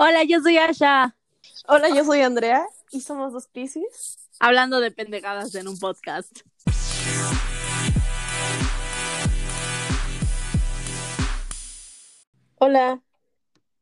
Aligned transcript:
Hola, 0.00 0.22
yo 0.22 0.38
soy 0.40 0.56
Asha. 0.58 1.16
Hola, 1.66 1.88
yo 1.88 2.04
soy 2.04 2.20
Andrea 2.20 2.64
y 2.92 3.00
somos 3.00 3.32
dos 3.32 3.48
Pisces. 3.48 4.30
Hablando 4.38 4.78
de 4.78 4.92
pendejadas 4.92 5.52
en 5.56 5.66
un 5.66 5.76
podcast. 5.76 6.42
Hola. 12.60 13.02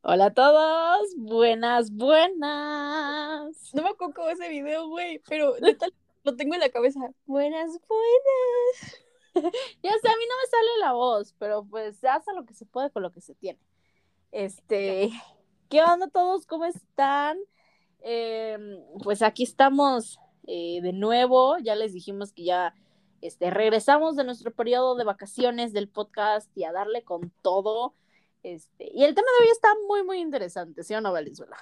Hola 0.01 0.25
a 0.25 0.33
todos. 0.33 1.07
Buenas, 1.19 1.91
buenas. 1.91 3.75
No 3.75 3.83
me 3.83 3.91
acuerdo 3.91 4.30
ese 4.30 4.48
video, 4.48 4.89
güey, 4.89 5.19
pero 5.29 5.55
neta 5.61 5.87
lo 6.25 6.35
tengo 6.35 6.55
en 6.55 6.61
la 6.61 6.71
cabeza. 6.71 7.01
Buenas, 7.27 7.79
buenas. 7.87 9.53
ya 9.83 9.93
sé, 9.93 10.09
a 10.09 10.17
mí 10.17 10.25
no 10.27 10.37
me 10.41 10.51
sale 10.51 10.79
la 10.80 10.93
voz, 10.95 11.35
pero 11.39 11.67
pues 11.67 11.98
se 11.98 12.09
hace 12.09 12.33
lo 12.33 12.47
que 12.47 12.55
se 12.55 12.64
puede 12.64 12.91
con 12.91 13.03
lo 13.03 13.12
que 13.12 13.20
se 13.20 13.34
tiene. 13.34 13.61
Este, 14.33 15.12
¿qué 15.69 15.83
onda 15.83 16.09
todos? 16.09 16.47
¿Cómo 16.47 16.65
están? 16.65 17.38
Em, 18.01 18.79
pues 19.02 19.23
aquí 19.23 19.43
estamos 19.43 20.19
eh, 20.47 20.80
de 20.83 20.92
nuevo. 20.92 21.59
Ya 21.59 21.75
les 21.75 21.92
dijimos 21.92 22.33
que 22.33 22.45
ya 22.45 22.75
este, 23.20 23.51
regresamos 23.51 24.16
de 24.16 24.25
nuestro 24.25 24.52
periodo 24.52 24.97
de 24.97 25.05
vacaciones 25.05 25.73
del 25.73 25.89
podcast 25.89 26.51
y 26.56 26.65
a 26.65 26.73
darle 26.73 27.02
con 27.02 27.30
todo. 27.42 27.95
Este, 28.42 28.91
y 28.92 29.05
el 29.05 29.15
tema 29.15 29.29
de 29.39 29.45
hoy 29.45 29.51
está 29.51 29.69
muy, 29.89 30.05
muy 30.05 30.19
interesante, 30.19 30.84
¿sí 30.84 30.95
o 30.95 31.01
no, 31.01 31.12
Valenzuela? 31.12 31.56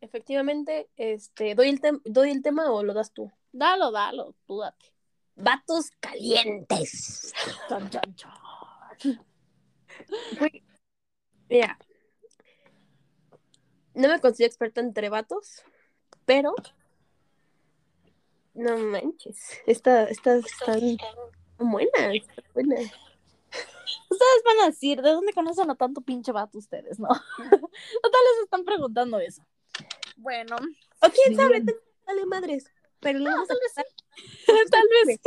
Efectivamente, 0.00 0.88
este, 0.96 1.54
¿doy 1.54 1.68
el, 1.68 1.80
¿doy 2.04 2.30
el 2.30 2.42
tema 2.42 2.70
o 2.70 2.82
lo 2.82 2.94
das 2.94 3.12
tú? 3.12 3.30
Dalo, 3.52 3.90
dalo, 3.90 4.34
tú 4.46 4.58
date. 4.58 4.92
Vatos 5.36 5.90
calientes. 6.00 7.32
Chan, 7.68 7.90
chan, 7.90 8.14
chan. 8.16 8.32
Mira, 11.48 11.78
no 13.96 14.08
me 14.08 14.20
considero 14.20 14.48
experta 14.48 14.80
entre 14.80 15.08
vatos, 15.08 15.62
pero 16.24 16.54
no 18.54 18.76
manches, 18.78 19.60
esta, 19.66 20.04
esta, 20.04 20.36
está 20.36 20.78
buena, 21.58 22.14
está 22.14 22.42
buena. 22.54 22.76
Ustedes 24.08 24.42
van 24.44 24.60
a 24.62 24.66
decir, 24.66 25.02
¿de 25.02 25.10
dónde 25.10 25.32
conocen 25.32 25.70
a 25.70 25.74
tanto 25.74 26.00
pinche 26.00 26.32
vato 26.32 26.58
ustedes, 26.58 26.98
no? 26.98 27.08
no 27.08 27.14
tal 27.48 27.50
vez 27.50 28.44
están 28.44 28.64
preguntando 28.64 29.18
eso. 29.18 29.42
Bueno. 30.16 30.56
O 31.00 31.08
quién 31.10 31.36
sabe, 31.36 31.62
dale 32.06 32.26
madres. 32.26 32.70
Pero 33.00 33.18
no, 33.18 33.30
tal 33.46 33.58
vez 33.60 34.70
tal 34.70 34.84
vez 35.06 35.20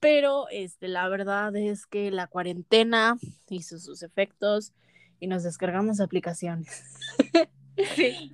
Pero 0.00 0.48
este, 0.50 0.88
la 0.88 1.08
verdad 1.08 1.54
es 1.56 1.86
que 1.86 2.10
la 2.10 2.26
cuarentena 2.26 3.18
hizo 3.48 3.78
sus 3.78 4.02
efectos 4.02 4.72
y 5.20 5.26
nos 5.26 5.42
descargamos 5.42 6.00
aplicaciones. 6.00 6.84
sí. 7.96 8.32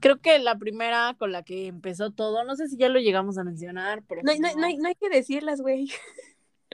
Creo 0.00 0.20
que 0.20 0.38
la 0.38 0.58
primera 0.58 1.14
con 1.18 1.32
la 1.32 1.42
que 1.42 1.66
empezó 1.66 2.10
todo, 2.10 2.44
no 2.44 2.54
sé 2.56 2.68
si 2.68 2.76
ya 2.76 2.88
lo 2.88 3.00
llegamos 3.00 3.38
a 3.38 3.44
mencionar, 3.44 4.02
pero. 4.06 4.22
No, 4.24 4.32
no, 4.34 4.54
no, 4.54 4.66
hay, 4.66 4.76
no 4.76 4.88
hay 4.88 4.94
que 4.94 5.08
decirlas, 5.08 5.60
güey. 5.60 5.90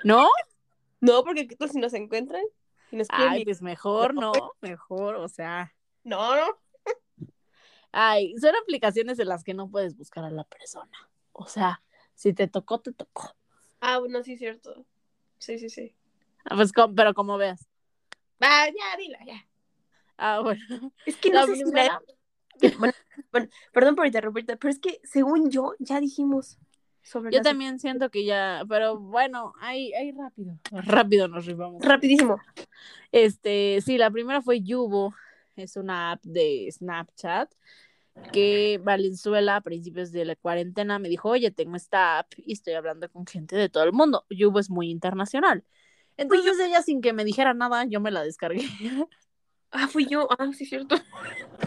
¿No? 0.04 0.28
No, 1.00 1.24
porque 1.24 1.48
si 1.70 1.78
nos 1.78 1.94
encuentran 1.94 2.42
y 2.90 2.96
nos 2.96 3.08
Ay, 3.10 3.44
pues 3.44 3.62
mejor, 3.62 4.14
no, 4.14 4.32
mejor, 4.60 5.16
o 5.16 5.28
sea. 5.28 5.74
No, 6.04 6.36
no. 6.36 6.58
Ay, 7.92 8.34
son 8.38 8.54
aplicaciones 8.56 9.18
en 9.18 9.28
las 9.28 9.44
que 9.44 9.54
no 9.54 9.68
puedes 9.68 9.96
buscar 9.96 10.24
a 10.24 10.30
la 10.30 10.44
persona. 10.44 11.10
O 11.32 11.46
sea, 11.46 11.82
si 12.14 12.32
te 12.32 12.48
tocó, 12.48 12.80
te 12.80 12.92
tocó. 12.92 13.34
Ah, 13.80 13.98
bueno, 13.98 14.22
sí, 14.22 14.36
cierto. 14.36 14.86
Sí, 15.38 15.58
sí, 15.58 15.68
sí. 15.68 15.94
Ah, 16.44 16.56
pues, 16.56 16.72
pero 16.94 17.14
como 17.14 17.36
veas. 17.36 17.68
Ah, 18.42 18.66
ya, 18.66 18.96
dila, 18.98 19.18
ya. 19.24 19.46
Ah, 20.18 20.40
bueno. 20.40 20.60
Es 21.06 21.16
que 21.16 21.30
no 21.30 21.46
sé 21.46 21.56
si 21.56 21.64
bueno, 22.78 22.92
bueno, 23.32 23.48
perdón 23.72 23.96
por 23.96 24.06
interrumpirte, 24.06 24.56
pero 24.56 24.70
es 24.70 24.78
que 24.78 25.00
según 25.02 25.50
yo, 25.50 25.74
ya 25.80 25.98
dijimos 26.00 26.58
sobre 27.02 27.32
Yo 27.32 27.42
también 27.42 27.80
siento 27.80 28.10
que 28.10 28.24
ya, 28.24 28.62
pero 28.68 28.98
bueno, 28.98 29.52
ahí, 29.60 29.92
ahí 29.94 30.12
rápido. 30.12 30.58
Rápido 30.70 31.26
nos 31.26 31.46
rifamos. 31.46 31.82
Rapidísimo. 31.84 32.38
Este, 33.10 33.80
sí, 33.84 33.98
la 33.98 34.10
primera 34.10 34.42
fue 34.42 34.60
Yubo. 34.60 35.14
Es 35.56 35.76
una 35.76 36.12
app 36.12 36.22
de 36.22 36.68
Snapchat 36.70 37.52
que 38.32 38.80
Valenzuela 38.82 39.56
a 39.56 39.60
principios 39.60 40.12
de 40.12 40.24
la 40.24 40.36
cuarentena 40.36 40.98
me 40.98 41.08
dijo, 41.08 41.30
oye, 41.30 41.50
tengo 41.50 41.76
esta 41.76 42.18
app 42.18 42.32
y 42.36 42.52
estoy 42.52 42.74
hablando 42.74 43.10
con 43.10 43.26
gente 43.26 43.56
de 43.56 43.68
todo 43.68 43.84
el 43.84 43.92
mundo. 43.92 44.24
Yubo 44.30 44.58
es 44.58 44.70
muy 44.70 44.90
internacional. 44.90 45.64
Entonces 46.22 46.58
ella 46.60 46.82
sin 46.82 47.00
que 47.00 47.12
me 47.12 47.24
dijera 47.24 47.54
nada, 47.54 47.84
yo 47.84 48.00
me 48.00 48.10
la 48.10 48.22
descargué. 48.22 48.62
Ah, 49.74 49.88
fui 49.88 50.04
yo. 50.04 50.28
Ah, 50.38 50.50
sí, 50.52 50.66
cierto. 50.66 50.96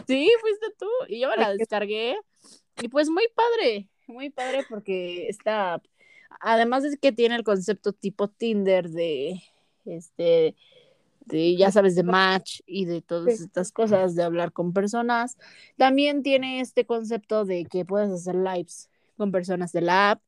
Sí, 0.05 0.29
fuiste 0.39 0.67
tú. 0.77 0.85
Y 1.07 1.21
yo 1.21 1.29
me 1.29 1.37
la 1.37 1.55
descargué. 1.55 2.15
Y 2.79 2.87
pues 2.87 3.09
muy 3.09 3.27
padre, 3.33 3.89
muy 4.05 4.29
padre 4.29 4.63
porque 4.69 5.27
está, 5.27 5.81
además 6.39 6.83
de 6.83 6.97
que 6.97 7.11
tiene 7.11 7.35
el 7.35 7.43
concepto 7.43 7.93
tipo 7.93 8.27
Tinder 8.27 8.91
de, 8.91 9.41
este, 9.85 10.55
de, 11.25 11.55
ya 11.55 11.71
sabes, 11.71 11.95
de 11.95 12.03
match 12.03 12.61
y 12.65 12.85
de 12.85 13.01
todas 13.01 13.39
estas 13.39 13.71
cosas, 13.71 14.13
de 14.13 14.23
hablar 14.23 14.51
con 14.51 14.73
personas, 14.73 15.37
también 15.77 16.21
tiene 16.21 16.59
este 16.59 16.85
concepto 16.85 17.45
de 17.45 17.65
que 17.65 17.85
puedes 17.85 18.11
hacer 18.11 18.35
lives 18.35 18.89
con 19.17 19.31
personas 19.31 19.71
de 19.71 19.81
la 19.81 20.11
app. 20.11 20.21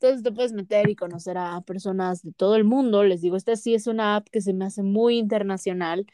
Entonces 0.00 0.22
te 0.22 0.32
puedes 0.32 0.54
meter 0.54 0.88
y 0.88 0.96
conocer 0.96 1.36
a 1.36 1.60
personas 1.60 2.22
de 2.22 2.32
todo 2.32 2.56
el 2.56 2.64
mundo. 2.64 3.04
Les 3.04 3.20
digo, 3.20 3.36
esta 3.36 3.54
sí 3.54 3.74
es 3.74 3.86
una 3.86 4.16
app 4.16 4.28
que 4.30 4.40
se 4.40 4.54
me 4.54 4.64
hace 4.64 4.82
muy 4.82 5.18
internacional 5.18 6.06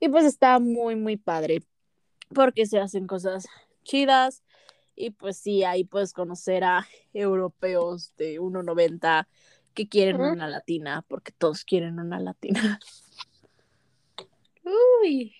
y 0.00 0.10
pues 0.10 0.26
está 0.26 0.58
muy, 0.58 0.96
muy 0.96 1.16
padre 1.16 1.62
porque 2.34 2.66
se 2.66 2.78
hacen 2.78 3.06
cosas 3.06 3.48
chidas 3.84 4.42
y 4.94 5.12
pues 5.12 5.38
sí, 5.38 5.64
ahí 5.64 5.84
puedes 5.84 6.12
conocer 6.12 6.62
a 6.62 6.86
europeos 7.14 8.12
de 8.18 8.38
1,90 8.38 9.26
que 9.72 9.88
quieren 9.88 10.20
una 10.20 10.46
latina, 10.46 11.02
porque 11.08 11.32
todos 11.32 11.64
quieren 11.64 11.98
una 11.98 12.20
latina. 12.20 12.78
Uy. 15.02 15.34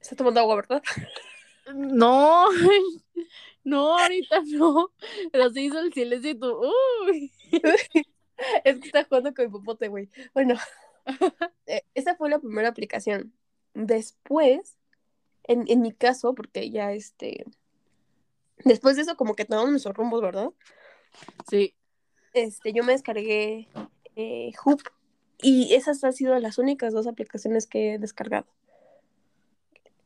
Está 0.00 0.14
tomando 0.14 0.38
agua, 0.38 0.54
¿verdad? 0.54 0.82
No, 1.74 2.46
no, 3.74 3.98
ahorita 3.98 4.42
no. 4.46 4.90
Pero 5.32 5.50
se 5.50 5.60
hizo 5.60 5.80
el 5.80 5.92
silencio 5.92 6.30
y 6.30 6.38
tú, 6.38 6.60
uy. 7.06 7.32
Es 8.64 8.80
que 8.80 8.86
está 8.86 9.04
jugando 9.04 9.32
con 9.32 9.44
mi 9.44 9.50
popote, 9.50 9.88
güey. 9.88 10.08
Bueno. 10.32 10.54
Eh, 11.66 11.82
esa 11.94 12.14
fue 12.16 12.30
la 12.30 12.38
primera 12.38 12.68
aplicación. 12.68 13.34
Después, 13.74 14.78
en, 15.42 15.64
en, 15.68 15.82
mi 15.82 15.92
caso, 15.92 16.34
porque 16.34 16.70
ya 16.70 16.92
este. 16.92 17.44
Después 18.64 18.96
de 18.96 19.02
eso, 19.02 19.14
como 19.16 19.34
que 19.34 19.44
tomamos 19.44 19.70
nuestros 19.70 19.94
rumbos, 19.94 20.22
¿verdad? 20.22 20.50
Sí. 21.50 21.74
Este, 22.32 22.72
yo 22.72 22.84
me 22.84 22.92
descargué 22.92 23.68
eh, 24.16 24.52
Hoop 24.64 24.80
y 25.38 25.74
esas 25.74 26.02
han 26.04 26.12
sido 26.12 26.38
las 26.38 26.58
únicas 26.58 26.92
dos 26.92 27.06
aplicaciones 27.06 27.66
que 27.66 27.94
he 27.94 27.98
descargado. 27.98 28.46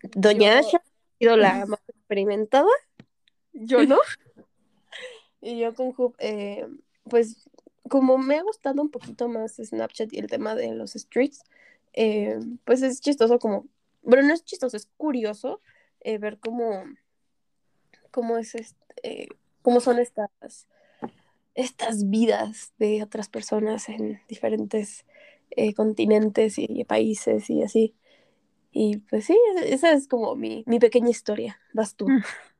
Doña 0.03 0.59
Asha 0.59 0.79
ha 0.79 1.19
sido 1.19 1.37
la 1.37 1.65
más 1.67 1.81
experimentada. 1.89 2.69
Yo 3.61 3.85
no. 3.85 3.99
y 5.41 5.59
yo 5.59 5.75
con 5.75 5.93
Hoop, 5.97 6.15
eh, 6.19 6.67
pues 7.05 7.49
como 7.89 8.19
me 8.19 8.37
ha 8.37 8.43
gustado 8.43 8.83
un 8.83 8.91
poquito 8.91 9.29
más 9.29 9.57
Snapchat 9.57 10.13
y 10.13 10.19
el 10.19 10.29
tema 10.29 10.55
de 10.55 10.75
los 10.75 10.93
streets, 10.93 11.43
eh, 11.95 12.39
pues 12.65 12.83
es 12.83 13.01
chistoso 13.01 13.39
como, 13.39 13.67
bueno, 14.03 14.29
no 14.29 14.35
es 14.35 14.45
chistoso, 14.45 14.77
es 14.77 14.89
curioso 14.97 15.61
eh, 16.01 16.19
ver 16.19 16.39
cómo, 16.39 16.85
cómo 18.11 18.37
es 18.37 18.55
este, 18.55 19.29
cómo 19.63 19.81
son 19.81 19.99
estas, 19.99 20.69
estas 21.55 22.09
vidas 22.11 22.73
de 22.79 23.03
otras 23.03 23.29
personas 23.29 23.89
en 23.89 24.21
diferentes 24.29 25.05
continentes 25.75 26.59
y, 26.59 26.85
países 26.85 27.51
y 27.51 27.63
así. 27.63 27.97
Y 28.71 28.99
pues 28.99 29.25
sí, 29.25 29.37
esa 29.65 29.93
es 29.93 30.07
como 30.07 30.37
mi, 30.37 30.63
mi 30.67 30.79
pequeña 30.79 31.09
historia. 31.09 31.59
Vas 31.73 31.97
tú. 31.97 32.07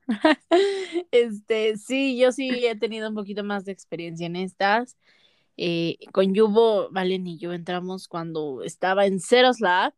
Este, 1.11 1.77
sí, 1.77 2.17
yo 2.17 2.31
sí 2.31 2.65
he 2.65 2.75
tenido 2.75 3.09
un 3.09 3.15
poquito 3.15 3.43
más 3.43 3.65
de 3.65 3.71
experiencia 3.71 4.25
en 4.25 4.35
estas. 4.35 4.97
Eh, 5.57 5.97
con 6.11 6.33
Yubo, 6.33 6.89
Valen 6.91 7.27
y 7.27 7.37
yo 7.37 7.53
entramos 7.53 8.07
cuando 8.07 8.63
estaba 8.63 9.05
en 9.05 9.19
Ceros 9.19 9.59
Lab. 9.59 9.93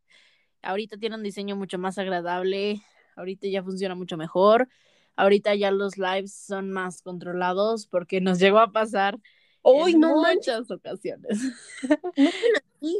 Ahorita 0.61 0.97
tiene 0.97 1.15
un 1.15 1.23
diseño 1.23 1.55
mucho 1.55 1.77
más 1.77 1.97
agradable. 1.97 2.81
Ahorita 3.15 3.47
ya 3.47 3.63
funciona 3.63 3.95
mucho 3.95 4.17
mejor. 4.17 4.69
Ahorita 5.15 5.55
ya 5.55 5.71
los 5.71 5.97
lives 5.97 6.33
son 6.33 6.71
más 6.71 7.01
controlados 7.01 7.87
porque 7.87 8.21
nos 8.21 8.39
llegó 8.39 8.59
a 8.59 8.71
pasar 8.71 9.19
Hoy 9.61 9.93
en 9.93 9.99
no 9.99 10.15
muchas 10.15 10.69
ocasiones. 10.71 11.39
No 12.17 12.29
aquí, 12.57 12.99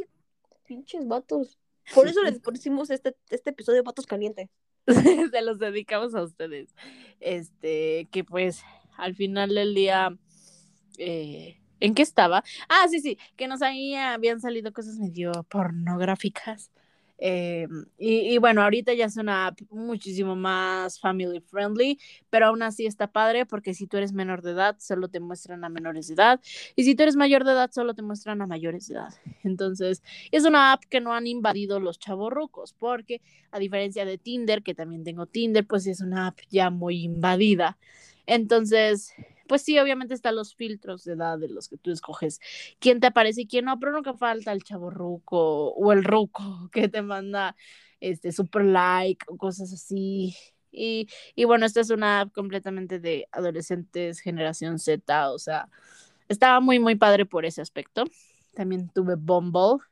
pinches 0.64 1.06
vatos. 1.06 1.58
Por 1.94 2.06
eso 2.06 2.22
les 2.22 2.38
pusimos 2.40 2.90
este, 2.90 3.16
este 3.30 3.50
episodio 3.50 3.78
de 3.78 3.82
Vatos 3.82 4.06
Caliente. 4.06 4.48
Se 5.30 5.42
los 5.42 5.58
dedicamos 5.58 6.14
a 6.14 6.22
ustedes. 6.22 6.74
Este, 7.20 8.08
que 8.10 8.24
pues 8.24 8.62
al 8.96 9.14
final 9.14 9.54
del 9.54 9.74
día, 9.74 10.16
eh, 10.98 11.60
¿en 11.80 11.94
qué 11.94 12.02
estaba? 12.02 12.42
Ah, 12.68 12.86
sí, 12.88 13.00
sí, 13.00 13.18
que 13.36 13.48
nos 13.48 13.62
habían 13.62 14.40
salido 14.40 14.72
cosas 14.72 14.98
medio 14.98 15.32
pornográficas. 15.48 16.70
Eh, 17.24 17.68
y, 17.98 18.36
bueno, 18.38 18.62
ahorita 18.62 18.94
ya 18.94 19.04
es 19.04 19.16
una 19.16 19.46
app 19.46 19.60
muchísimo 19.70 20.34
más 20.34 20.98
family 20.98 21.38
friendly, 21.40 22.00
pero 22.30 22.46
aún 22.46 22.64
así 22.64 22.84
está 22.84 23.06
padre 23.06 23.46
porque 23.46 23.74
si 23.74 23.86
tú 23.86 23.96
eres 23.96 24.12
menor 24.12 24.42
de 24.42 24.50
edad, 24.50 24.74
solo 24.80 25.06
te 25.06 25.20
muestran 25.20 25.64
a 25.64 25.68
menores 25.68 26.08
de 26.08 26.14
edad. 26.14 26.40
Y 26.74 26.82
si 26.82 26.96
tú 26.96 27.04
eres 27.04 27.14
mayor 27.14 27.44
de 27.44 27.52
edad, 27.52 27.70
solo 27.70 27.94
te 27.94 28.02
muestran 28.02 28.42
a 28.42 28.48
mayores 28.48 28.88
de 28.88 28.94
edad. 28.96 29.14
Entonces, 29.44 30.02
es 30.32 30.44
una 30.44 30.72
app 30.72 30.82
que 30.90 31.00
no 31.00 31.14
han 31.14 31.28
invadido 31.28 31.78
los 31.78 32.00
chavorrucos, 32.00 32.72
porque 32.72 33.22
a 33.52 33.60
diferencia 33.60 34.04
de 34.04 34.18
Tinder, 34.18 34.64
que 34.64 34.74
también 34.74 35.04
tengo 35.04 35.26
Tinder, 35.26 35.64
pues 35.64 35.86
es 35.86 36.00
una 36.00 36.26
app 36.26 36.40
ya 36.50 36.70
muy 36.70 37.04
invadida. 37.04 37.78
Entonces, 38.26 39.14
pues 39.52 39.60
sí, 39.60 39.78
obviamente 39.78 40.14
están 40.14 40.34
los 40.34 40.54
filtros 40.54 41.04
de 41.04 41.12
edad 41.12 41.38
de 41.38 41.46
los 41.46 41.68
que 41.68 41.76
tú 41.76 41.90
escoges 41.90 42.40
quién 42.78 43.00
te 43.00 43.08
aparece 43.08 43.42
y 43.42 43.46
quién 43.46 43.66
no, 43.66 43.78
pero 43.78 43.92
nunca 43.92 44.14
falta 44.14 44.50
el 44.50 44.64
chavo 44.64 44.88
ruco 44.88 45.72
o 45.74 45.92
el 45.92 46.04
ruco 46.04 46.42
que 46.72 46.88
te 46.88 47.02
manda 47.02 47.54
este 48.00 48.32
super 48.32 48.64
like 48.64 49.26
o 49.28 49.36
cosas 49.36 49.70
así. 49.70 50.34
Y, 50.70 51.06
y 51.34 51.44
bueno, 51.44 51.66
esta 51.66 51.82
es 51.82 51.90
una 51.90 52.20
app 52.20 52.32
completamente 52.32 52.98
de 52.98 53.28
adolescentes, 53.30 54.20
generación 54.20 54.78
Z, 54.78 55.30
o 55.30 55.38
sea, 55.38 55.68
estaba 56.28 56.60
muy, 56.60 56.78
muy 56.78 56.94
padre 56.94 57.26
por 57.26 57.44
ese 57.44 57.60
aspecto. 57.60 58.04
También 58.54 58.88
tuve 58.88 59.16
Bumble, 59.16 59.84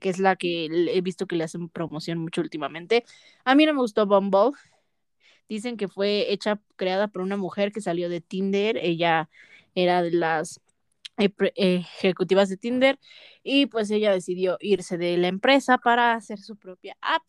que 0.00 0.08
es 0.08 0.18
la 0.18 0.34
que 0.34 0.64
he 0.66 1.00
visto 1.00 1.28
que 1.28 1.36
le 1.36 1.44
hacen 1.44 1.68
promoción 1.68 2.18
mucho 2.18 2.40
últimamente. 2.40 3.04
A 3.44 3.54
mí 3.54 3.66
no 3.66 3.72
me 3.72 3.82
gustó 3.82 4.04
Bumble, 4.04 4.50
Dicen 5.48 5.76
que 5.76 5.88
fue 5.88 6.32
hecha, 6.32 6.60
creada 6.76 7.08
por 7.08 7.22
una 7.22 7.36
mujer 7.36 7.72
que 7.72 7.80
salió 7.80 8.08
de 8.08 8.20
Tinder. 8.20 8.76
Ella 8.78 9.28
era 9.74 10.02
de 10.02 10.12
las 10.12 10.60
ejecutivas 11.16 12.48
de 12.48 12.56
Tinder 12.56 12.98
y 13.42 13.66
pues 13.66 13.90
ella 13.90 14.12
decidió 14.12 14.58
irse 14.60 14.98
de 14.98 15.16
la 15.16 15.28
empresa 15.28 15.78
para 15.78 16.12
hacer 16.14 16.38
su 16.40 16.56
propia 16.56 16.96
app, 17.00 17.22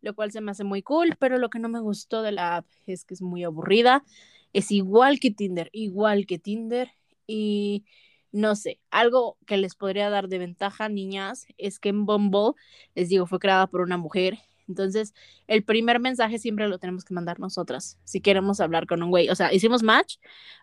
lo 0.00 0.14
cual 0.14 0.32
se 0.32 0.40
me 0.40 0.50
hace 0.50 0.64
muy 0.64 0.82
cool, 0.82 1.16
pero 1.18 1.38
lo 1.38 1.50
que 1.50 1.58
no 1.58 1.68
me 1.68 1.80
gustó 1.80 2.22
de 2.22 2.32
la 2.32 2.56
app 2.56 2.66
es 2.86 3.04
que 3.04 3.14
es 3.14 3.22
muy 3.22 3.44
aburrida. 3.44 4.04
Es 4.52 4.70
igual 4.72 5.20
que 5.20 5.30
Tinder, 5.30 5.68
igual 5.72 6.26
que 6.26 6.38
Tinder 6.38 6.90
y 7.26 7.84
no 8.32 8.56
sé, 8.56 8.80
algo 8.90 9.38
que 9.46 9.56
les 9.56 9.74
podría 9.74 10.10
dar 10.10 10.28
de 10.28 10.38
ventaja, 10.38 10.88
niñas, 10.88 11.46
es 11.56 11.78
que 11.78 11.88
en 11.90 12.06
Bumble, 12.06 12.52
les 12.94 13.08
digo, 13.08 13.26
fue 13.26 13.38
creada 13.38 13.66
por 13.66 13.80
una 13.80 13.96
mujer 13.96 14.38
entonces, 14.68 15.14
el 15.46 15.64
primer 15.64 15.98
mensaje 16.00 16.38
siempre 16.38 16.68
lo 16.68 16.78
tenemos 16.78 17.04
que 17.04 17.14
mandar 17.14 17.40
nosotras, 17.40 17.98
si 18.04 18.20
queremos 18.20 18.60
hablar 18.60 18.86
con 18.86 19.02
un 19.02 19.10
güey. 19.10 19.28
O 19.30 19.34
sea, 19.34 19.52
hicimos 19.52 19.82
match, 19.82 20.16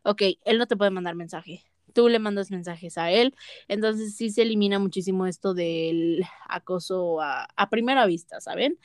ok, 0.04 0.22
él 0.46 0.58
no 0.58 0.68
te 0.68 0.78
puede 0.78 0.92
mandar 0.92 1.16
mensaje, 1.16 1.64
tú 1.94 2.08
le 2.08 2.20
mandas 2.20 2.52
mensajes 2.52 2.98
a 2.98 3.12
él. 3.12 3.34
Entonces, 3.68 4.16
sí 4.16 4.30
se 4.30 4.44
elimina 4.44 4.78
muchísimo 4.80 5.26
esto 5.26 5.54
del 5.54 6.24
acoso 6.48 7.22
a, 7.22 7.48
primera 7.70 8.06
vista, 8.06 8.40
¿saben? 8.42 8.78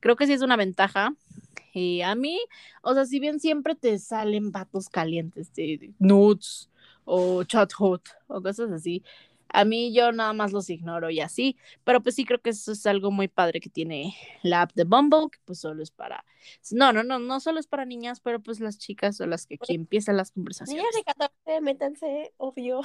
Creo 0.00 0.16
que 0.16 0.26
sí 0.26 0.34
es 0.34 0.42
una 0.42 0.56
ventaja. 0.56 1.14
Y 1.72 2.00
a 2.02 2.14
mí, 2.14 2.38
o 2.82 2.94
sea, 2.94 3.04
si 3.04 3.20
bien 3.20 3.38
siempre 3.38 3.74
te 3.74 3.98
salen 3.98 4.50
vatos 4.50 4.88
calientes 4.88 5.52
de 5.54 5.92
nudes 5.98 6.70
o 7.04 7.44
chat 7.44 7.70
hot 7.74 8.02
o 8.26 8.40
cosas 8.42 8.72
así, 8.72 9.02
a 9.48 9.64
mí 9.64 9.92
yo 9.94 10.12
nada 10.12 10.32
más 10.32 10.52
los 10.52 10.70
ignoro 10.70 11.10
y 11.10 11.20
así, 11.20 11.56
pero 11.84 12.02
pues 12.02 12.14
sí 12.14 12.24
creo 12.24 12.40
que 12.40 12.50
eso 12.50 12.72
es 12.72 12.86
algo 12.86 13.10
muy 13.10 13.28
padre 13.28 13.60
que 13.60 13.70
tiene 13.70 14.14
la 14.42 14.62
app 14.62 14.72
de 14.74 14.84
Bumble, 14.84 15.28
que 15.30 15.38
pues 15.44 15.60
solo 15.60 15.82
es 15.82 15.90
para, 15.90 16.24
no, 16.72 16.92
no, 16.92 17.02
no, 17.02 17.18
no 17.18 17.40
solo 17.40 17.60
es 17.60 17.66
para 17.66 17.84
niñas, 17.84 18.20
pero 18.20 18.40
pues 18.40 18.60
las 18.60 18.78
chicas 18.78 19.16
son 19.16 19.30
las 19.30 19.46
que 19.46 19.54
aquí 19.54 19.74
empiezan 19.74 20.16
las 20.16 20.30
conversaciones. 20.30 20.82
Niñas 20.82 20.94
de 20.94 21.04
14, 21.04 21.60
métanse, 21.60 22.32
obvio. 22.36 22.80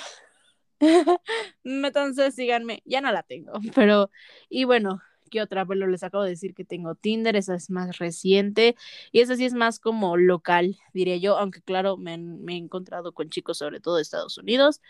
métanse, 1.64 2.32
síganme, 2.32 2.82
ya 2.86 3.02
no 3.02 3.12
la 3.12 3.24
tengo, 3.24 3.54
pero, 3.76 4.10
y 4.50 4.64
bueno, 4.64 5.02
¿qué 5.32 5.42
otra? 5.42 5.64
Bueno, 5.64 5.88
les 5.88 6.04
acabo 6.04 6.24
de 6.24 6.32
decir 6.32 6.54
que 6.54 6.66
tengo 6.66 6.94
Tinder, 6.94 7.36
esa 7.36 7.56
es 7.56 7.72
más 7.72 7.98
reciente 7.98 8.76
y 9.12 9.22
esa 9.22 9.36
sí 9.36 9.46
es 9.46 9.54
más 9.54 9.80
como 9.80 10.18
local, 10.18 10.78
diría 10.94 11.18
yo, 11.18 11.38
aunque 11.38 11.62
claro, 11.62 11.98
me, 11.98 12.18
me 12.18 12.54
he 12.54 12.58
encontrado 12.58 13.14
con 13.14 13.30
chicos 13.30 13.58
sobre 13.58 13.80
todo 13.80 13.96
de 13.96 14.04
Estados 14.04 14.38
Unidos, 14.38 14.82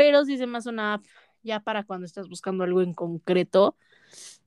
pero 0.00 0.24
sí 0.24 0.38
se 0.38 0.46
me 0.46 0.58
una 0.64 0.94
app 0.94 1.04
ya 1.42 1.60
para 1.60 1.84
cuando 1.84 2.06
estás 2.06 2.26
buscando 2.26 2.64
algo 2.64 2.80
en 2.80 2.94
concreto, 2.94 3.76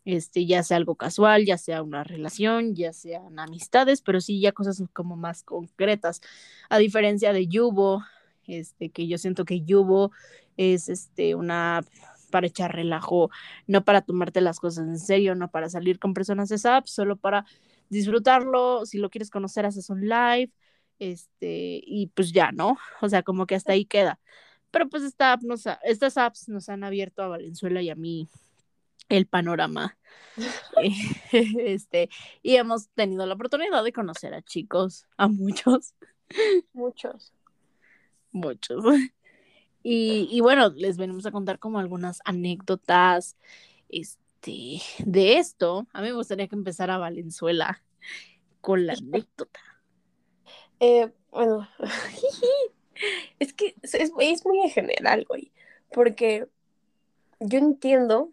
este, 0.04 0.48
ya 0.48 0.64
sea 0.64 0.78
algo 0.78 0.96
casual, 0.96 1.46
ya 1.46 1.60
sea 1.60 1.84
una 1.84 2.04
relación, 2.04 2.74
ya 2.74 2.92
sean 2.92 3.38
amistades, 3.38 4.02
pero 4.02 4.20
sí 4.20 4.42
ya 4.42 4.52
cosas 4.52 4.82
como 4.94 5.16
más 5.16 5.44
concretas, 5.44 6.22
a 6.72 6.80
diferencia 6.80 7.34
de 7.34 7.46
Yubo, 7.46 8.04
este, 8.48 8.90
que 8.90 9.08
yo 9.08 9.20
siento 9.20 9.46
que 9.46 9.62
Yubo 9.62 10.12
es 10.58 10.90
este, 10.90 11.36
una 11.36 11.78
app 11.78 11.86
para 12.32 12.48
echar 12.48 12.74
relajo, 12.74 13.30
no 13.68 13.86
para 13.86 14.02
tomarte 14.02 14.42
las 14.42 14.60
cosas 14.60 14.88
en 14.88 14.98
serio, 14.98 15.36
no 15.36 15.52
para 15.52 15.70
salir 15.70 16.00
con 16.00 16.16
personas 16.16 16.50
de 16.50 16.56
esa 16.56 16.78
app, 16.78 16.88
solo 16.88 17.16
para 17.16 17.46
disfrutarlo, 17.90 18.88
si 18.88 18.98
lo 18.98 19.12
quieres 19.12 19.30
conocer, 19.30 19.68
haces 19.68 19.92
un 19.92 20.02
live, 20.02 20.52
este, 20.98 21.80
y 21.86 22.08
pues 22.16 22.32
ya, 22.32 22.52
¿no? 22.52 22.80
O 23.02 23.10
sea, 23.10 23.22
como 23.22 23.46
que 23.46 23.54
hasta 23.54 23.74
ahí 23.74 23.86
queda. 23.86 24.20
Pero 24.74 24.90
pues 24.90 25.04
esta 25.04 25.34
app 25.34 25.44
nos 25.44 25.66
estas 25.84 26.18
apps 26.18 26.50
nos 26.50 26.68
han 26.68 26.84
abierto 26.84 27.22
a 27.22 27.28
Valenzuela 27.28 27.84
y 27.84 27.92
a 27.92 27.96
mí 27.96 28.28
el 29.08 29.28
panorama. 29.28 29.96
este, 31.32 32.10
y 32.42 32.56
hemos 32.56 32.90
tenido 32.90 33.28
la 33.28 33.36
oportunidad 33.36 33.84
de 33.84 33.94
conocer 33.94 34.34
a 34.34 34.42
chicos, 34.42 35.06
a 35.16 35.28
muchos. 35.28 35.94
Muchos. 36.74 37.32
Muchos. 38.32 38.84
Y, 39.86 40.30
y 40.32 40.40
bueno, 40.40 40.70
les 40.70 40.96
venimos 40.96 41.26
a 41.26 41.32
contar 41.32 41.60
como 41.60 41.78
algunas 41.78 42.22
anécdotas 42.24 43.36
este, 43.90 44.82
de 45.00 45.40
esto. 45.40 45.88
A 45.92 46.00
mí 46.00 46.08
me 46.08 46.14
gustaría 46.14 46.48
que 46.48 46.56
empezara 46.56 46.98
Valenzuela 46.98 47.84
con 48.62 48.86
la 48.88 48.94
anécdota. 48.94 49.60
Eh, 50.80 51.12
bueno, 51.32 51.68
Es 53.40 53.54
que 53.54 53.76
es, 53.82 53.94
es, 53.94 54.12
muy 54.14 54.60
en 54.64 54.70
general, 54.70 55.26
güey. 55.28 55.52
Porque 55.92 56.48
yo 57.40 57.60
entiendo 57.60 58.30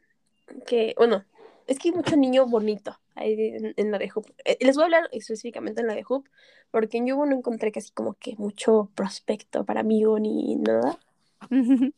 que, 0.67 0.95
bueno, 0.97 1.25
es 1.67 1.79
que 1.79 1.89
hay 1.89 1.95
mucho 1.95 2.17
niño 2.17 2.47
bonito 2.47 2.99
ahí 3.15 3.57
en, 3.77 3.91
la 3.91 3.99
de 3.99 4.11
Hoop. 4.15 4.27
Eh, 4.45 4.59
les 4.61 4.77
voy 4.77 4.83
a 4.83 4.87
hablar 4.87 5.09
específicamente 5.13 5.81
en 5.81 5.89
la 5.89 5.95
de 5.95 6.05
Hoop, 6.09 6.29
porque 6.71 6.99
en 6.99 7.07
Yubo 7.07 7.27
no 7.27 7.37
encontré 7.37 7.73
casi 7.73 7.93
como 7.93 8.15
que 8.15 8.35
mucho 8.37 8.91
prospecto 8.95 9.65
para 9.65 9.83
mí 9.83 10.03
ni 10.21 10.57
nada. 10.57 10.99
en, 11.51 11.93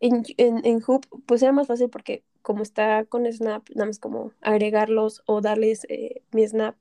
en, 0.00 0.66
en 0.66 0.82
Hoop, 0.86 1.06
pues 1.26 1.42
era 1.42 1.52
más 1.52 1.66
fácil 1.66 1.90
porque 1.90 2.24
como 2.42 2.62
está 2.62 3.04
con 3.04 3.30
Snap, 3.30 3.68
nada 3.70 3.86
más 3.86 3.98
como 3.98 4.32
agregarlos 4.40 5.22
o 5.26 5.40
darles 5.40 5.86
eh, 5.88 6.22
mi 6.32 6.46
Snap 6.46 6.76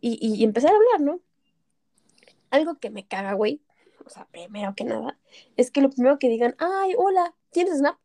y, 0.00 0.18
y, 0.20 0.44
empezar 0.44 0.72
a 0.72 0.76
hablar, 0.76 1.00
¿no? 1.00 1.20
Algo 2.50 2.76
que 2.78 2.90
me 2.90 3.06
caga, 3.06 3.32
güey, 3.32 3.60
o 4.06 4.10
sea, 4.10 4.24
primero 4.26 4.74
que 4.74 4.84
nada, 4.84 5.18
es 5.56 5.70
que 5.72 5.80
lo 5.80 5.90
primero 5.90 6.18
que 6.18 6.28
digan, 6.28 6.54
ay, 6.58 6.94
hola, 6.96 7.34
¿tienes 7.50 7.78
Snap? 7.78 7.98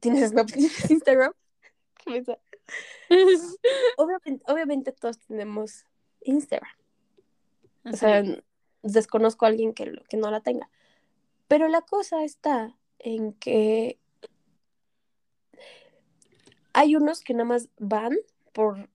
¿Tienes 0.00 0.30
Snap? 0.30 0.50
¿Tienes 0.50 0.90
Instagram? 0.90 1.32
obviamente, 3.96 4.44
obviamente 4.50 4.92
todos 4.92 5.18
tenemos 5.20 5.84
Instagram. 6.22 6.72
O 7.84 7.92
sea, 7.96 8.22
desconozco 8.82 9.44
a 9.44 9.48
alguien 9.48 9.74
que, 9.74 10.02
que 10.08 10.16
no 10.16 10.30
la 10.30 10.40
tenga. 10.40 10.70
Pero 11.46 11.68
la 11.68 11.82
cosa 11.82 12.24
está 12.24 12.74
en 12.98 13.32
que 13.34 13.98
hay 16.72 16.96
unos 16.96 17.20
que 17.20 17.34
nada 17.34 17.44
más 17.44 17.68
van 17.78 18.16
por 18.52 18.88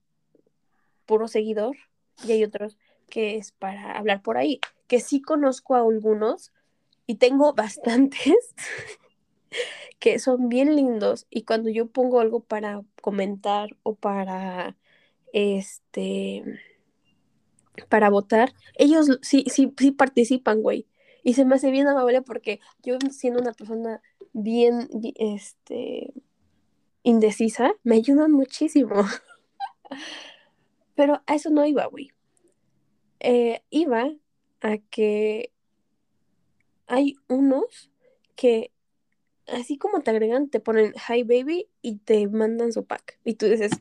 puro 1.06 1.28
seguidor 1.28 1.76
y 2.24 2.32
hay 2.32 2.44
otros 2.44 2.76
que 3.08 3.36
es 3.36 3.52
para 3.52 3.92
hablar 3.92 4.22
por 4.22 4.36
ahí 4.36 4.60
que 4.86 5.00
sí 5.00 5.22
conozco 5.22 5.74
a 5.74 5.80
algunos 5.80 6.52
y 7.06 7.16
tengo 7.16 7.52
bastantes 7.54 8.54
que 9.98 10.18
son 10.18 10.48
bien 10.48 10.74
lindos 10.74 11.26
y 11.30 11.42
cuando 11.42 11.70
yo 11.70 11.86
pongo 11.86 12.20
algo 12.20 12.40
para 12.40 12.82
comentar 13.00 13.76
o 13.82 13.94
para 13.94 14.76
este 15.32 16.44
para 17.88 18.10
votar, 18.10 18.52
ellos 18.74 19.18
sí, 19.22 19.44
sí, 19.48 19.72
sí 19.78 19.92
participan, 19.92 20.60
güey. 20.60 20.86
Y 21.22 21.34
se 21.34 21.44
me 21.44 21.54
hace 21.54 21.70
bien 21.70 21.86
amable 21.86 22.22
porque 22.22 22.60
yo 22.82 22.98
siendo 23.10 23.40
una 23.40 23.52
persona 23.52 24.02
bien, 24.32 24.88
este, 25.16 26.12
indecisa, 27.02 27.74
me 27.84 27.96
ayudan 27.96 28.32
muchísimo. 28.32 28.94
Pero 30.94 31.22
a 31.26 31.34
eso 31.34 31.50
no 31.50 31.64
iba, 31.64 31.86
güey. 31.86 32.10
Eh, 33.20 33.62
iba 33.70 34.10
a 34.62 34.78
que 34.78 35.52
hay 36.86 37.16
unos 37.28 37.90
que 38.36 38.70
así 39.48 39.76
como 39.76 40.00
te 40.00 40.10
agregan, 40.10 40.48
te 40.48 40.60
ponen 40.60 40.94
hi 41.08 41.22
baby 41.24 41.68
y 41.82 41.98
te 41.98 42.26
mandan 42.28 42.72
su 42.72 42.84
pack. 42.86 43.18
Y 43.24 43.34
tú 43.34 43.46
dices, 43.46 43.72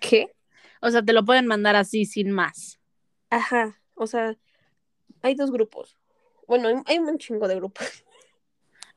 ¿qué? 0.00 0.34
O 0.80 0.90
sea, 0.90 1.02
te 1.02 1.12
lo 1.12 1.24
pueden 1.24 1.46
mandar 1.46 1.76
así 1.76 2.06
sin 2.06 2.30
más. 2.30 2.80
Ajá, 3.28 3.80
o 3.94 4.06
sea, 4.06 4.36
hay 5.22 5.34
dos 5.34 5.50
grupos. 5.50 5.96
Bueno, 6.48 6.82
hay 6.86 6.98
un 6.98 7.18
chingo 7.18 7.46
de 7.46 7.56
grupos. 7.56 8.04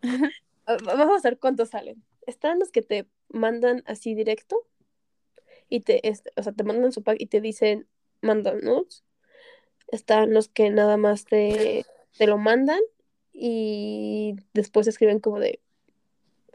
Vamos 0.66 1.26
a 1.26 1.30
ver 1.30 1.38
cuántos 1.38 1.70
salen. 1.70 2.04
Están 2.26 2.60
los 2.60 2.72
que 2.72 2.82
te 2.82 3.08
mandan 3.30 3.84
así 3.86 4.16
directo 4.16 4.66
y 5.70 5.82
te, 5.82 6.08
este, 6.08 6.32
o 6.38 6.44
sea, 6.44 6.54
te 6.54 6.64
mandan 6.64 6.92
su 6.92 7.04
pack 7.04 7.18
y 7.20 7.28
te 7.28 7.42
dicen, 7.42 7.88
manda 8.22 8.54
nudes. 8.54 9.04
Están 9.94 10.34
los 10.34 10.48
que 10.48 10.70
nada 10.72 10.98
más 10.98 11.26
te, 11.26 11.86
te 12.18 12.26
lo 12.28 12.38
mandan 12.40 12.80
y 13.32 14.36
después 14.54 14.88
escriben 14.88 15.20
como 15.20 15.40
de, 15.40 15.60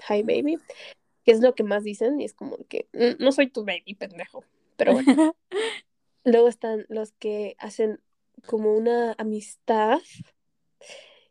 hi 0.08 0.22
baby, 0.22 0.58
que 1.24 1.30
es 1.32 1.40
lo 1.40 1.54
que 1.54 1.62
más 1.62 1.84
dicen 1.84 2.20
y 2.20 2.24
es 2.24 2.34
como 2.34 2.56
que, 2.68 2.88
"Mm, 2.92 3.22
no 3.22 3.30
soy 3.32 3.46
tu 3.48 3.64
baby, 3.64 3.94
pendejo. 3.94 4.44
Pero 4.76 4.92
bueno. 4.92 5.06
Luego 6.24 6.48
están 6.48 6.84
los 6.88 7.12
que 7.12 7.54
hacen 7.58 8.00
como 8.46 8.74
una 8.74 9.14
amistad 9.18 10.00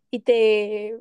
y 0.09 0.19
te, 0.19 0.99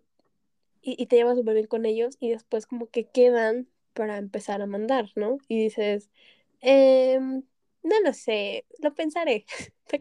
y, 0.83 1.01
y 1.03 1.07
te 1.07 1.17
llevas 1.17 1.37
súper 1.39 1.55
bien 1.55 1.67
con 1.67 1.87
ellos 1.87 2.17
y 2.21 2.31
después 2.31 2.67
como 2.67 2.89
que 2.89 3.05
quedan 3.05 3.69
para 3.95 4.19
empezar 4.19 4.61
a 4.61 4.67
mandar, 4.67 5.07
¿no? 5.15 5.39
Y 5.49 5.63
dices, 5.63 6.11
"Em, 6.61 7.43
no 7.83 8.01
lo 8.05 8.13
sé, 8.13 8.67
lo 8.81 8.93
pensaré. 8.95 9.47
Te 9.87 10.01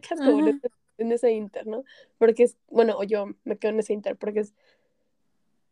en 0.98 1.12
ese, 1.12 1.32
inter, 1.32 1.66
¿no? 1.66 1.84
Porque 2.18 2.44
es, 2.44 2.56
bueno, 2.68 2.96
o 2.98 3.04
yo 3.04 3.26
me 3.44 3.56
quedo 3.58 3.72
en 3.72 3.80
ese 3.80 3.92
inter 3.92 4.16
porque 4.16 4.40
es, 4.40 4.54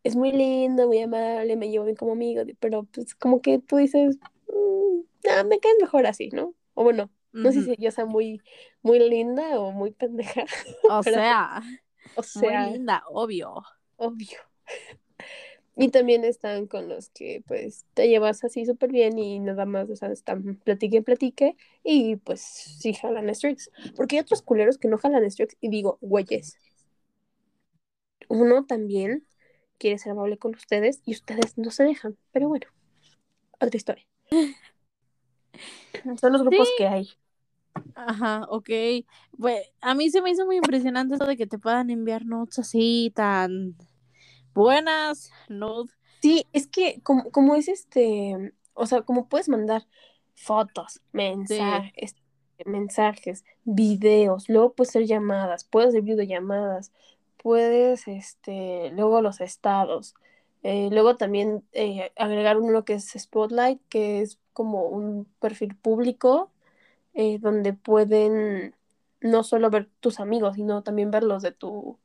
es 0.03 0.17
muy 0.17 0.33
lindo, 0.33 0.87
muy 0.87 1.01
amable, 1.01 1.57
me 1.57 1.71
llevo 1.71 1.85
bien 1.87 1.97
como 1.97 2.13
amigo, 2.13 2.43
pero 2.61 2.85
pues 2.85 3.15
como 3.15 3.41
que 3.41 3.59
tú 3.59 3.77
dices, 3.77 4.19
"Mm, 4.49 5.01
no, 5.25 5.45
me 5.49 5.59
caes 5.61 5.77
mejor 5.81 6.07
así, 6.07 6.29
¿no? 6.29 6.55
O 6.75 6.85
bueno, 6.85 7.11
no 7.33 7.51
sé 7.51 7.63
si 7.63 7.75
yo 7.79 7.91
sea 7.91 8.05
muy, 8.07 8.41
muy 8.83 9.01
linda 9.01 9.59
o 9.59 9.73
muy 9.73 9.91
pendeja, 9.91 10.45
O 10.89 11.01
pero 11.05 11.17
sea, 11.17 11.63
o 12.15 12.23
muy 12.37 12.49
sea, 12.49 12.71
linda, 12.71 13.03
obvio. 13.09 13.63
obvio. 13.97 14.39
Y 15.77 15.89
también 15.89 16.25
están 16.25 16.67
con 16.69 16.89
los 16.89 17.11
que 17.11 17.43
pues 17.47 17.85
te 17.95 18.09
llevas 18.09 18.45
así 18.45 18.65
súper 18.65 18.93
bien 18.93 19.19
y 19.19 19.41
nada 19.41 19.67
más, 19.67 19.91
o 19.91 19.97
sea, 19.97 20.11
están 20.13 20.57
platique 20.65 21.03
platique 21.03 21.57
y 21.83 22.17
pues 22.17 22.41
sí 22.43 22.95
jalan 22.95 23.29
streaks. 23.31 23.71
Porque 23.97 24.17
hay 24.17 24.21
otros 24.23 24.43
culeros 24.43 24.79
que 24.79 24.89
no 24.89 24.99
jalan 24.99 25.25
streaks 25.25 25.57
y 25.61 25.71
digo, 25.71 25.99
güeyes, 26.01 26.59
uno 28.29 28.67
también 28.67 29.27
quiere 29.79 29.99
ser 29.99 30.13
amable 30.13 30.39
con 30.39 30.55
ustedes 30.55 31.01
y 31.07 31.13
ustedes 31.15 31.57
no 31.59 31.71
se 31.71 31.85
dejan. 31.85 32.17
Pero 32.33 32.49
bueno, 32.49 32.67
otra 33.61 33.77
historia. 33.77 34.07
Son 36.21 36.33
los 36.33 36.43
Sí, 36.51 36.59
grupos 36.63 36.73
que 36.73 36.87
hay. 36.87 37.09
ajá, 37.95 38.45
ok. 38.49 38.69
Pues 39.39 39.63
a 39.81 39.95
mí 39.95 40.11
se 40.11 40.23
me 40.23 40.31
hizo 40.31 40.47
muy 40.47 40.57
impresionante 40.57 41.15
eso 41.17 41.27
de 41.27 41.37
que 41.37 41.47
te 41.47 41.59
puedan 41.59 41.91
enviar 41.91 42.25
notes 42.27 42.59
así 42.61 43.13
tan 43.15 43.77
buenas, 44.55 45.31
nude. 45.49 45.93
Sí, 46.23 46.47
es 46.53 46.67
que 46.67 47.01
como, 47.03 47.31
como 47.31 47.55
es 47.55 47.69
este, 47.69 48.55
o 48.73 48.87
sea, 48.87 49.03
como 49.03 49.29
puedes 49.29 49.49
mandar 49.49 49.87
fotos, 50.35 51.01
mensajes, 51.13 52.17
mensajes, 52.65 53.45
videos, 53.65 54.49
luego 54.49 54.73
puedes 54.73 54.91
hacer 54.91 55.07
llamadas, 55.07 55.65
puedes 55.65 55.91
hacer 55.91 56.03
videollamadas, 56.03 56.93
puedes, 57.37 58.09
este, 58.09 58.91
luego 58.95 59.21
los 59.21 59.41
estados, 59.41 60.15
eh, 60.63 60.89
luego 60.91 61.17
también 61.17 61.63
eh, 61.73 62.11
agregar 62.17 62.57
uno 62.57 62.87
que 62.87 62.95
es 62.95 63.13
Spotlight, 63.17 63.81
que 63.91 64.23
es 64.23 64.39
como 64.55 64.85
un 64.87 65.27
perfil 65.41 65.77
público, 65.77 66.51
eh, 67.13 67.39
donde 67.39 67.75
pueden 67.75 68.75
no 69.21 69.45
solo 69.45 69.71
ver 69.71 69.91
tus 70.01 70.21
amigos, 70.21 70.55
sino 70.57 70.83
también 70.83 71.11
ver 71.11 71.23
los 71.23 71.43
de 71.43 71.53
tu 71.53 71.99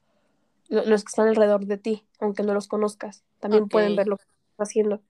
los 0.69 1.03
que 1.03 1.09
están 1.09 1.27
alrededor 1.27 1.65
de 1.65 1.77
ti, 1.77 2.07
aunque 2.19 2.43
no 2.43 2.53
los 2.53 2.67
conozcas, 2.67 3.23
también 3.39 3.63
pueden 3.69 3.95
ver 3.97 4.07
lo 4.07 4.17
que 4.17 4.23
estás 4.23 4.69
haciendo. 4.69 5.01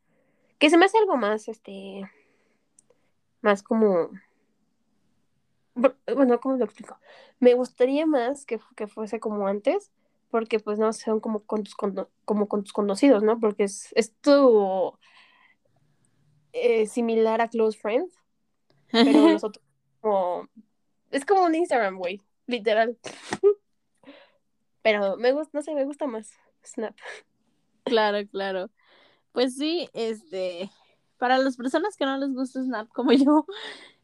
Que 0.58 0.70
se 0.70 0.78
me 0.78 0.86
hace 0.86 0.98
algo 0.98 1.18
más, 1.18 1.48
este, 1.48 2.10
más 3.42 3.62
como, 3.64 4.10
bu- 5.76 5.96
bueno, 6.16 6.40
¿cómo 6.40 6.56
lo 6.58 6.66
explico? 6.66 6.98
Me 7.40 7.54
gustaría 7.54 8.06
más 8.06 8.46
que, 8.46 8.60
que 8.76 8.88
fuese 8.88 9.20
como 9.20 9.48
antes, 9.48 9.92
porque 10.32 10.60
pues 10.60 10.80
no 10.80 10.92
son 10.94 11.20
como 11.20 11.44
con 11.44 11.64
tus, 11.64 11.76
como 11.76 12.48
con 12.48 12.64
tus 12.64 12.74
conocidos, 12.74 13.24
¿no? 13.24 13.40
Porque 13.40 13.64
es, 13.64 13.92
es 13.96 14.14
tu, 14.22 14.94
eh, 16.54 16.88
similar 16.88 17.42
a 17.42 17.48
Close 17.50 17.78
Friends, 17.78 18.14
pero 18.92 19.30
los 19.34 19.44
otros 19.44 19.64
como, 20.02 20.48
es 21.12 21.26
como 21.26 21.44
un 21.44 21.56
Instagram, 21.56 21.98
güey, 21.98 22.22
literal. 22.48 22.98
Pero 24.82 25.18
me 25.18 25.32
gusta, 25.32 25.58
no 25.58 25.62
sé, 25.62 25.74
me 25.74 25.86
gusta 25.86 26.08
más 26.08 26.32
Snap. 26.66 26.96
claro, 27.84 28.20
claro. 28.30 28.70
Pues 29.32 29.56
sí, 29.56 29.90
este, 29.94 30.70
para 31.18 31.38
las 31.38 31.58
personas 31.58 31.96
que 31.96 32.06
no 32.06 32.18
les 32.18 32.34
gusta 32.34 32.64
Snap 32.64 32.90
como 32.90 33.12
yo, 33.14 33.46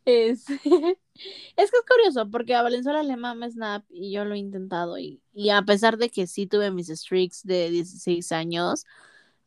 es, 0.06 0.50
es 0.50 0.60
que 0.66 1.64
es 1.64 1.72
curioso 1.88 2.30
porque 2.30 2.56
a 2.56 2.62
Valenzuela 2.62 3.04
le 3.04 3.18
mama 3.18 3.50
Snap 3.50 3.86
y 3.90 4.12
yo 4.12 4.26
lo 4.26 4.36
he 4.36 4.38
intentado 4.40 4.98
y, 4.98 5.22
y 5.34 5.50
a 5.50 5.62
pesar 5.64 5.98
de 5.98 6.10
que 6.10 6.28
sí 6.28 6.48
tuve 6.48 6.72
mis 6.72 6.90
streaks 6.90 7.44
de 7.44 7.70
16 7.70 8.32
años, 8.32 8.86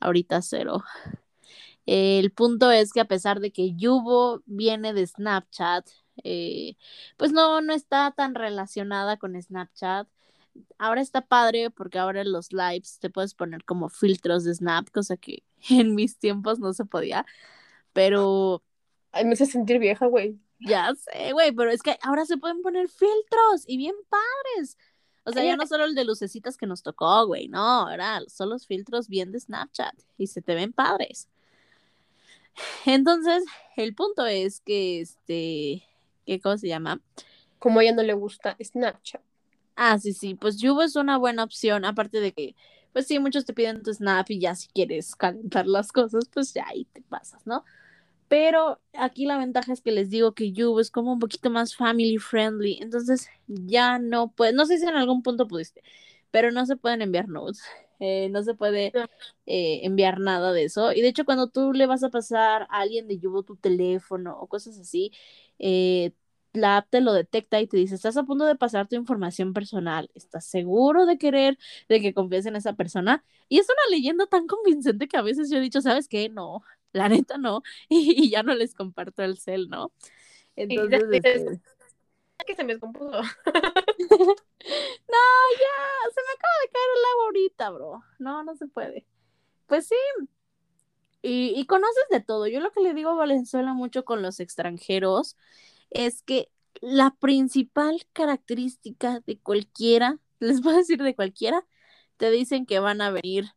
ahorita 0.01 0.43
cero. 0.43 0.83
El 1.87 2.33
punto 2.33 2.71
es 2.71 2.93
que 2.93 3.01
a 3.01 3.07
pesar 3.07 3.41
de 3.41 3.51
que 3.51 3.75
Yubo 3.75 4.43
viene 4.45 4.93
de 4.93 5.07
Snapchat, 5.07 5.89
eh, 6.23 6.77
pues 7.17 7.33
no, 7.33 7.63
no 7.63 7.73
está 7.73 8.13
tan 8.13 8.35
relacionada 8.35 9.17
con 9.17 9.41
Snapchat. 9.41 10.07
Ahora 10.79 11.01
está 11.01 11.21
padre 11.23 11.71
porque 11.71 11.99
ahora 11.99 12.23
en 12.23 12.33
los 12.33 12.53
lives 12.53 12.99
te 13.01 13.11
puedes 13.11 13.35
poner 13.35 13.65
como 13.65 13.89
filtros 13.89 14.45
de 14.45 14.55
Snap, 14.55 14.91
cosa 14.91 15.17
que 15.17 15.43
en 15.71 15.95
mis 15.95 16.19
tiempos 16.19 16.59
no 16.59 16.73
se 16.73 16.85
podía. 16.85 17.27
Pero 17.93 18.63
Ay, 19.13 19.25
me 19.25 19.33
hace 19.33 19.47
sentir 19.47 19.79
vieja, 19.79 20.07
güey. 20.07 20.39
ya 20.59 20.93
sé, 20.95 21.33
güey, 21.33 21.53
pero 21.53 21.71
es 21.71 21.83
que 21.83 21.99
ahora 22.03 22.25
se 22.27 22.37
pueden 22.37 22.63
poner 22.63 22.89
filtros 22.89 23.65
y 23.67 23.77
bien 23.77 23.95
padres. 24.09 24.77
O 25.25 25.33
sea, 25.33 25.45
ya 25.45 25.57
no 25.57 25.67
solo 25.67 25.85
el 25.85 25.95
de 25.95 26.05
lucecitas 26.05 26.57
que 26.57 26.67
nos 26.67 26.83
tocó, 26.83 27.27
güey, 27.27 27.49
no, 27.49 27.61
ahora 27.61 28.21
son 28.29 28.49
los 28.49 28.67
filtros 28.67 29.09
bien 29.09 29.31
de 29.31 29.39
Snapchat 29.41 29.95
y 30.17 30.29
se 30.29 30.41
te 30.41 30.55
ven 30.55 30.73
padres. 30.73 31.29
Entonces, 32.87 33.45
el 33.77 33.95
punto 33.95 34.25
es 34.25 34.61
que 34.61 35.01
este, 35.01 35.85
¿qué 36.25 36.41
cosa 36.41 36.59
se 36.59 36.69
llama? 36.69 37.01
Como 37.59 37.81
a 37.81 37.83
ella 37.83 37.93
no 37.93 38.03
le 38.03 38.15
gusta 38.15 38.57
Snapchat. 38.63 39.21
Ah, 39.81 39.97
sí, 39.99 40.13
sí, 40.13 40.35
pues 40.35 40.57
Yubo 40.59 40.83
es 40.83 40.97
una 40.97 41.19
buena 41.19 41.45
opción, 41.45 41.85
aparte 41.85 42.21
de 42.21 42.33
que, 42.33 42.57
pues 42.93 43.07
sí, 43.07 43.19
muchos 43.21 43.45
te 43.45 43.53
piden 43.55 43.83
tu 43.83 43.93
snap 43.95 44.29
y 44.31 44.41
ya 44.41 44.55
si 44.57 44.67
quieres 44.69 45.15
calentar 45.15 45.67
las 45.69 45.93
cosas, 45.93 46.29
pues 46.33 46.53
ya 46.53 46.67
ahí 46.67 46.85
te 46.87 47.01
pasas, 47.03 47.47
¿no? 47.47 47.65
Pero 48.29 48.81
aquí 48.95 49.27
la 49.27 49.39
ventaja 49.39 49.73
es 49.73 49.83
que 49.83 49.93
les 49.93 50.11
digo 50.11 50.35
que 50.35 50.53
Yubo 50.53 50.81
es 50.81 50.91
como 50.91 51.13
un 51.13 51.21
poquito 51.21 51.51
más 51.51 51.77
family 51.77 52.19
friendly, 52.19 52.79
entonces 52.83 53.29
ya 53.49 53.99
no 54.01 54.31
puedes, 54.33 54.55
no 54.55 54.67
sé 54.67 54.79
si 54.79 54.87
en 54.87 54.97
algún 54.97 55.23
punto 55.23 55.49
pudiste, 55.49 55.83
pero 56.31 56.53
no 56.53 56.67
se 56.67 56.77
pueden 56.77 57.03
enviar 57.03 57.29
notes, 57.29 57.63
eh, 58.01 58.29
no 58.31 58.43
se 58.45 58.55
puede 58.55 58.93
eh, 59.47 59.81
enviar 59.85 60.21
nada 60.21 60.53
de 60.53 60.65
eso. 60.65 60.93
Y 60.93 61.01
de 61.03 61.09
hecho, 61.09 61.25
cuando 61.25 61.49
tú 61.49 61.73
le 61.73 61.87
vas 61.87 62.03
a 62.05 62.11
pasar 62.11 62.63
a 62.71 62.81
alguien 62.81 63.09
de 63.09 63.19
Yubo 63.19 63.43
tu 63.43 63.57
teléfono 63.57 64.39
o 64.41 64.47
cosas 64.49 64.79
así, 64.79 65.13
eh, 65.59 66.13
la 66.61 66.79
app 66.79 66.91
te 66.91 67.01
lo 67.01 67.13
detecta 67.13 67.61
y 67.61 67.67
te 67.67 67.77
dice, 67.77 67.95
estás 67.95 68.17
a 68.17 68.25
punto 68.25 68.45
de 68.45 68.57
pasar 68.57 68.89
tu 68.89 68.97
información 68.97 69.53
personal, 69.53 70.11
¿estás 70.15 70.45
seguro 70.47 71.07
de 71.07 71.19
querer, 71.19 71.59
de 71.89 72.01
que 72.01 72.15
confíes 72.15 72.47
en 72.47 72.57
esa 72.57 72.75
persona? 72.75 73.25
Y 73.49 73.59
es 73.59 73.67
una 73.67 73.97
leyenda 73.97 74.27
tan 74.27 74.47
convincente 74.47 75.09
que 75.09 75.17
a 75.17 75.23
veces 75.23 75.51
yo 75.51 75.59
he 75.59 75.61
dicho, 75.61 75.81
¿sabes 75.81 76.09
qué? 76.09 76.29
No, 76.29 76.63
la 76.93 77.09
neta 77.09 77.39
no, 77.39 77.63
y, 77.89 78.25
y 78.25 78.31
ya 78.31 78.43
no 78.43 78.55
les 78.55 78.75
comparto 78.75 79.23
el 79.23 79.39
cel, 79.39 79.69
¿no? 79.69 79.93
Entonces, 80.57 81.05
este... 81.13 81.61
que 82.47 82.55
se 82.55 82.65
me 82.65 82.73
descompuso. 82.73 83.11
no, 83.13 83.21
ya, 83.21 83.31
se 86.09 86.21
me 86.23 86.33
acaba 86.35 86.57
de 86.63 86.71
caer 86.73 86.91
el 86.97 87.05
agua 87.13 87.25
ahorita, 87.25 87.71
bro. 87.71 88.03
No, 88.19 88.43
no 88.43 88.57
se 88.57 88.67
puede. 88.67 89.07
Pues 89.67 89.87
sí. 89.87 89.97
Y, 91.21 91.53
y 91.57 91.67
conoces 91.67 92.05
de 92.11 92.21
todo. 92.21 92.47
Yo 92.47 92.61
lo 92.61 92.71
que 92.71 92.81
le 92.81 92.95
digo 92.95 93.11
a 93.11 93.15
Valenzuela 93.15 93.75
mucho 93.75 94.05
con 94.05 94.23
los 94.23 94.41
extranjeros 94.41 95.37
es 95.91 96.23
que 96.23 96.51
la 96.81 97.15
principal 97.19 98.07
característica 98.13 99.21
de 99.27 99.39
cualquiera, 99.39 100.19
les 100.41 100.65
a 100.65 100.73
decir 100.73 101.03
de 101.03 101.15
cualquiera, 101.15 101.67
te 102.17 102.31
dicen 102.31 102.67
que 102.67 102.81
van 102.81 103.01
a 103.01 103.11
venir 103.11 103.53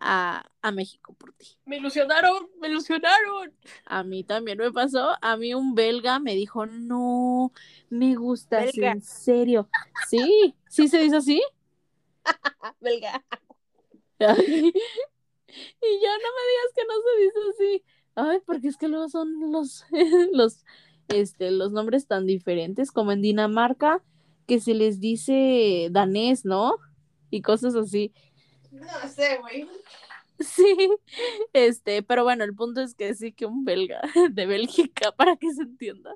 a, 0.00 0.44
a 0.60 0.72
México 0.72 1.14
por 1.14 1.32
ti. 1.32 1.56
Me 1.64 1.76
ilusionaron, 1.76 2.50
me 2.60 2.68
ilusionaron. 2.68 3.54
A 3.86 4.02
mí 4.02 4.24
también 4.24 4.58
me 4.58 4.70
pasó. 4.70 5.14
A 5.22 5.36
mí 5.36 5.54
un 5.54 5.74
belga 5.74 6.18
me 6.18 6.34
dijo, 6.34 6.66
no, 6.66 7.52
me 7.88 8.14
gustas, 8.14 8.72
Belga. 8.74 8.92
en 8.92 9.02
serio. 9.02 9.68
Sí, 10.08 10.54
sí 10.68 10.88
se 10.88 10.98
dice 10.98 11.16
así. 11.16 11.42
Belga. 12.80 13.24
Ay, 14.18 14.72
y 15.82 16.00
ya 16.00 16.12
no 16.18 16.28
me 16.34 16.42
digas 16.50 16.72
que 16.74 16.82
no 16.84 16.94
se 17.02 17.22
dice 17.22 17.38
así. 17.50 17.84
Ay, 18.16 18.38
porque 18.46 18.68
es 18.68 18.76
que 18.76 18.88
luego 18.88 19.08
son 19.08 19.52
los, 19.52 19.84
los, 20.32 20.64
este, 21.08 21.50
los 21.50 21.72
nombres 21.72 22.06
tan 22.06 22.26
diferentes 22.26 22.90
como 22.90 23.12
en 23.12 23.22
Dinamarca, 23.22 24.02
que 24.46 24.60
se 24.60 24.74
les 24.74 25.00
dice 25.00 25.88
danés, 25.90 26.44
¿no? 26.44 26.76
Y 27.30 27.42
cosas 27.42 27.74
así. 27.74 28.12
No 28.70 29.08
sé, 29.08 29.38
güey. 29.40 29.66
Sí, 30.40 30.76
este, 31.52 32.02
pero 32.02 32.24
bueno, 32.24 32.44
el 32.44 32.54
punto 32.54 32.80
es 32.80 32.94
que 32.94 33.14
sí 33.14 33.32
que 33.32 33.46
un 33.46 33.64
belga 33.64 34.00
de 34.30 34.46
Bélgica, 34.46 35.12
para 35.16 35.36
que 35.36 35.52
se 35.52 35.62
entienda. 35.62 36.14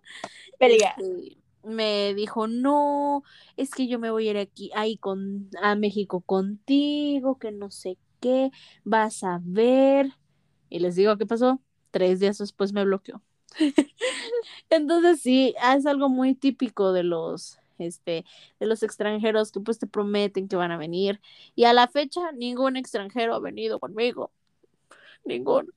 Belga. 0.59 0.95
este, 0.99 1.39
me 1.65 2.15
dijo, 2.15 2.47
no, 2.47 3.23
es 3.57 3.71
que 3.71 3.89
yo 3.89 3.99
me 3.99 4.11
voy 4.11 4.29
a 4.29 4.31
ir 4.31 4.37
aquí, 4.39 4.71
ahí 4.75 4.97
con, 4.97 5.51
a 5.63 5.75
México 5.75 6.21
contigo, 6.21 7.39
que 7.39 7.53
no 7.53 7.71
sé 7.71 7.99
qué, 8.21 8.51
vas 8.85 9.23
a 9.23 9.41
ver. 9.43 10.13
Y 10.71 10.81
les 10.81 10.97
digo, 10.97 11.17
¿qué 11.17 11.27
pasó? 11.27 11.61
Tres 11.91 12.21
días 12.21 12.39
después 12.39 12.73
me 12.73 12.85
bloqueó. 12.85 13.23
Entonces 14.71 15.21
sí, 15.21 15.55
es 15.75 15.87
algo 15.87 16.09
muy 16.09 16.35
típico 16.35 16.93
de 16.93 17.03
los, 17.03 17.59
este, 17.79 18.25
de 18.61 18.67
los 18.67 18.83
extranjeros 18.83 19.53
que 19.53 19.61
pues 19.61 19.79
te 19.79 19.87
prometen 19.87 20.49
que 20.49 20.57
van 20.57 20.73
a 20.73 20.79
venir. 20.79 21.21
Y 21.55 21.65
a 21.65 21.73
la 21.73 21.89
fecha 21.89 22.33
ningún 22.33 22.77
extranjero 22.77 23.35
ha 23.35 23.41
venido 23.41 23.79
conmigo. 23.79 24.31
Ninguno. 25.25 25.73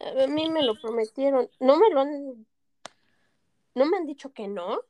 A 0.00 0.26
mí 0.26 0.50
me 0.50 0.62
lo 0.62 0.74
prometieron. 0.74 1.48
No 1.60 1.76
me 1.76 1.90
lo 1.90 2.00
han. 2.00 2.46
No 3.74 3.86
me 3.86 3.96
han 3.96 4.06
dicho 4.06 4.32
que 4.32 4.48
no. 4.48 4.80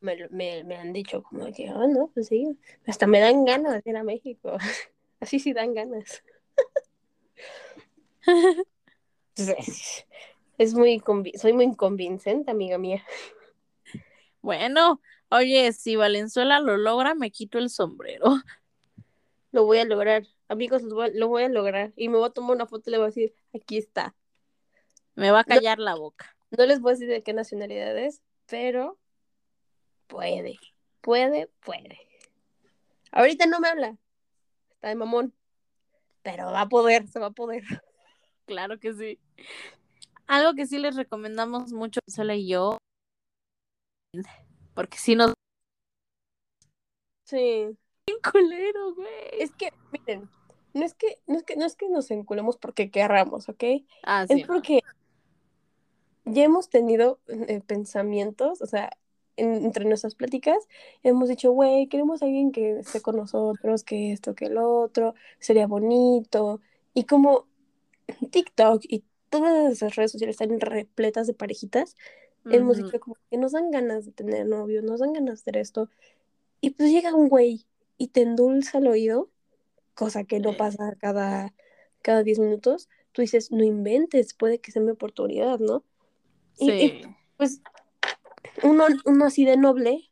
Me, 0.00 0.28
me, 0.30 0.62
me 0.64 0.76
han 0.76 0.92
dicho 0.92 1.22
como 1.22 1.52
que, 1.52 1.68
ah, 1.68 1.86
no, 1.88 2.08
pues 2.08 2.28
sí. 2.28 2.58
Hasta 2.86 3.06
me 3.06 3.20
dan 3.20 3.44
ganas 3.44 3.82
de 3.82 3.90
ir 3.90 3.96
a 3.96 4.04
México. 4.04 4.56
Así 5.20 5.38
sí 5.38 5.52
dan 5.52 5.74
ganas. 5.74 6.22
Es, 9.38 10.06
es 10.58 10.74
muy 10.74 11.02
soy 11.36 11.52
muy 11.52 11.64
inconvincente, 11.64 12.50
amiga 12.50 12.78
mía. 12.78 13.04
Bueno, 14.42 15.00
oye, 15.30 15.72
si 15.72 15.96
Valenzuela 15.96 16.60
lo 16.60 16.76
logra, 16.76 17.14
me 17.14 17.30
quito 17.30 17.58
el 17.58 17.70
sombrero. 17.70 18.24
Lo 19.50 19.64
voy 19.64 19.78
a 19.78 19.86
lograr. 19.86 20.26
Amigos, 20.48 20.82
lo 20.82 20.96
voy 20.96 21.06
a, 21.06 21.10
lo 21.10 21.28
voy 21.28 21.42
a 21.42 21.48
lograr. 21.48 21.94
Y 21.96 22.10
me 22.10 22.18
voy 22.18 22.28
a 22.28 22.32
tomar 22.32 22.54
una 22.54 22.66
foto 22.66 22.90
y 22.90 22.90
le 22.90 22.98
voy 22.98 23.04
a 23.04 23.06
decir, 23.06 23.34
aquí 23.54 23.78
está. 23.78 24.14
Me 25.14 25.30
va 25.30 25.40
a 25.40 25.44
callar 25.44 25.78
la 25.78 25.94
boca. 25.94 26.36
No 26.50 26.66
les 26.66 26.80
voy 26.80 26.90
a 26.90 26.92
decir 26.92 27.08
de 27.08 27.22
qué 27.22 27.32
nacionalidad 27.32 27.96
es, 27.96 28.20
pero 28.46 28.98
puede, 30.06 30.58
puede, 31.00 31.48
puede. 31.64 31.98
Ahorita 33.10 33.46
no 33.46 33.58
me 33.58 33.68
habla, 33.68 33.96
está 34.70 34.88
de 34.88 34.96
mamón, 34.96 35.34
pero 36.22 36.52
va 36.52 36.60
a 36.60 36.68
poder, 36.68 37.08
se 37.08 37.18
va 37.18 37.28
a 37.28 37.30
poder. 37.30 37.64
Claro 38.44 38.78
que 38.78 38.92
sí. 38.92 39.18
Algo 40.26 40.54
que 40.54 40.66
sí 40.66 40.78
les 40.78 40.96
recomendamos 40.96 41.72
mucho, 41.72 42.00
Sola 42.06 42.34
y 42.36 42.48
yo, 42.48 42.78
porque 44.74 44.98
si 44.98 45.16
nos 45.16 45.32
Sí, 47.24 47.76
culero, 48.30 48.94
güey. 48.94 49.08
es 49.32 49.50
que, 49.52 49.70
miren, 49.92 50.28
no 50.72 50.84
es 50.84 50.94
que, 50.94 51.18
no 51.26 51.36
es 51.36 51.42
que, 51.44 51.56
no 51.56 51.66
es 51.66 51.76
que 51.76 51.88
nos 51.88 52.10
enculemos 52.10 52.56
porque 52.56 52.90
querramos, 52.90 53.48
¿ok? 53.48 53.64
Ah, 54.02 54.26
sí. 54.26 54.40
Es 54.40 54.46
porque 54.46 54.80
ya 56.24 56.44
hemos 56.44 56.68
tenido 56.68 57.20
eh, 57.28 57.60
pensamientos, 57.66 58.62
o 58.62 58.66
sea, 58.66 58.90
en- 59.36 59.64
entre 59.64 59.84
nuestras 59.84 60.14
pláticas, 60.14 60.56
hemos 61.02 61.28
dicho, 61.28 61.52
güey, 61.52 61.86
queremos 61.88 62.22
a 62.22 62.26
alguien 62.26 62.50
que 62.52 62.78
esté 62.78 63.00
con 63.02 63.16
nosotros, 63.16 63.84
que 63.84 64.12
esto, 64.12 64.34
que 64.34 64.46
el 64.46 64.58
otro, 64.58 65.14
sería 65.38 65.66
bonito. 65.66 66.60
Y 66.94 67.04
como 67.04 67.46
TikTok 68.30 68.82
y 68.88 69.04
todas 69.28 69.72
esas 69.72 69.96
redes 69.96 70.12
sociales 70.12 70.40
están 70.40 70.60
repletas 70.60 71.26
de 71.26 71.34
parejitas, 71.34 71.96
hemos 72.50 72.78
Ujú. 72.78 72.86
dicho 72.86 73.00
como 73.00 73.16
que 73.30 73.36
nos 73.36 73.52
dan 73.52 73.70
ganas 73.70 74.06
de 74.06 74.12
tener 74.12 74.46
novio, 74.46 74.82
nos 74.82 75.00
dan 75.00 75.12
ganas 75.12 75.44
de 75.44 75.50
hacer 75.50 75.56
esto. 75.56 75.90
Y 76.60 76.70
pues 76.70 76.90
llega 76.90 77.14
un 77.14 77.28
güey 77.28 77.66
y 77.96 78.08
te 78.08 78.22
endulza 78.22 78.78
el 78.78 78.86
oído, 78.88 79.30
cosa 79.94 80.24
que 80.24 80.40
no 80.40 80.56
pasa 80.56 80.96
cada, 80.98 81.54
cada 82.02 82.22
10 82.22 82.38
minutos. 82.38 82.88
Tú 83.12 83.22
dices, 83.22 83.50
no 83.52 83.64
inventes, 83.64 84.34
puede 84.34 84.60
que 84.60 84.72
sea 84.72 84.82
mi 84.82 84.90
oportunidad, 84.90 85.58
¿no? 85.58 85.84
Y, 86.58 86.70
y, 86.70 86.90
Sí. 86.90 87.00
pues 87.36 87.60
uno, 88.62 88.86
uno 89.04 89.24
así 89.24 89.44
de 89.44 89.56
noble, 89.56 90.08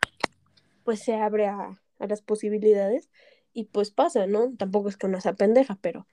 pues 0.85 1.01
se 1.01 1.15
abre 1.15 1.47
a, 1.47 1.81
a 1.99 2.07
las 2.07 2.23
posibilidades 2.23 3.11
y 3.53 3.65
pues 3.65 3.91
pasa, 3.91 4.27
¿no? 4.27 4.55
Tampoco 4.57 4.89
es 4.89 4.97
que 4.97 5.07
uno 5.07 5.21
se 5.21 5.29
apendeja, 5.29 5.79
pero, 5.81 6.07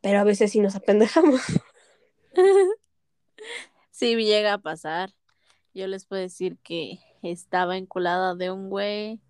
pero 0.00 0.20
a 0.20 0.24
veces 0.24 0.52
sí 0.52 0.60
nos 0.60 0.76
apendejamos. 0.76 1.40
Sí, 3.90 4.14
llega 4.14 4.52
a 4.52 4.58
pasar. 4.58 5.14
Yo 5.72 5.86
les 5.86 6.04
puedo 6.04 6.20
decir 6.20 6.58
que 6.62 6.98
estaba 7.22 7.78
enculada 7.78 8.34
de 8.34 8.50
un 8.50 8.68
güey 8.68 9.20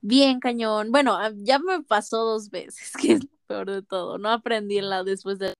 bien 0.00 0.40
cañón. 0.40 0.90
Bueno, 0.92 1.18
ya 1.42 1.58
me 1.58 1.82
pasó 1.82 2.24
dos 2.24 2.48
veces, 2.48 2.92
que 3.00 3.12
es 3.12 3.24
lo 3.24 3.30
peor 3.46 3.70
de 3.70 3.82
todo. 3.82 4.16
No 4.16 4.30
aprendí 4.30 4.78
en 4.78 4.88
la 4.88 5.04
después 5.04 5.38
de 5.38 5.52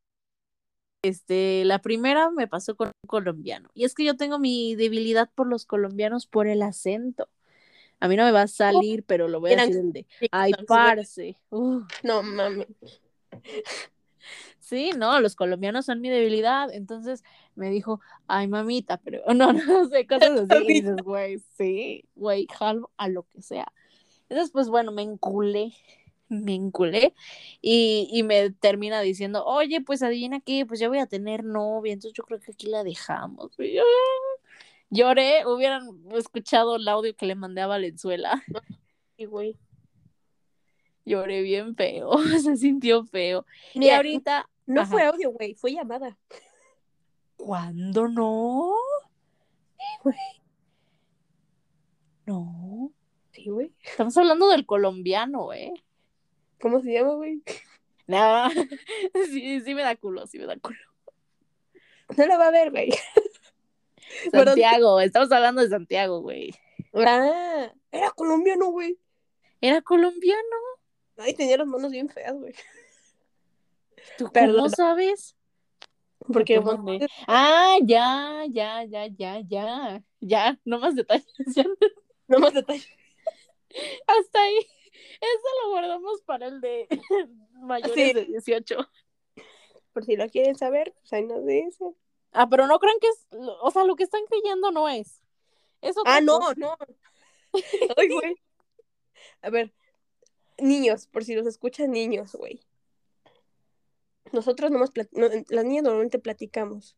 este, 1.03 1.65
la 1.65 1.81
primera 1.81 2.31
me 2.31 2.49
pasó 2.49 2.77
con 2.77 2.89
un 2.89 3.09
colombiano. 3.09 3.69
Y 3.75 3.85
es 3.85 3.95
que 3.95 4.05
yo 4.05 4.17
tengo 4.17 4.39
mi 4.39 4.75
debilidad 4.75 5.31
por 5.35 5.47
los 5.47 5.65
colombianos 5.65 6.27
por 6.27 6.49
el 6.49 6.63
acento. 6.63 7.29
A 8.01 8.09
mí 8.09 8.17
no 8.17 8.25
me 8.25 8.33
va 8.33 8.43
a 8.43 8.49
salir, 8.49 9.05
pero 9.05 9.29
lo 9.29 9.41
voy 9.41 9.53
a 9.53 9.57
decir 9.57 9.77
el 9.77 9.93
de 9.93 10.07
ay, 10.31 10.53
parce. 10.67 11.37
No 12.03 12.23
mames. 12.23 12.69
Sí, 14.59 14.91
no, 14.97 15.21
los 15.21 15.37
colombianos 15.37 15.87
son 15.87 16.01
mi 16.01 16.11
debilidad. 16.11 16.73
Entonces 16.73 17.23
me 17.55 17.71
dijo, 17.71 18.01
ay, 18.27 18.49
mamita, 18.49 18.99
pero 18.99 19.23
no, 19.35 19.53
no 19.53 19.89
sé, 19.89 20.07
cosas 20.07 20.31
así. 20.51 20.65
Y 20.65 20.67
dices, 20.75 20.97
güey, 21.03 21.39
sí, 21.57 22.05
güey, 22.15 22.47
jalo 22.53 22.91
a 22.97 23.09
lo 23.09 23.25
que 23.25 23.43
sea. 23.43 23.73
Entonces, 24.29 24.51
pues 24.53 24.69
bueno, 24.69 24.93
me 24.93 25.03
enculé, 25.03 25.73
me 26.29 26.55
enculé 26.55 27.15
y, 27.63 28.09
y 28.13 28.23
me 28.23 28.51
termina 28.51 29.01
diciendo, 29.01 29.45
oye, 29.45 29.81
pues 29.81 30.03
adivina 30.03 30.41
qué, 30.41 30.67
pues 30.67 30.81
ya 30.81 30.89
voy 30.89 30.99
a 30.99 31.07
tener 31.07 31.45
novia, 31.45 31.93
entonces 31.93 32.15
yo 32.17 32.25
creo 32.25 32.41
que 32.41 32.53
aquí 32.53 32.67
la 32.67 32.85
dejamos. 32.85 33.53
Y 33.59 33.75
yo, 33.75 33.83
lloré, 34.91 35.47
hubieran 35.47 35.89
escuchado 36.15 36.77
el 36.77 36.89
audio 36.89 37.17
que 37.17 37.27
le 37.27 37.35
mandé 37.35 37.63
a 37.63 37.67
Valenzuela. 37.67 38.43
Sí, 39.17 39.25
güey. 39.25 39.57
Lloré 41.09 41.43
bien 41.43 41.75
feo, 41.75 42.13
se 42.43 42.57
sintió 42.57 43.05
feo. 43.05 43.45
y 43.75 43.79
Mira, 43.81 43.97
ahorita, 43.97 44.49
no 44.67 44.83
ajá. 44.83 44.91
fue 44.91 45.03
audio, 45.05 45.31
güey, 45.31 45.55
fue 45.55 45.73
llamada. 45.73 46.17
¿cuándo 47.37 48.09
no? 48.09 48.75
No, 52.27 52.93
Sí, 53.33 53.49
güey. 53.49 53.73
estamos 53.85 54.17
hablando 54.17 54.49
del 54.51 54.67
colombiano, 54.67 55.53
¿eh? 55.53 55.73
¿Cómo 56.61 56.81
se 56.81 56.93
llama, 56.93 57.15
güey? 57.15 57.43
No, 58.07 58.49
sí, 59.31 59.61
sí 59.61 59.75
me 59.75 59.83
da 59.83 59.95
culo, 59.95 60.27
sí 60.27 60.39
me 60.39 60.47
da 60.47 60.57
culo. 60.57 60.79
No 62.17 62.27
la 62.27 62.39
va 62.39 62.47
a 62.47 62.51
ver, 62.51 62.71
güey. 62.71 62.89
Santiago, 64.33 64.99
estamos 65.01 65.31
hablando 65.31 65.61
de 65.61 65.69
Santiago, 65.69 66.23
güey. 66.23 66.55
Ah, 66.95 67.71
era 67.93 68.11
colombiano, 68.13 68.71
güey. 68.71 68.99
Era 69.61 69.83
colombiano. 69.83 70.57
Ay, 71.19 71.35
tenía 71.35 71.57
las 71.59 71.67
manos 71.67 71.91
bien 71.91 72.09
feas, 72.09 72.35
güey. 72.35 72.55
¿Tú 74.17 74.25
cómo 74.25 74.33
Perdona. 74.33 74.69
sabes? 74.71 75.37
Porque. 76.33 76.61
Ah, 77.27 77.77
ya, 77.83 78.45
ya, 78.49 78.85
ya, 78.85 79.07
ya, 79.07 79.41
ya. 79.41 80.03
Ya, 80.21 80.59
no 80.65 80.79
más 80.79 80.95
detalles. 80.95 81.27
ya. 81.57 81.65
no 82.29 82.39
más 82.39 82.55
detalles. 82.55 82.89
Hasta 84.07 84.43
ahí. 84.43 84.59
Eso 85.21 85.47
lo 85.65 85.71
guardamos 85.71 86.23
para 86.23 86.47
el 86.47 86.61
de 86.61 86.87
mayores 87.53 87.95
Sí. 87.95 88.13
de 88.13 88.25
18. 88.25 88.77
Por 89.93 90.05
si 90.05 90.17
lo 90.17 90.29
quieren 90.29 90.57
saber, 90.57 90.95
pues 91.01 91.13
ahí 91.13 91.25
nos 91.25 91.45
dicen. 91.47 91.95
Ah, 92.33 92.49
pero 92.49 92.67
no 92.67 92.79
crean 92.79 92.99
que 93.01 93.09
es, 93.09 93.27
o 93.63 93.71
sea, 93.71 93.85
lo 93.85 93.97
que 93.97 94.05
están 94.05 94.23
creyendo 94.29 94.71
no 94.71 94.89
es. 94.89 95.23
Es 95.81 95.97
otra 95.97 96.17
Ah, 96.17 96.21
no, 96.21 96.39
no. 96.57 96.77
Ay, 97.97 98.09
güey. 98.09 98.37
A 99.43 99.51
ver, 99.51 99.73
niños, 100.59 101.07
por 101.07 101.25
si 101.25 101.35
los 101.35 101.47
escuchan 101.47 101.91
niños, 101.91 102.33
güey. 102.33 102.61
Nosotros 104.33 104.71
nomás, 104.71 104.91
no, 105.13 105.29
las 105.49 105.65
niñas 105.65 105.85
normalmente 105.85 106.19
platicamos. 106.19 106.97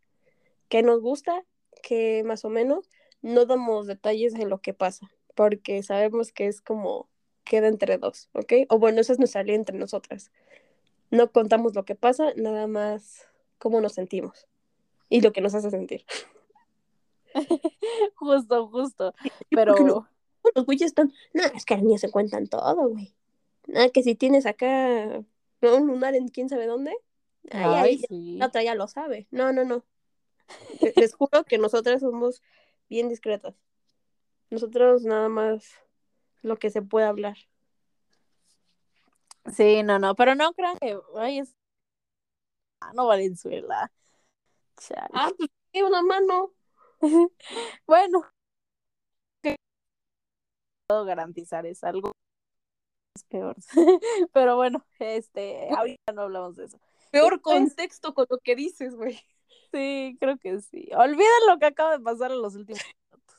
¿Qué 0.68 0.82
nos 0.82 1.00
gusta? 1.00 1.44
Que 1.82 2.22
más 2.24 2.44
o 2.44 2.50
menos 2.50 2.88
no 3.22 3.46
damos 3.46 3.86
detalles 3.86 4.34
de 4.34 4.46
lo 4.46 4.60
que 4.60 4.74
pasa, 4.74 5.10
porque 5.34 5.82
sabemos 5.82 6.32
que 6.32 6.46
es 6.46 6.60
como 6.60 7.08
queda 7.44 7.68
entre 7.68 7.98
dos, 7.98 8.28
¿ok? 8.32 8.52
O 8.68 8.78
bueno, 8.78 9.00
esa 9.00 9.12
es 9.12 9.18
nuestra 9.18 9.42
ley 9.42 9.54
entre 9.54 9.76
nosotras. 9.76 10.30
No 11.10 11.32
contamos 11.32 11.74
lo 11.74 11.84
que 11.84 11.94
pasa, 11.94 12.32
nada 12.36 12.66
más 12.66 13.26
cómo 13.58 13.80
nos 13.80 13.94
sentimos 13.94 14.46
y 15.08 15.20
lo 15.20 15.32
que 15.32 15.40
nos 15.40 15.54
hace 15.54 15.70
sentir. 15.70 16.04
Justo, 18.16 18.68
justo. 18.68 19.14
¿Y 19.24 19.56
por 19.56 19.74
qué 19.76 19.82
Pero? 19.82 20.08
Los 20.54 20.66
güeyes 20.66 20.88
están. 20.88 21.12
No, 21.32 21.44
es 21.44 21.64
que 21.64 21.74
las 21.74 21.82
niñas 21.82 22.00
se 22.00 22.10
cuentan 22.10 22.46
todo, 22.48 22.88
güey. 22.88 23.14
Nada, 23.72 23.90
que 23.90 24.02
si 24.02 24.14
tienes 24.14 24.46
acá 24.46 25.22
¿no? 25.60 25.76
un 25.76 25.86
lunar 25.86 26.14
en 26.14 26.28
quién 26.28 26.48
sabe 26.48 26.66
dónde. 26.66 26.90
Ay, 27.50 27.64
Ay, 27.64 27.74
ay, 27.74 27.98
sí. 28.08 28.36
la 28.38 28.46
otra 28.46 28.62
ya 28.62 28.74
lo 28.74 28.88
sabe. 28.88 29.28
No, 29.30 29.52
no, 29.52 29.64
no. 29.64 29.84
Les- 30.96 31.14
juro 31.14 31.44
que 31.44 31.58
nosotras 31.58 32.00
somos 32.00 32.42
bien 32.88 33.08
discretas. 33.08 33.54
Nosotros 34.50 35.02
nada 35.04 35.28
más 35.28 35.72
lo 36.42 36.58
que 36.58 36.70
se 36.70 36.82
puede 36.82 37.06
hablar. 37.06 37.36
Sí, 39.52 39.82
no, 39.82 39.98
no, 39.98 40.14
pero 40.14 40.34
no 40.34 40.52
crean 40.52 40.76
que 40.78 40.98
ay, 41.16 41.38
es 41.40 41.54
mano, 42.80 43.06
Valenzuela. 43.06 43.92
Chale. 44.76 45.08
Ah, 45.12 45.30
pues 45.36 45.48
sí, 45.72 45.82
una 45.82 46.02
mano. 46.02 46.52
Bueno, 47.86 48.26
que 49.42 49.56
puedo 50.86 51.04
garantizar 51.04 51.66
es 51.66 51.82
algo 51.84 52.12
peor. 53.30 53.56
Pero 54.32 54.56
bueno, 54.56 54.84
este, 54.98 55.70
ahorita 55.74 56.12
no 56.12 56.22
hablamos 56.22 56.56
de 56.56 56.66
eso. 56.66 56.78
Peor 57.10 57.40
contexto 57.40 58.12
con 58.14 58.26
lo 58.28 58.38
que 58.38 58.54
dices, 58.54 58.94
güey. 58.94 59.18
Sí, 59.72 60.16
creo 60.20 60.36
que 60.38 60.60
sí. 60.60 60.88
Olviden 60.94 61.46
lo 61.48 61.58
que 61.58 61.66
acaba 61.66 61.96
de 61.96 62.04
pasar 62.04 62.30
en 62.32 62.42
los 62.42 62.54
últimos 62.54 62.82
minutos. 62.82 63.36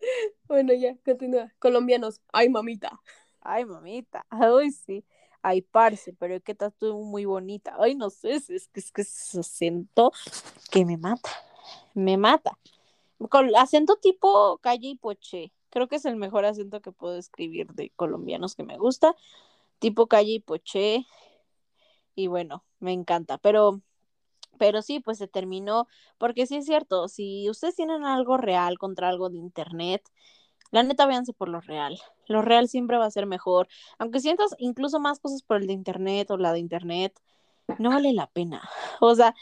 Bueno, 0.48 0.72
ya, 0.74 0.96
continúa. 1.04 1.52
Colombianos, 1.60 2.20
ay, 2.32 2.48
mamita. 2.48 3.00
Ay, 3.40 3.64
mamita. 3.64 4.26
Ay, 4.30 4.72
sí. 4.72 5.04
Ay, 5.40 5.62
parce, 5.62 6.12
pero 6.12 6.40
qué 6.40 6.54
tal 6.54 6.72
tú 6.72 6.94
muy 7.04 7.24
bonita. 7.24 7.76
Ay, 7.78 7.94
no 7.94 8.10
sé, 8.10 8.34
es 8.34 8.46
que 8.68 8.80
es 8.80 8.92
que 8.92 9.02
ese 9.02 9.40
acento 9.40 10.12
que 10.70 10.84
me 10.84 10.96
mata. 10.96 11.30
Me 11.94 12.16
mata. 12.16 12.58
Con 13.30 13.54
acento 13.56 13.96
tipo 13.96 14.58
calle 14.58 14.88
y 14.88 14.94
poche. 14.96 15.52
Creo 15.72 15.88
que 15.88 15.96
es 15.96 16.04
el 16.04 16.16
mejor 16.16 16.44
acento 16.44 16.82
que 16.82 16.92
puedo 16.92 17.16
escribir 17.16 17.72
de 17.72 17.90
colombianos 17.96 18.54
que 18.54 18.62
me 18.62 18.78
gusta. 18.78 19.16
Tipo 19.80 20.06
calle 20.06 20.34
y 20.34 20.40
poche. 20.40 21.06
Y 22.14 22.26
bueno, 22.28 22.62
me 22.78 22.92
encanta. 22.92 23.38
Pero 23.38 23.80
pero 24.58 24.82
sí, 24.82 25.00
pues 25.00 25.18
se 25.18 25.26
terminó, 25.26 25.88
porque 26.18 26.46
sí 26.46 26.56
es 26.56 26.66
cierto, 26.66 27.08
si 27.08 27.50
ustedes 27.50 27.74
tienen 27.74 28.04
algo 28.04 28.36
real 28.36 28.78
contra 28.78 29.08
algo 29.08 29.28
de 29.30 29.38
internet, 29.38 30.08
la 30.70 30.82
neta 30.82 31.06
véanse 31.06 31.32
por 31.32 31.48
lo 31.48 31.60
real. 31.60 31.98
Lo 32.26 32.42
real 32.42 32.68
siempre 32.68 32.96
va 32.96 33.06
a 33.06 33.10
ser 33.10 33.26
mejor. 33.26 33.68
Aunque 33.98 34.20
sientas 34.20 34.54
incluso 34.58 35.00
más 35.00 35.20
cosas 35.20 35.42
por 35.42 35.56
el 35.56 35.66
de 35.66 35.72
internet 35.72 36.30
o 36.30 36.36
la 36.36 36.52
de 36.52 36.60
internet, 36.60 37.18
no 37.78 37.90
vale 37.90 38.12
la 38.12 38.28
pena. 38.28 38.62
O 39.00 39.14
sea, 39.14 39.34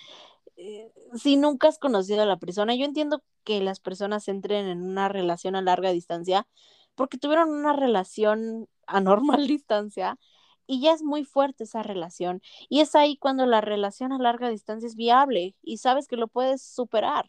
eh, 0.63 0.93
si 1.15 1.37
nunca 1.37 1.69
has 1.69 1.79
conocido 1.79 2.23
a 2.23 2.27
la 2.27 2.39
persona, 2.39 2.75
yo 2.75 2.85
entiendo 2.85 3.23
que 3.45 3.63
las 3.63 3.81
personas 3.81 4.29
entren 4.29 4.67
en 4.67 4.83
una 4.83 5.09
relación 5.09 5.57
a 5.57 5.63
larga 5.63 5.91
distancia 5.91 6.47
porque 6.95 7.17
tuvieron 7.17 7.49
una 7.51 7.73
relación 7.73 8.69
a 8.87 9.01
normal 9.01 9.47
distancia 9.47 10.19
y 10.67 10.83
ya 10.83 10.93
es 10.93 11.03
muy 11.03 11.25
fuerte 11.25 11.65
esa 11.65 11.83
relación. 11.83 12.43
Y 12.69 12.81
es 12.81 12.95
ahí 12.95 13.17
cuando 13.17 13.47
la 13.47 13.63
relación 13.63 14.13
a 14.13 14.19
larga 14.19 14.51
distancia 14.51 14.87
es 14.87 14.97
viable 14.97 15.57
y 15.63 15.79
sabes 15.79 16.07
que 16.07 16.17
lo 16.17 16.29
puedes 16.29 16.61
superar. 16.63 17.27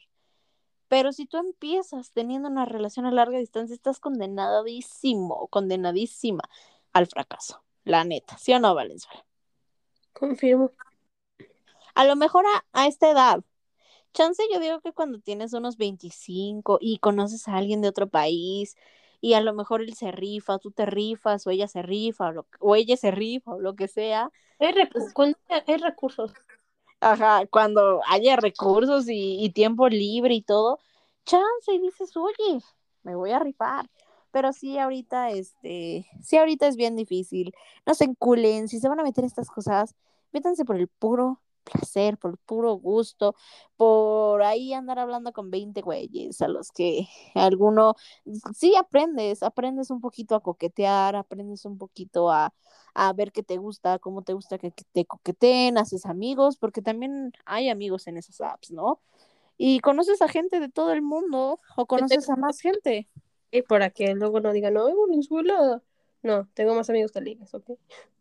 Pero 0.89 1.13
si 1.13 1.25
tú 1.25 1.37
empiezas 1.37 2.11
teniendo 2.11 2.49
una 2.49 2.65
relación 2.65 3.05
a 3.05 3.11
larga 3.11 3.37
distancia, 3.37 3.73
estás 3.73 4.01
condenadísimo, 4.01 5.47
condenadísima 5.47 6.43
al 6.91 7.07
fracaso. 7.07 7.63
La 7.85 8.03
neta, 8.03 8.37
¿sí 8.37 8.51
o 8.51 8.59
no, 8.59 8.75
Valenzuela? 8.75 9.25
Confirmo. 10.11 10.69
A 12.01 12.03
lo 12.03 12.15
mejor 12.15 12.45
a, 12.47 12.65
a 12.73 12.87
esta 12.87 13.11
edad, 13.11 13.43
chance 14.11 14.41
yo 14.51 14.59
digo 14.59 14.81
que 14.81 14.91
cuando 14.91 15.19
tienes 15.19 15.53
unos 15.53 15.77
25 15.77 16.79
y 16.81 16.97
conoces 16.97 17.47
a 17.47 17.57
alguien 17.57 17.81
de 17.81 17.89
otro 17.89 18.09
país 18.09 18.75
y 19.21 19.33
a 19.33 19.41
lo 19.41 19.53
mejor 19.53 19.83
él 19.83 19.93
se 19.93 20.11
rifa, 20.11 20.57
tú 20.57 20.71
te 20.71 20.87
rifas, 20.87 21.45
o 21.45 21.51
ella 21.51 21.67
se 21.67 21.83
rifa, 21.83 22.29
o, 22.29 22.31
lo, 22.31 22.47
o 22.59 22.75
ella 22.75 22.97
se 22.97 23.11
rifa, 23.11 23.51
o 23.53 23.59
lo 23.59 23.75
que 23.75 23.87
sea. 23.87 24.31
Hay, 24.57 24.71
recursos, 24.71 25.13
cuando 25.13 25.37
hay 25.67 25.77
recursos. 25.77 26.33
Ajá, 27.01 27.45
cuando 27.45 28.01
haya 28.09 28.35
recursos 28.35 29.07
y, 29.07 29.37
y, 29.45 29.51
tiempo 29.51 29.87
libre 29.87 30.33
y 30.33 30.41
todo, 30.41 30.79
chance 31.23 31.71
y 31.71 31.77
dices, 31.77 32.17
oye, 32.17 32.63
me 33.03 33.13
voy 33.15 33.29
a 33.29 33.37
rifar. 33.37 33.91
Pero 34.31 34.53
sí, 34.53 34.79
ahorita, 34.79 35.29
este, 35.29 36.07
sí, 36.23 36.37
ahorita 36.37 36.67
es 36.67 36.77
bien 36.77 36.95
difícil. 36.95 37.53
No 37.85 37.93
se 37.93 38.05
enculen, 38.05 38.69
si 38.69 38.79
se 38.79 38.89
van 38.89 38.99
a 38.99 39.03
meter 39.03 39.23
estas 39.23 39.51
cosas, 39.51 39.93
métanse 40.31 40.65
por 40.65 40.77
el 40.77 40.87
puro 40.87 41.39
placer, 41.61 42.17
por 42.17 42.37
puro 42.39 42.73
gusto, 42.73 43.35
por 43.77 44.43
ahí 44.43 44.73
andar 44.73 44.99
hablando 44.99 45.31
con 45.33 45.51
20 45.51 45.81
güeyes 45.81 46.41
a 46.41 46.47
los 46.47 46.71
que 46.71 47.07
alguno, 47.35 47.95
sí 48.55 48.75
aprendes, 48.75 49.43
aprendes 49.43 49.89
un 49.91 50.01
poquito 50.01 50.35
a 50.35 50.41
coquetear, 50.41 51.15
aprendes 51.15 51.65
un 51.65 51.77
poquito 51.77 52.31
a, 52.31 52.53
a 52.93 53.13
ver 53.13 53.31
qué 53.31 53.43
te 53.43 53.57
gusta, 53.57 53.99
cómo 53.99 54.21
te 54.23 54.33
gusta 54.33 54.57
que, 54.57 54.71
que 54.71 54.83
te 54.91 55.05
coqueteen, 55.05 55.77
haces 55.77 56.05
amigos, 56.05 56.57
porque 56.57 56.81
también 56.81 57.31
hay 57.45 57.69
amigos 57.69 58.07
en 58.07 58.17
esas 58.17 58.41
apps, 58.41 58.71
¿no? 58.71 58.99
Y 59.57 59.79
conoces 59.79 60.21
a 60.21 60.27
gente 60.27 60.59
de 60.59 60.69
todo 60.69 60.91
el 60.91 61.01
mundo 61.01 61.59
o 61.75 61.85
conoces 61.85 62.29
a 62.29 62.35
más 62.35 62.59
gente. 62.59 63.07
Y 63.51 63.61
para 63.61 63.89
que 63.89 64.15
luego 64.15 64.39
no 64.39 64.53
digan, 64.53 64.73
no, 64.73 64.85
Venezuela. 65.07 65.83
No, 66.23 66.47
tengo 66.53 66.73
más 66.73 66.89
amigos 66.89 67.13
de 67.13 67.21
ligas, 67.21 67.53
¿ok? 67.53 67.71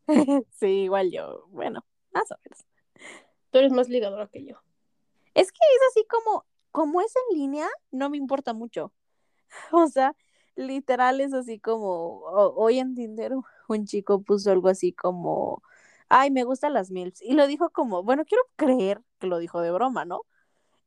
sí, 0.50 0.66
igual 0.66 1.10
yo, 1.10 1.46
bueno, 1.48 1.84
más 2.12 2.30
o 2.32 2.36
menos. 2.44 2.69
Tú 3.50 3.58
eres 3.58 3.72
más 3.72 3.88
ligadora 3.88 4.28
que 4.28 4.44
yo. 4.44 4.56
Es 5.34 5.52
que 5.52 5.58
es 5.58 5.82
así 5.90 6.06
como, 6.08 6.44
como 6.72 7.00
es 7.00 7.12
en 7.16 7.38
línea, 7.38 7.68
no 7.90 8.10
me 8.10 8.16
importa 8.16 8.52
mucho. 8.52 8.92
O 9.72 9.88
sea, 9.88 10.16
literal 10.54 11.20
es 11.20 11.32
así 11.32 11.58
como, 11.58 12.20
hoy 12.22 12.78
en 12.78 12.94
Tinder 12.94 13.32
un 13.68 13.86
chico 13.86 14.22
puso 14.22 14.50
algo 14.50 14.68
así 14.68 14.92
como, 14.92 15.62
ay, 16.08 16.30
me 16.30 16.44
gustan 16.44 16.74
las 16.74 16.90
MILFs. 16.90 17.22
Y 17.22 17.34
lo 17.34 17.46
dijo 17.46 17.70
como, 17.70 18.02
bueno, 18.02 18.24
quiero 18.24 18.44
creer 18.56 19.02
que 19.18 19.26
lo 19.26 19.38
dijo 19.38 19.60
de 19.60 19.70
broma, 19.70 20.04
¿no? 20.04 20.22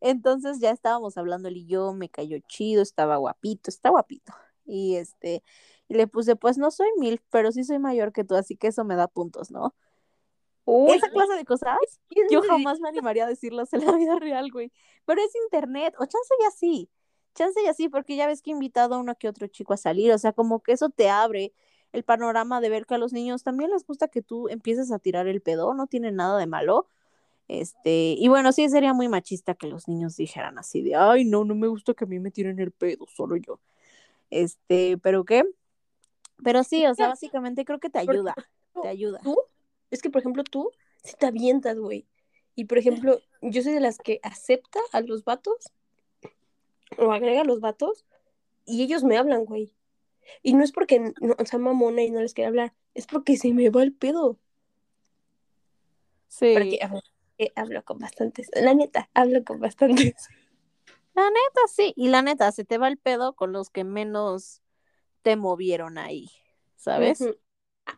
Entonces 0.01 0.59
ya 0.59 0.71
estábamos 0.71 1.17
hablando 1.17 1.47
él 1.47 1.57
y 1.57 1.65
yo, 1.65 1.93
me 1.93 2.09
cayó 2.09 2.37
chido, 2.47 2.81
estaba 2.81 3.17
guapito, 3.17 3.69
está 3.69 3.89
guapito. 3.89 4.33
Y 4.65 4.95
este, 4.95 5.43
y 5.87 5.95
le 5.95 6.07
puse, 6.07 6.35
pues 6.35 6.57
no 6.57 6.71
soy 6.71 6.87
MILF, 6.97 7.21
pero 7.29 7.51
sí 7.51 7.63
soy 7.63 7.79
mayor 7.79 8.11
que 8.13 8.23
tú, 8.23 8.35
así 8.35 8.57
que 8.57 8.67
eso 8.67 8.83
me 8.83 8.95
da 8.95 9.07
puntos, 9.07 9.51
¿no? 9.51 9.73
Uy, 10.65 10.95
Esa 10.95 11.09
clase 11.09 11.33
de 11.33 11.45
cosas, 11.45 11.77
yo 12.31 12.41
jamás 12.41 12.79
me 12.79 12.87
animaría 12.87 13.25
a 13.25 13.27
decirlas 13.27 13.73
en 13.73 13.85
la 13.85 13.91
vida 13.93 14.17
real, 14.17 14.49
güey. 14.51 14.71
Pero 15.05 15.21
es 15.21 15.35
internet, 15.43 15.93
o 15.99 16.05
chance 16.05 16.33
ya 16.41 16.51
sí, 16.51 16.89
chance 17.35 17.59
ya 17.63 17.73
sí, 17.73 17.89
porque 17.89 18.15
ya 18.15 18.27
ves 18.27 18.41
que 18.41 18.51
he 18.51 18.53
invitado 18.53 18.95
a 18.95 18.99
uno 18.99 19.15
que 19.15 19.27
otro 19.27 19.47
chico 19.47 19.73
a 19.73 19.77
salir, 19.77 20.11
o 20.13 20.17
sea, 20.17 20.31
como 20.31 20.61
que 20.61 20.71
eso 20.71 20.89
te 20.89 21.09
abre 21.09 21.53
el 21.91 22.03
panorama 22.03 22.61
de 22.61 22.69
ver 22.69 22.85
que 22.85 22.95
a 22.95 22.97
los 22.97 23.13
niños 23.13 23.43
también 23.43 23.71
les 23.71 23.85
gusta 23.85 24.07
que 24.07 24.21
tú 24.21 24.49
empieces 24.49 24.91
a 24.91 24.99
tirar 24.99 25.27
el 25.27 25.41
pedo, 25.41 25.73
no 25.73 25.87
tiene 25.87 26.11
nada 26.11 26.39
de 26.39 26.47
malo. 26.47 26.87
Este, 27.47 28.15
y 28.17 28.27
bueno, 28.29 28.51
sí 28.51 28.67
sería 28.69 28.93
muy 28.93 29.09
machista 29.09 29.53
que 29.53 29.67
los 29.67 29.87
niños 29.87 30.15
dijeran 30.15 30.57
así 30.57 30.81
de, 30.81 30.95
ay, 30.95 31.25
no, 31.25 31.43
no 31.43 31.55
me 31.55 31.67
gusta 31.67 31.93
que 31.93 32.05
a 32.05 32.07
mí 32.07 32.19
me 32.19 32.31
tiren 32.31 32.59
el 32.59 32.71
pedo, 32.71 33.05
solo 33.07 33.35
yo. 33.35 33.59
Este, 34.29 34.97
pero 34.97 35.23
qué? 35.23 35.43
Pero 36.43 36.63
sí, 36.63 36.85
o 36.87 36.95
sea, 36.95 37.09
básicamente 37.09 37.63
creo 37.63 37.79
que 37.79 37.89
te 37.89 37.99
ayuda, 37.99 38.33
te 38.81 38.87
ayuda. 38.87 39.19
¿Tú? 39.23 39.37
Es 39.93 40.01
que, 40.01 40.09
por 40.09 40.21
ejemplo, 40.21 40.43
tú 40.43 40.71
si 41.03 41.15
te 41.15 41.27
avientas, 41.27 41.77
güey. 41.77 42.07
Y, 42.55 42.65
por 42.65 42.79
ejemplo, 42.79 43.19
yo 43.41 43.61
soy 43.61 43.73
de 43.73 43.79
las 43.79 43.97
que 43.99 44.19
acepta 44.23 44.79
a 44.91 45.01
los 45.01 45.23
vatos 45.23 45.71
o 46.97 47.11
agrega 47.11 47.41
a 47.41 47.45
los 47.45 47.59
vatos 47.59 48.05
y 48.65 48.81
ellos 48.81 49.03
me 49.03 49.17
hablan, 49.17 49.45
güey. 49.45 49.75
Y 50.41 50.53
no 50.53 50.63
es 50.63 50.71
porque 50.71 51.13
no, 51.21 51.35
sea 51.45 51.59
mamona 51.59 52.01
y 52.01 52.09
no 52.09 52.21
les 52.21 52.33
quiera 52.33 52.47
hablar, 52.47 52.73
es 52.95 53.05
porque 53.05 53.37
se 53.37 53.53
me 53.53 53.69
va 53.69 53.83
el 53.83 53.93
pedo. 53.93 54.39
Sí. 56.27 56.53
Porque 56.53 56.79
hablo, 56.81 57.01
eh, 57.37 57.51
hablo 57.55 57.83
con 57.83 57.99
bastantes. 57.99 58.49
La 58.53 58.73
neta, 58.73 59.09
hablo 59.13 59.43
con 59.43 59.59
bastantes. 59.59 60.29
La 61.13 61.25
neta, 61.29 61.61
sí. 61.71 61.93
Y 61.95 62.07
la 62.07 62.23
neta, 62.23 62.51
se 62.51 62.65
te 62.65 62.79
va 62.79 62.87
el 62.87 62.97
pedo 62.97 63.33
con 63.33 63.51
los 63.51 63.69
que 63.69 63.83
menos 63.83 64.63
te 65.21 65.35
movieron 65.35 65.99
ahí, 65.99 66.31
¿sabes? 66.75 67.23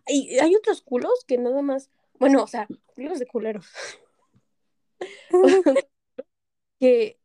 Y 0.07 0.39
hay 0.39 0.55
otros 0.55 0.81
culos 0.81 1.25
que 1.27 1.37
nada 1.37 1.61
más, 1.61 1.89
bueno, 2.19 2.43
o 2.43 2.47
sea, 2.47 2.67
culos 2.95 3.19
de 3.19 3.25
culeros. 3.25 3.67
que, 6.79 7.19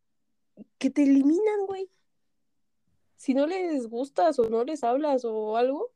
que 0.79 0.90
te 0.90 1.03
eliminan, 1.03 1.66
güey. 1.66 1.90
Si 3.16 3.35
no 3.35 3.46
les 3.46 3.87
gustas 3.88 4.38
o 4.38 4.49
no 4.49 4.64
les 4.64 4.83
hablas 4.83 5.25
o 5.25 5.57
algo, 5.57 5.90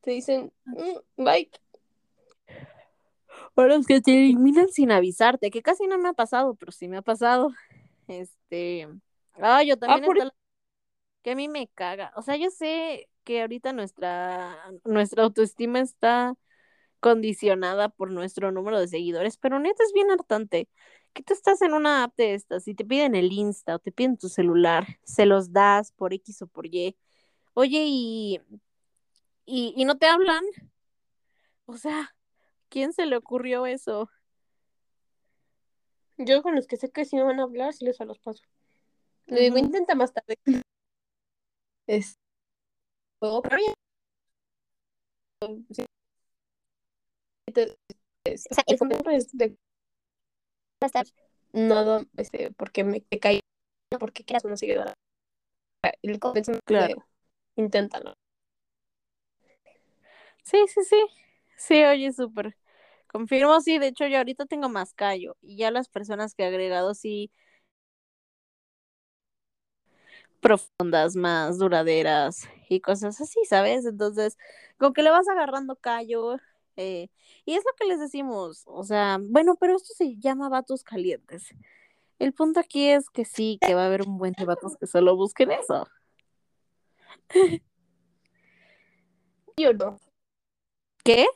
te 0.00 0.12
dicen, 0.12 0.52
"Mm, 0.64 1.24
bye. 1.24 1.50
O 3.54 3.62
los 3.62 3.86
que 3.86 4.00
te 4.00 4.12
eliminan 4.12 4.68
sin 4.68 4.90
avisarte, 4.90 5.50
que 5.50 5.62
casi 5.62 5.86
no 5.86 5.98
me 5.98 6.08
ha 6.08 6.12
pasado, 6.14 6.54
pero 6.54 6.72
sí 6.72 6.88
me 6.88 6.96
ha 6.96 7.02
pasado. 7.02 7.52
Este, 8.08 8.88
ah, 9.34 9.62
yo 9.62 9.76
también 9.78 10.04
por 10.04 10.16
está 10.16 10.26
la- 10.26 10.34
que 11.22 11.32
a 11.32 11.36
mí 11.36 11.48
me 11.48 11.68
caga. 11.68 12.12
O 12.16 12.22
sea, 12.22 12.36
yo 12.36 12.50
sé 12.50 13.08
que 13.30 13.42
ahorita 13.42 13.72
nuestra 13.72 14.58
nuestra 14.84 15.22
autoestima 15.22 15.78
está 15.78 16.34
condicionada 16.98 17.88
por 17.88 18.10
nuestro 18.10 18.50
número 18.50 18.80
de 18.80 18.88
seguidores, 18.88 19.36
pero 19.36 19.60
neta 19.60 19.84
es 19.84 19.92
bien 19.92 20.10
hartante. 20.10 20.68
Que 21.12 21.22
tú 21.22 21.32
estás 21.32 21.62
en 21.62 21.72
una 21.72 22.02
app 22.02 22.16
de 22.16 22.34
estas 22.34 22.66
y 22.66 22.74
te 22.74 22.84
piden 22.84 23.14
el 23.14 23.30
Insta 23.30 23.76
o 23.76 23.78
te 23.78 23.92
piden 23.92 24.18
tu 24.18 24.28
celular, 24.28 24.98
se 25.04 25.26
los 25.26 25.52
das 25.52 25.92
por 25.92 26.12
X 26.12 26.42
o 26.42 26.48
por 26.48 26.66
Y. 26.66 26.96
Oye, 27.54 27.84
y, 27.86 28.40
y, 29.46 29.74
y 29.76 29.84
no 29.84 29.96
te 29.96 30.06
hablan. 30.06 30.42
O 31.66 31.76
sea, 31.76 32.16
¿quién 32.68 32.92
se 32.92 33.06
le 33.06 33.16
ocurrió 33.16 33.64
eso? 33.64 34.10
Yo 36.18 36.42
con 36.42 36.56
los 36.56 36.66
que 36.66 36.76
sé 36.76 36.90
que 36.90 37.04
si 37.04 37.14
no 37.14 37.26
van 37.26 37.38
a 37.38 37.44
hablar, 37.44 37.74
sí 37.74 37.84
les 37.84 38.00
a 38.00 38.06
los 38.06 38.18
paso. 38.18 38.42
Le 39.26 39.42
digo, 39.42 39.56
intenta 39.56 39.94
más 39.94 40.12
tarde. 40.12 40.36
Es... 41.86 42.19
Oh, 43.22 43.40
pero 43.42 43.56
ya. 43.58 43.74
Es- 48.24 48.46
sea, 48.50 48.64
el 48.66 48.76
problema 48.78 49.14
es 49.14 49.28
de- 49.32 49.56
no 51.52 52.06
este, 52.16 52.52
porque 52.52 52.84
me 52.84 53.02
caí, 53.20 53.40
porque 53.98 54.24
quieras 54.24 54.44
una 54.44 54.56
seguidora. 54.56 54.94
El 56.02 56.18
convencimiento 56.18 56.64
Claro. 56.66 57.06
de 57.56 57.62
inténtalo. 57.64 58.14
Sí, 60.42 60.58
sí, 60.68 60.82
sí. 60.84 60.96
Sí, 61.56 61.84
oye, 61.84 62.12
súper. 62.12 62.56
Confirmo, 63.08 63.60
sí, 63.60 63.78
de 63.78 63.88
hecho 63.88 64.06
yo 64.06 64.18
ahorita 64.18 64.46
tengo 64.46 64.68
más 64.68 64.94
callo 64.94 65.36
y 65.42 65.56
ya 65.56 65.70
las 65.70 65.88
personas 65.88 66.34
que 66.34 66.44
he 66.44 66.46
agregado 66.46 66.94
sí 66.94 67.30
profundas, 70.40 71.16
más 71.16 71.58
duraderas 71.58 72.48
y 72.68 72.80
cosas 72.80 73.20
así, 73.20 73.38
¿sabes? 73.48 73.86
Entonces, 73.86 74.36
con 74.78 74.92
que 74.92 75.02
le 75.02 75.10
vas 75.10 75.28
agarrando 75.28 75.76
callo 75.76 76.38
eh, 76.76 77.08
y 77.44 77.54
es 77.54 77.64
lo 77.64 77.72
que 77.76 77.86
les 77.86 78.00
decimos, 78.00 78.62
o 78.66 78.84
sea, 78.84 79.18
bueno, 79.20 79.56
pero 79.60 79.76
esto 79.76 79.92
se 79.94 80.16
llama 80.16 80.48
vatos 80.48 80.82
calientes. 80.82 81.54
El 82.18 82.32
punto 82.32 82.60
aquí 82.60 82.88
es 82.88 83.10
que 83.10 83.24
sí, 83.24 83.58
que 83.60 83.74
va 83.74 83.84
a 83.84 83.86
haber 83.86 84.02
un 84.06 84.18
buen 84.18 84.32
de 84.32 84.44
vatos 84.44 84.76
que 84.78 84.86
solo 84.86 85.16
busquen 85.16 85.50
eso. 85.52 85.86
Yo 89.56 89.72
no. 89.74 89.98
¿Qué? 91.04 91.26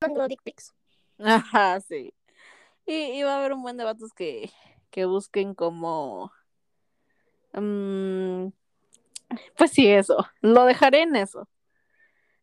Mando 0.00 0.26
dick 0.28 0.42
pics. 0.42 0.74
Ajá, 1.18 1.80
sí. 1.80 2.14
Y, 2.86 2.92
y 2.92 3.22
va 3.22 3.34
a 3.34 3.38
haber 3.38 3.52
un 3.52 3.62
buen 3.62 3.76
de 3.76 3.84
vatos 3.84 4.12
que, 4.12 4.50
que 4.90 5.04
busquen 5.04 5.54
como... 5.54 6.32
mm, 7.52 8.52
pues 9.56 9.70
sí, 9.72 9.86
eso. 9.86 10.26
Lo 10.40 10.64
dejaré 10.64 11.02
en 11.02 11.16
eso. 11.16 11.48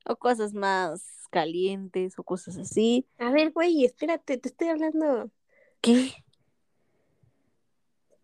O 0.05 0.15
cosas 0.15 0.53
más 0.53 1.27
calientes 1.29 2.17
o 2.17 2.23
cosas 2.23 2.57
así. 2.57 3.05
A 3.19 3.31
ver, 3.31 3.51
güey, 3.51 3.85
espérate, 3.85 4.37
te 4.37 4.49
estoy 4.49 4.69
hablando. 4.69 5.29
¿Qué? 5.81 6.11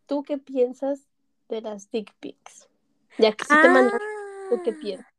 ¿Tú 0.06 0.24
qué 0.24 0.38
piensas 0.38 1.08
de 1.50 1.62
las 1.62 1.90
dick 1.92 2.14
pics? 2.20 2.70
Ya 3.20 3.32
que 3.34 3.46
si 3.46 3.54
te 3.62 3.70
mandan, 3.70 4.00
¿tú 4.50 4.62
qué 4.64 4.74
piensas? 4.74 5.14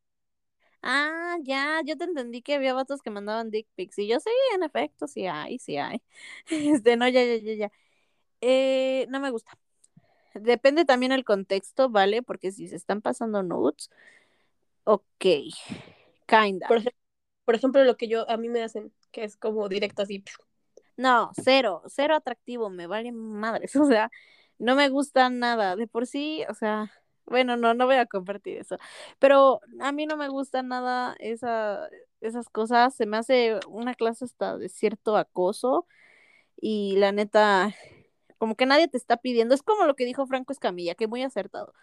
Ah, 0.82 1.36
ya, 1.42 1.80
yo 1.84 1.96
te 1.96 2.04
entendí 2.04 2.42
que 2.42 2.54
había 2.54 2.74
vatos 2.74 3.00
que 3.00 3.10
mandaban 3.10 3.50
dick 3.50 3.66
pics. 3.74 3.98
Y 3.98 4.06
yo 4.06 4.20
sí, 4.20 4.30
en 4.54 4.62
efecto, 4.62 5.06
sí 5.06 5.26
hay, 5.26 5.58
sí 5.58 5.76
hay. 5.78 6.02
Este, 6.50 6.96
no, 6.96 7.08
ya, 7.08 7.24
ya, 7.24 7.36
ya, 7.36 7.54
ya. 7.54 7.72
Eh, 8.40 9.06
no 9.08 9.20
me 9.20 9.30
gusta. 9.30 9.58
Depende 10.34 10.84
también 10.84 11.12
el 11.12 11.24
contexto, 11.24 11.88
¿vale? 11.90 12.22
Porque 12.22 12.52
si 12.52 12.68
se 12.68 12.76
están 12.76 13.00
pasando 13.00 13.42
nudes, 13.42 13.90
ok, 14.84 15.24
kinda. 16.26 16.68
Por, 16.68 16.82
por 17.44 17.54
ejemplo, 17.54 17.84
lo 17.84 17.96
que 17.96 18.08
yo 18.08 18.28
a 18.28 18.36
mí 18.36 18.48
me 18.48 18.62
hacen, 18.62 18.92
que 19.12 19.24
es 19.24 19.36
como 19.36 19.68
directo 19.68 20.02
así. 20.02 20.24
No, 20.96 21.32
cero, 21.42 21.82
cero 21.86 22.14
atractivo, 22.14 22.70
me 22.70 22.86
vale 22.86 23.12
madres, 23.12 23.74
o 23.76 23.86
sea, 23.86 24.10
no 24.58 24.76
me 24.76 24.88
gusta 24.88 25.28
nada, 25.30 25.76
de 25.76 25.86
por 25.86 26.06
sí, 26.06 26.44
o 26.48 26.54
sea, 26.54 26.92
bueno, 27.26 27.56
no, 27.56 27.74
no 27.74 27.86
voy 27.86 27.96
a 27.96 28.06
compartir 28.06 28.58
eso, 28.58 28.76
pero 29.18 29.60
a 29.80 29.92
mí 29.92 30.06
no 30.06 30.16
me 30.16 30.28
gusta 30.28 30.62
nada 30.62 31.16
esa, 31.18 31.88
esas 32.20 32.48
cosas, 32.48 32.94
se 32.94 33.06
me 33.06 33.16
hace 33.16 33.58
una 33.68 33.94
clase 33.94 34.24
hasta 34.24 34.56
de 34.56 34.68
cierto 34.68 35.16
acoso 35.16 35.86
y 36.60 36.96
la 36.98 37.12
neta, 37.12 37.74
como 38.38 38.56
que 38.56 38.66
nadie 38.66 38.88
te 38.88 38.96
está 38.96 39.16
pidiendo, 39.16 39.54
es 39.54 39.62
como 39.62 39.84
lo 39.84 39.96
que 39.96 40.04
dijo 40.04 40.26
Franco 40.26 40.52
Escamilla, 40.52 40.94
que 40.94 41.06
muy 41.08 41.22
acertado, 41.22 41.74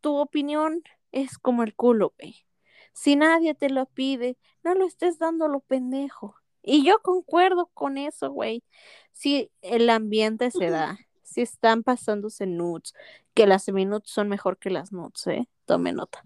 tu 0.00 0.16
opinión 0.16 0.82
es 1.12 1.38
como 1.38 1.62
el 1.62 1.74
culo, 1.74 2.14
güey, 2.18 2.46
si 2.92 3.14
nadie 3.14 3.54
te 3.54 3.68
lo 3.68 3.86
pide, 3.86 4.38
no 4.64 4.74
lo 4.74 4.86
estés 4.86 5.18
dando 5.18 5.48
lo 5.48 5.60
pendejo. 5.60 6.34
Y 6.62 6.82
yo 6.84 6.98
concuerdo 7.00 7.70
con 7.74 7.98
eso, 7.98 8.30
güey. 8.30 8.64
Si 9.12 9.52
el 9.62 9.88
ambiente 9.90 10.50
se 10.50 10.70
da, 10.70 10.98
si 11.22 11.42
están 11.42 11.82
pasándose 11.82 12.46
nudes, 12.46 12.94
que 13.34 13.46
las 13.46 13.64
semi-nudes 13.64 14.10
son 14.10 14.28
mejor 14.28 14.58
que 14.58 14.70
las 14.70 14.92
nudes, 14.92 15.26
¿eh? 15.26 15.48
Tome 15.66 15.92
nota. 15.92 16.24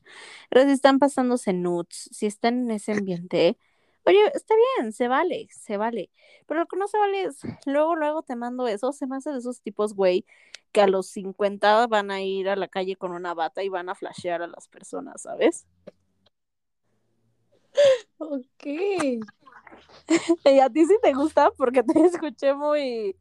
Pero 0.49 0.65
si 0.65 0.71
están 0.71 1.01
pasándose 1.01 1.53
nudes, 1.53 2.09
si 2.13 2.27
están 2.27 2.61
en 2.61 2.71
ese 2.71 2.93
ambiente, 2.93 3.59
oye, 4.05 4.19
está 4.35 4.55
bien, 4.79 4.93
se 4.93 5.09
vale, 5.09 5.49
se 5.51 5.77
vale. 5.77 6.11
Pero 6.47 6.61
lo 6.61 6.67
que 6.67 6.77
no 6.77 6.89
se 6.89 6.99
vale 6.99 7.25
es, 7.25 7.39
luego, 7.67 7.97
luego 7.97 8.23
te 8.23 8.37
mando 8.37 8.67
eso, 8.69 8.93
se 8.93 9.07
me 9.07 9.17
hace 9.17 9.31
de 9.33 9.39
esos 9.39 9.61
tipos, 9.63 9.95
güey, 9.95 10.25
que 10.73 10.81
a 10.83 10.87
los 10.87 11.09
50 11.09 11.87
van 11.87 12.11
a 12.11 12.23
ir 12.23 12.49
a 12.49 12.57
la 12.57 12.69
calle 12.69 12.97
con 12.97 13.13
una 13.13 13.35
bata 13.35 13.63
y 13.63 13.69
van 13.69 13.89
a 13.89 13.95
flashear 13.95 14.43
a 14.43 14.47
las 14.47 14.69
personas, 14.69 15.23
¿sabes? 15.23 15.67
Ok. 18.19 18.65
Y 20.45 20.59
a 20.61 20.69
ti 20.71 20.85
sí 20.87 20.97
te 21.03 21.13
gusta 21.13 21.51
porque 21.57 21.83
te 21.83 22.01
escuché 22.07 22.55
muy... 22.55 23.17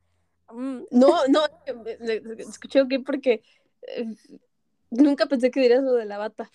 mm, 0.51 0.81
No, 0.91 1.27
no, 1.27 1.41
escuché 2.39 2.81
ok 2.81 2.93
porque 3.05 3.43
eh, 3.87 4.05
nunca 4.89 5.25
pensé 5.27 5.51
que 5.51 5.61
dirías 5.61 5.83
lo 5.83 5.93
de 5.93 6.05
la 6.05 6.17
bata. 6.17 6.49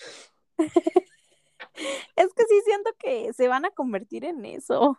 Es 2.16 2.32
que 2.34 2.44
sí 2.44 2.60
siento 2.64 2.90
que 2.98 3.32
se 3.32 3.48
van 3.48 3.64
a 3.64 3.70
convertir 3.70 4.24
en 4.24 4.44
eso. 4.44 4.98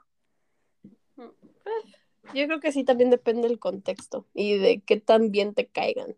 Yo 2.33 2.45
creo 2.47 2.59
que 2.59 2.71
sí 2.71 2.83
también 2.83 3.09
depende 3.09 3.47
del 3.47 3.59
contexto 3.59 4.25
y 4.33 4.57
de 4.57 4.81
qué 4.81 4.99
tan 4.99 5.31
bien 5.31 5.53
te 5.53 5.67
caigan. 5.67 6.15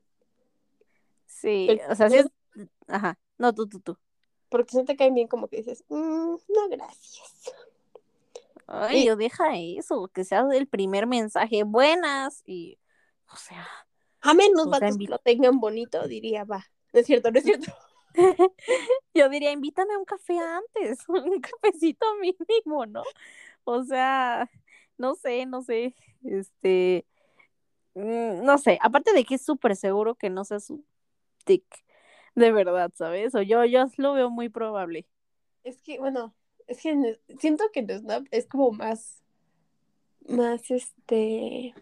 Sí, 1.26 1.65
Pero- 1.67 1.91
o 1.91 1.96
sea, 1.96 2.10
sí 2.10 2.17
es... 2.17 2.28
Ajá, 2.88 3.20
no, 3.38 3.54
tú, 3.54 3.67
tú, 3.67 3.80
tú. 3.80 3.98
Porque 4.50 4.72
si 4.72 4.78
no 4.78 4.86
te 4.86 4.96
caen 4.96 5.13
bien, 5.13 5.28
como 5.28 5.48
que 5.50 5.58
dices, 5.58 5.84
"Mm, 5.89 6.36
no, 6.48 6.70
gracias. 6.70 7.52
Ay, 8.65 9.00
Y- 9.02 9.06
yo 9.06 9.15
deja 9.17 9.58
eso, 9.58 10.08
que 10.08 10.24
sea 10.24 10.46
el 10.54 10.67
primer 10.67 11.06
mensaje, 11.06 11.63
buenas, 11.63 12.43
y, 12.46 12.80
o 13.32 13.36
sea, 13.36 13.67
A 14.22 14.34
menos 14.34 14.65
O 14.67 14.74
sea, 14.74 14.89
que 14.89 15.06
lo 15.08 15.20
tengan 15.20 15.60
bonito, 15.60 16.06
diría, 16.08 16.43
va. 16.43 16.65
No 16.91 17.00
es 17.00 17.06
cierto, 17.06 17.30
no 17.32 17.38
es 17.38 17.46
cierto. 17.46 17.72
yo 19.13 19.30
diría, 19.30 19.51
invítame 19.51 19.93
a 19.93 19.99
un 19.99 20.06
café 20.06 20.38
antes, 20.39 20.99
un 21.10 21.41
cafecito 21.41 22.06
mínimo, 22.21 22.86
¿no? 22.86 23.03
O 23.63 23.84
sea, 23.84 24.49
no 24.97 25.15
sé, 25.15 25.45
no 25.45 25.62
sé, 25.62 25.95
este, 26.23 27.06
mm, 27.95 28.43
no 28.45 28.58
sé, 28.58 28.80
aparte 28.82 29.13
de 29.13 29.25
que 29.25 29.36
es 29.36 29.41
súper 29.45 29.75
seguro 29.75 30.15
que 30.15 30.30
no 30.30 30.45
sea 30.45 30.60
su 30.60 30.86
tic, 31.45 31.65
de 32.36 32.51
verdad, 32.51 32.91
¿sabes? 32.95 33.36
O 33.36 33.41
yo, 33.41 33.65
yo 33.65 33.86
lo 33.97 34.13
veo 34.13 34.30
muy 34.30 34.49
probable. 34.49 35.08
Es 35.63 35.82
que, 35.82 35.99
bueno, 35.99 36.36
es 36.67 36.82
que 36.82 36.89
en- 36.91 37.19
siento 37.39 37.65
que 37.73 37.82
en 37.82 37.89
Snap 37.99 38.27
es 38.32 38.47
como 38.47 38.71
más, 38.71 39.23
más, 40.27 40.69
este, 40.71 41.73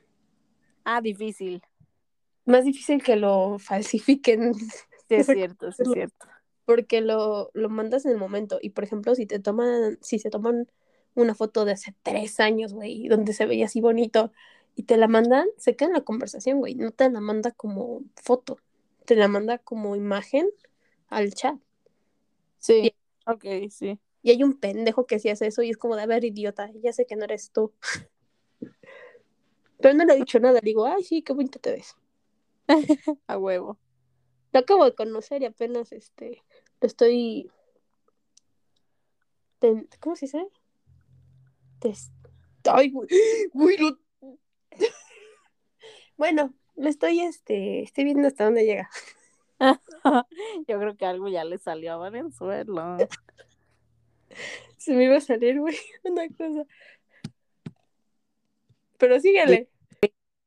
Ah, 0.84 1.02
difícil. 1.02 1.62
más 2.46 2.66
difícil 2.66 3.04
que 3.04 3.16
lo 3.16 3.58
falsifiquen. 3.60 4.54
Sí, 5.10 5.16
es 5.16 5.30
cierto, 5.30 5.72
sí, 5.72 5.84
es 5.84 5.92
cierto. 5.92 6.28
porque 6.66 7.02
lo, 7.02 7.52
lo 7.54 7.70
mandas 7.70 8.06
en 8.06 8.12
el 8.12 8.18
momento. 8.18 8.60
Y 8.62 8.72
por 8.72 8.84
ejemplo, 8.84 9.16
si 9.16 9.26
te 9.26 9.40
toman, 9.40 9.98
si 10.02 10.20
se 10.20 10.30
toman 10.30 10.68
una 11.16 11.36
foto 11.36 11.66
de 11.66 11.74
hace 11.74 11.96
tres 12.04 12.40
años, 12.40 12.74
güey, 12.74 13.08
donde 13.08 13.34
se 13.34 13.46
veía 13.46 13.66
así 13.66 13.82
bonito, 13.82 14.32
y 14.76 14.84
te 14.84 14.98
la 14.98 15.08
mandan, 15.08 15.48
se 15.58 15.76
queda 15.76 15.90
en 15.90 15.94
la 15.96 16.02
conversación, 16.02 16.60
güey. 16.60 16.76
No 16.76 16.92
te 16.92 17.10
la 17.10 17.22
manda 17.22 17.52
como 17.52 18.02
foto, 18.16 18.60
te 19.06 19.16
la 19.16 19.28
manda 19.28 19.58
como 19.60 19.96
imagen 19.96 20.50
al 21.10 21.34
chat. 21.34 21.58
Sí, 22.60 22.96
ok, 23.26 23.46
sí. 23.70 24.00
Y 24.24 24.32
hay 24.32 24.44
un 24.44 24.58
pendejo 24.60 25.06
que 25.06 25.20
sí 25.20 25.30
hace 25.30 25.48
eso 25.48 25.62
y 25.62 25.70
es 25.70 25.78
como 25.78 25.96
de, 25.96 26.04
a 26.04 26.06
ver, 26.08 26.24
idiota, 26.26 26.72
ya 26.84 26.92
sé 26.94 27.06
que 27.06 27.16
no 27.16 27.26
eres 27.26 27.52
tú. 27.52 27.74
Pero 29.80 29.94
no 29.94 30.06
le 30.06 30.14
he 30.14 30.18
dicho 30.18 30.40
nada, 30.40 30.56
le 30.62 30.66
digo, 30.66 30.86
ay, 30.86 31.04
sí, 31.04 31.22
qué 31.22 31.34
bonito 31.34 31.60
te 31.60 31.72
ves. 31.72 31.96
A 33.28 33.38
huevo. 33.38 33.80
Lo 34.56 34.60
acabo 34.62 34.86
de 34.86 34.96
conocer 34.96 35.42
y 35.42 35.46
apenas, 35.48 35.92
este, 35.92 36.42
lo 36.80 36.88
estoy... 36.88 37.52
ten- 39.60 39.90
¿Cómo 40.00 40.16
se 40.16 40.28
dice? 40.28 40.48
Tes- 41.80 42.10
Ay, 42.64 42.90
güey, 42.90 43.10
güey, 43.54 43.76
lo- 43.78 44.00
Bueno, 46.16 46.54
lo 46.78 46.88
estoy, 46.88 47.20
este, 47.20 47.82
estoy 47.82 48.06
viendo 48.06 48.30
hasta 48.30 48.46
dónde 48.46 48.64
llega. 48.64 48.90
Yo 50.70 50.80
creo 50.80 50.96
que 50.96 51.06
algo 51.06 51.28
ya 51.28 51.44
le 51.44 51.58
salió 51.58 51.92
a 51.92 51.98
Valenzuela. 51.98 52.98
Se 54.78 54.94
me 54.94 55.04
iba 55.04 55.18
a 55.18 55.22
salir, 55.22 55.60
güey, 55.60 55.76
una 56.06 56.30
cosa. 56.30 56.66
Pero 59.00 59.20
síguele. 59.20 59.68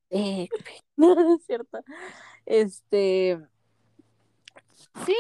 Eh, 0.09 0.49
no, 0.97 1.15
no 1.15 1.35
es 1.35 1.45
cierto. 1.45 1.85
Este. 2.47 3.39
Sí. 5.07 5.15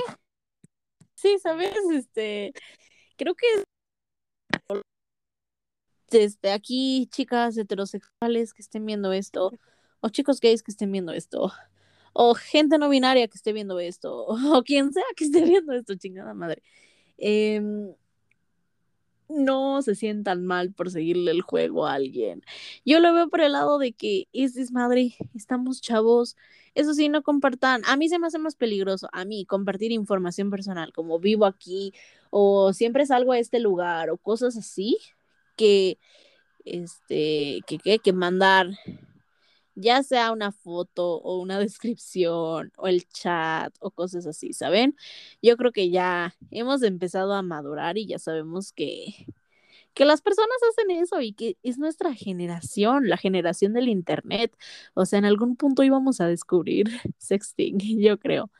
Sí, 1.15 1.39
¿sabes? 1.43 1.75
Este. 1.93 2.53
Creo 3.17 3.35
que. 3.35 3.47
Este, 6.11 6.53
aquí, 6.53 7.07
chicas 7.13 7.57
heterosexuales 7.59 8.55
que 8.55 8.63
estén 8.63 8.87
viendo 8.87 9.13
esto, 9.13 9.53
o 10.01 10.09
chicos 10.09 10.41
gays 10.41 10.63
que 10.63 10.71
estén 10.71 10.91
viendo 10.91 11.13
esto, 11.13 11.53
o 12.15 12.35
gente 12.35 12.79
no 12.79 12.89
binaria 12.89 13.29
que 13.29 13.37
esté 13.37 13.53
viendo 13.53 13.79
esto, 13.81 14.27
o 14.59 14.63
quien 14.65 14.93
sea 14.93 15.05
que 15.17 15.25
esté 15.25 15.43
viendo 15.45 15.73
esto, 15.75 15.97
chingada 15.97 16.35
madre. 16.35 16.63
Em, 17.19 17.95
no 19.29 19.83
se 19.83 19.95
sientan 19.95 20.45
mal 20.47 20.73
por 20.73 20.91
seguirle 20.91 21.31
el 21.31 21.43
juego 21.43 21.87
a 21.87 21.95
alguien. 21.95 22.43
Yo 22.85 23.01
lo 23.01 23.13
veo 23.13 23.29
por 23.29 23.41
el 23.41 23.53
lado 23.53 23.79
de 23.79 23.93
que 23.93 24.29
es 24.33 24.55
desmadre, 24.55 25.15
estamos 25.35 25.81
chavos. 25.81 26.37
Eso 26.75 26.95
sí, 26.95 27.09
no 27.09 27.23
compartan. 27.23 27.83
A 27.87 27.97
mí 27.97 28.09
se 28.09 28.19
me 28.19 28.27
hace 28.27 28.39
más 28.39 28.55
peligroso, 28.55 29.09
a 29.13 29.25
mí, 29.25 29.45
compartir 29.45 29.93
información 29.93 30.51
personal, 30.51 30.93
como 30.93 31.19
vivo 31.19 31.45
aquí, 31.45 31.93
o 32.31 32.73
siempre 32.73 33.07
salgo 33.07 33.33
a 33.33 33.39
este 33.39 33.59
lugar, 33.59 34.11
o 34.11 34.17
cosas 34.17 34.57
así, 34.57 34.99
que, 35.57 35.99
este, 36.65 37.61
que, 37.67 37.79
que, 37.79 37.99
que 37.99 38.13
mandar 38.13 38.69
ya 39.79 40.03
sea 40.03 40.33
una 40.33 40.53
foto 40.53 41.17
o 41.19 41.39
una 41.41 41.59
descripción 41.61 42.73
o 42.77 42.89
el 42.89 43.09
chat 43.09 43.75
o 43.81 43.91
cosas 43.91 44.27
así, 44.27 44.53
¿saben? 44.53 44.97
Yo 45.43 45.57
creo 45.57 45.73
que 45.73 45.91
ya 45.91 46.35
hemos 46.51 46.83
empezado 46.83 47.35
a 47.35 47.43
madurar 47.43 47.99
y 47.99 48.07
ya 48.07 48.19
sabemos 48.19 48.73
que, 48.73 49.27
que 49.95 50.05
las 50.05 50.23
personas 50.23 50.57
hacen 50.71 50.91
eso 50.93 51.21
y 51.21 51.33
que 51.33 51.57
es 51.63 51.79
nuestra 51.79 52.15
generación, 52.15 53.09
la 53.09 53.17
generación 53.17 53.73
del 53.73 53.89
Internet. 53.89 54.57
O 54.95 55.07
sea, 55.07 55.19
en 55.21 55.25
algún 55.27 55.57
punto 55.57 55.83
íbamos 55.85 56.21
a 56.21 56.27
descubrir 56.29 56.87
sexting, 57.19 57.79
yo 58.01 58.19
creo. 58.19 58.51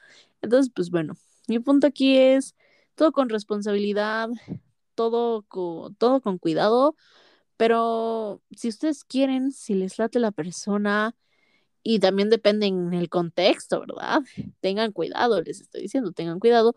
Entonces, 0.43 0.73
pues 0.75 0.91
bueno, 0.91 1.15
mi 1.49 1.59
punto 1.61 1.87
aquí 1.87 2.17
es 2.19 2.55
todo 2.95 3.13
con 3.13 3.29
responsabilidad, 3.29 4.31
todo 4.95 5.43
con, 5.43 5.95
todo 5.97 6.21
con 6.21 6.39
cuidado 6.39 6.97
pero 7.59 8.43
si 8.53 8.69
ustedes 8.69 9.05
quieren, 9.05 9.53
si 9.53 9.75
les 9.75 9.99
late 9.99 10.21
la 10.21 10.33
persona, 10.33 11.15
y 11.83 12.01
también 12.01 12.31
depende 12.31 12.67
en 12.67 12.95
el 12.95 13.09
contexto, 13.11 13.81
¿verdad? 13.81 14.23
Tengan 14.61 14.93
cuidado, 14.93 15.43
les 15.43 15.61
estoy 15.61 15.83
diciendo, 15.83 16.13
tengan 16.13 16.41
cuidado, 16.41 16.75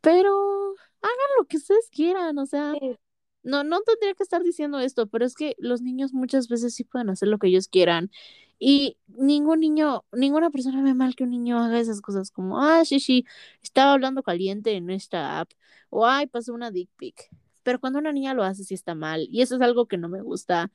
pero 0.00 0.74
hagan 1.02 1.30
lo 1.38 1.46
que 1.46 1.58
ustedes 1.58 1.88
quieran, 1.90 2.38
o 2.38 2.46
sea, 2.46 2.74
no, 3.42 3.64
no 3.64 3.80
tendría 3.82 4.14
que 4.14 4.22
estar 4.22 4.42
diciendo 4.42 4.80
esto, 4.80 5.06
pero 5.08 5.24
es 5.24 5.34
que 5.34 5.56
los 5.58 5.82
niños 5.82 6.12
muchas 6.12 6.48
veces 6.48 6.74
sí 6.74 6.84
pueden 6.84 7.10
hacer 7.10 7.28
lo 7.28 7.38
que 7.38 7.48
ellos 7.48 7.68
quieran. 7.68 8.10
Y 8.58 8.98
ningún 9.08 9.60
niño, 9.60 10.04
ninguna 10.12 10.50
persona 10.50 10.82
ve 10.82 10.94
mal 10.94 11.16
que 11.16 11.24
un 11.24 11.30
niño 11.30 11.58
haga 11.58 11.80
esas 11.80 12.00
cosas 12.00 12.30
como, 12.30 12.60
ah, 12.62 12.84
sí, 12.84 13.00
sí, 13.00 13.26
estaba 13.62 13.92
hablando 13.92 14.22
caliente 14.22 14.72
en 14.76 14.90
esta 14.90 15.40
app, 15.40 15.50
o 15.90 16.06
ay, 16.06 16.26
pasó 16.28 16.54
una 16.54 16.70
dick 16.70 16.90
pic 16.96 17.30
pero 17.62 17.80
cuando 17.80 17.98
una 17.98 18.12
niña 18.12 18.34
lo 18.34 18.44
hace 18.44 18.64
sí 18.64 18.74
está 18.74 18.94
mal 18.94 19.28
y 19.30 19.42
eso 19.42 19.56
es 19.56 19.62
algo 19.62 19.86
que 19.86 19.98
no 19.98 20.08
me 20.08 20.22
gusta. 20.22 20.70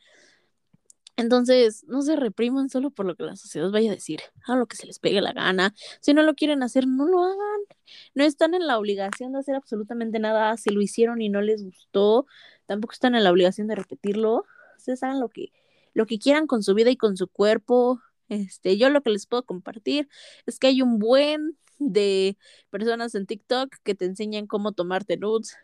Entonces, 1.17 1.83
no 1.87 2.03
se 2.03 2.15
repriman 2.15 2.69
solo 2.69 2.91
por 2.91 3.07
lo 3.07 3.15
que 3.15 3.23
la 3.23 3.35
sociedad 3.35 3.71
vaya 3.71 3.91
a 3.91 3.95
decir, 3.95 4.21
a 4.45 4.55
lo 4.55 4.67
que 4.67 4.77
se 4.77 4.85
les 4.85 4.99
pegue 4.99 5.19
la 5.19 5.33
gana. 5.33 5.73
Si 5.99 6.13
no 6.13 6.21
lo 6.21 6.35
quieren 6.35 6.61
hacer, 6.61 6.87
no 6.87 7.07
lo 7.07 7.23
hagan. 7.23 7.61
No 8.13 8.23
están 8.23 8.53
en 8.53 8.67
la 8.67 8.77
obligación 8.77 9.33
de 9.33 9.39
hacer 9.39 9.55
absolutamente 9.55 10.19
nada. 10.19 10.55
Si 10.57 10.69
lo 10.69 10.79
hicieron 10.79 11.19
y 11.21 11.29
no 11.29 11.41
les 11.41 11.63
gustó, 11.63 12.27
tampoco 12.67 12.93
están 12.93 13.15
en 13.15 13.23
la 13.23 13.31
obligación 13.31 13.67
de 13.67 13.75
repetirlo. 13.75 14.45
Ustedes 14.77 15.01
hagan 15.01 15.19
lo 15.19 15.29
que, 15.29 15.51
lo 15.93 16.05
que 16.05 16.19
quieran 16.19 16.45
con 16.45 16.61
su 16.61 16.75
vida 16.75 16.91
y 16.91 16.97
con 16.97 17.17
su 17.17 17.27
cuerpo. 17.27 17.99
Este, 18.29 18.77
yo 18.77 18.91
lo 18.91 19.01
que 19.01 19.09
les 19.09 19.25
puedo 19.25 19.43
compartir 19.43 20.07
es 20.45 20.59
que 20.59 20.67
hay 20.67 20.83
un 20.83 20.99
buen 20.99 21.57
de 21.79 22.37
personas 22.69 23.15
en 23.15 23.25
TikTok 23.25 23.75
que 23.83 23.95
te 23.95 24.05
enseñan 24.05 24.45
cómo 24.47 24.73
tomarte 24.73 25.17
nudes, 25.17 25.57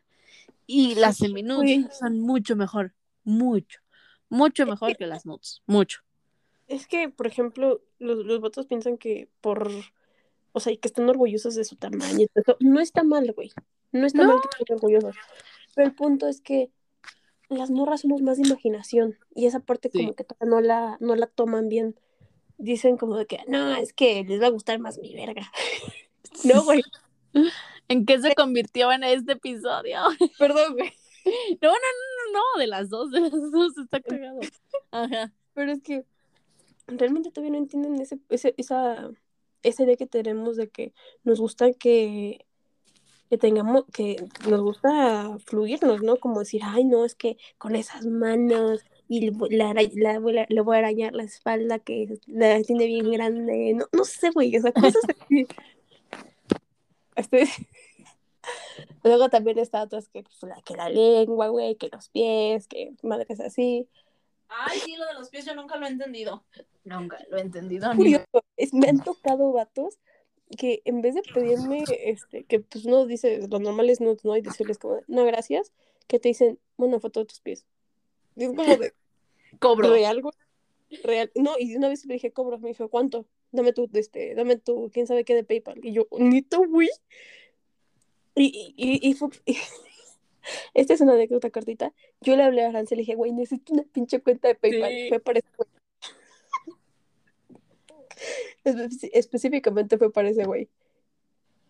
y 0.65 0.95
las 0.95 1.17
seminudes 1.17 1.97
son 1.97 2.19
mucho 2.19 2.55
mejor, 2.55 2.93
mucho, 3.23 3.79
mucho 4.29 4.65
mejor 4.65 4.95
que 4.97 5.07
las 5.07 5.25
nudes, 5.25 5.61
mucho. 5.65 6.01
Es 6.67 6.87
que, 6.87 7.09
por 7.09 7.27
ejemplo, 7.27 7.81
los, 7.99 8.25
los 8.25 8.39
votos 8.39 8.65
piensan 8.65 8.97
que 8.97 9.29
por, 9.41 9.69
o 10.53 10.59
sea, 10.59 10.71
y 10.73 10.77
que 10.77 10.87
están 10.87 11.09
orgullosos 11.09 11.55
de 11.55 11.65
su 11.65 11.75
tamaño. 11.75 12.27
No 12.59 12.79
está 12.79 13.03
mal, 13.03 13.31
güey. 13.33 13.51
No 13.91 14.07
está 14.07 14.25
mal 14.25 14.39
que 14.41 14.47
estén 14.47 14.75
orgullosos. 14.75 15.15
Pero 15.75 15.87
el 15.87 15.95
punto 15.95 16.27
es 16.27 16.41
que 16.41 16.71
las 17.49 17.69
morras 17.69 18.01
somos 18.01 18.21
más 18.21 18.37
de 18.37 18.47
imaginación 18.47 19.17
y 19.35 19.45
esa 19.45 19.59
parte 19.59 19.89
como 19.89 20.13
que 20.13 20.25
no 20.41 20.61
la, 20.61 20.97
no 20.99 21.15
la 21.15 21.27
toman 21.27 21.69
bien. 21.69 21.95
Dicen 22.57 22.97
como 22.97 23.17
de 23.17 23.25
que, 23.25 23.39
no, 23.47 23.75
es 23.75 23.93
que 23.93 24.23
les 24.23 24.41
va 24.41 24.47
a 24.47 24.51
gustar 24.51 24.79
más 24.79 24.97
mi 24.99 25.13
verga. 25.13 25.51
no, 26.43 26.63
güey. 26.63 26.81
¿En 27.93 28.07
qué 28.07 28.19
se 28.19 28.33
convirtió 28.33 28.91
en 28.91 29.03
este 29.03 29.33
episodio? 29.33 29.99
Perdón, 30.39 30.73
güey. 30.73 30.91
No, 31.61 31.69
no, 31.69 31.73
no, 31.73 32.39
no, 32.39 32.59
de 32.59 32.65
las 32.65 32.89
dos, 32.89 33.11
de 33.11 33.19
las 33.19 33.51
dos, 33.51 33.77
está 33.77 34.01
cagado. 34.01 34.39
Ajá. 34.89 35.31
Pero 35.53 35.71
es 35.73 35.81
que 35.83 36.03
realmente 36.87 37.29
todavía 37.29 37.51
no 37.51 37.59
entienden 37.59 38.01
ese, 38.01 38.17
ese, 38.29 38.55
esa, 38.57 39.11
esa 39.61 39.83
idea 39.83 39.95
que 39.95 40.07
tenemos 40.07 40.57
de 40.57 40.69
que 40.69 40.91
nos 41.23 41.39
gusta 41.39 41.71
que, 41.71 42.47
que 43.29 43.37
tengamos, 43.37 43.85
que 43.93 44.15
nos 44.49 44.61
gusta 44.61 45.37
fluirnos, 45.45 46.01
¿no? 46.01 46.17
Como 46.17 46.39
decir, 46.39 46.61
ay, 46.63 46.85
no, 46.85 47.05
es 47.05 47.13
que 47.13 47.37
con 47.59 47.75
esas 47.75 48.07
manos 48.07 48.83
y 49.07 49.29
la, 49.51 49.75
la, 49.75 49.83
la, 49.93 50.45
le 50.49 50.61
voy 50.61 50.75
a 50.75 50.79
arañar 50.79 51.13
la 51.13 51.23
espalda 51.23 51.77
que 51.77 52.19
la 52.25 52.59
tiene 52.63 52.87
bien 52.87 53.11
grande, 53.11 53.75
no, 53.75 53.85
no 53.91 54.03
sé, 54.03 54.31
güey, 54.31 54.57
o 54.57 54.61
sea, 54.61 54.71
cosas 54.71 55.03
así. 55.21 55.45
Este... 57.15 57.47
Luego 59.03 59.29
también 59.29 59.59
está 59.59 59.83
otras 59.83 60.09
que, 60.09 60.23
pues, 60.23 60.37
la, 60.43 60.61
que 60.61 60.75
la 60.75 60.89
lengua, 60.89 61.47
güey, 61.47 61.75
que 61.75 61.89
los 61.91 62.09
pies, 62.09 62.67
que 62.67 62.93
madres 63.01 63.39
así. 63.39 63.87
Ay, 64.49 64.79
sí, 64.79 64.95
lo 64.97 65.05
de 65.05 65.13
los 65.13 65.29
pies 65.29 65.45
yo 65.45 65.55
nunca 65.55 65.77
lo 65.77 65.85
he 65.85 65.89
entendido. 65.89 66.43
Nunca 66.83 67.17
lo 67.29 67.37
he 67.37 67.41
entendido. 67.41 67.91
Es, 68.57 68.73
me 68.73 68.89
han 68.89 69.01
tocado 69.03 69.51
vatos 69.51 69.99
que 70.57 70.81
en 70.85 71.01
vez 71.01 71.15
de 71.15 71.23
pedirme, 71.33 71.83
este, 71.89 72.43
que 72.43 72.59
pues 72.59 72.85
no 72.85 73.05
dice, 73.05 73.47
lo 73.47 73.59
normal 73.59 73.89
es 73.89 74.01
no, 74.01 74.15
no, 74.23 74.37
y 74.37 74.41
decirles 74.41 74.77
como, 74.77 74.99
no, 75.07 75.25
gracias, 75.25 75.71
que 76.07 76.19
te 76.19 76.29
dicen 76.29 76.59
una 76.77 76.99
foto 76.99 77.21
de 77.21 77.25
tus 77.25 77.39
pies. 77.39 77.65
Y 78.35 78.43
es 78.43 78.49
como 78.49 78.75
de... 78.75 78.93
Cobro. 79.59 79.89
Real, 79.89 80.21
güey. 80.21 80.33
Real. 81.03 81.31
No, 81.35 81.53
y 81.57 81.75
una 81.75 81.89
vez 81.89 82.05
le 82.05 82.15
dije, 82.15 82.31
cobro, 82.31 82.57
me 82.57 82.69
dijo, 82.69 82.89
¿cuánto? 82.89 83.25
Dame 83.53 83.71
tu, 83.71 83.89
este, 83.93 84.35
dame 84.35 84.57
tu, 84.57 84.89
quién 84.91 85.07
sabe 85.07 85.23
qué 85.23 85.35
de 85.35 85.43
PayPal. 85.43 85.79
Y 85.83 85.93
yo, 85.93 86.07
¿nito, 86.17 86.67
güey? 86.67 86.89
Y, 88.35 88.73
y, 88.75 89.09
y, 89.09 89.13
fue, 89.13 89.29
esta 90.73 90.93
es 90.93 91.01
una 91.01 91.13
anécdota 91.13 91.51
cortita. 91.51 91.93
Yo 92.19 92.35
le 92.35 92.43
hablé 92.43 92.65
a 92.65 92.69
Arancel 92.69 92.97
y 92.97 92.97
le 92.97 93.01
dije, 93.03 93.15
güey, 93.15 93.31
necesito 93.31 93.73
una 93.73 93.83
pinche 93.83 94.21
cuenta 94.21 94.47
de 94.47 94.55
PayPal. 94.55 94.91
Fue 95.09 95.19
para 95.19 95.39
ese 95.39 95.49
güey. 95.55 95.69
Específicamente 99.13 99.97
fue 99.99 100.11
para 100.11 100.29
ese 100.29 100.45
güey. 100.45 100.67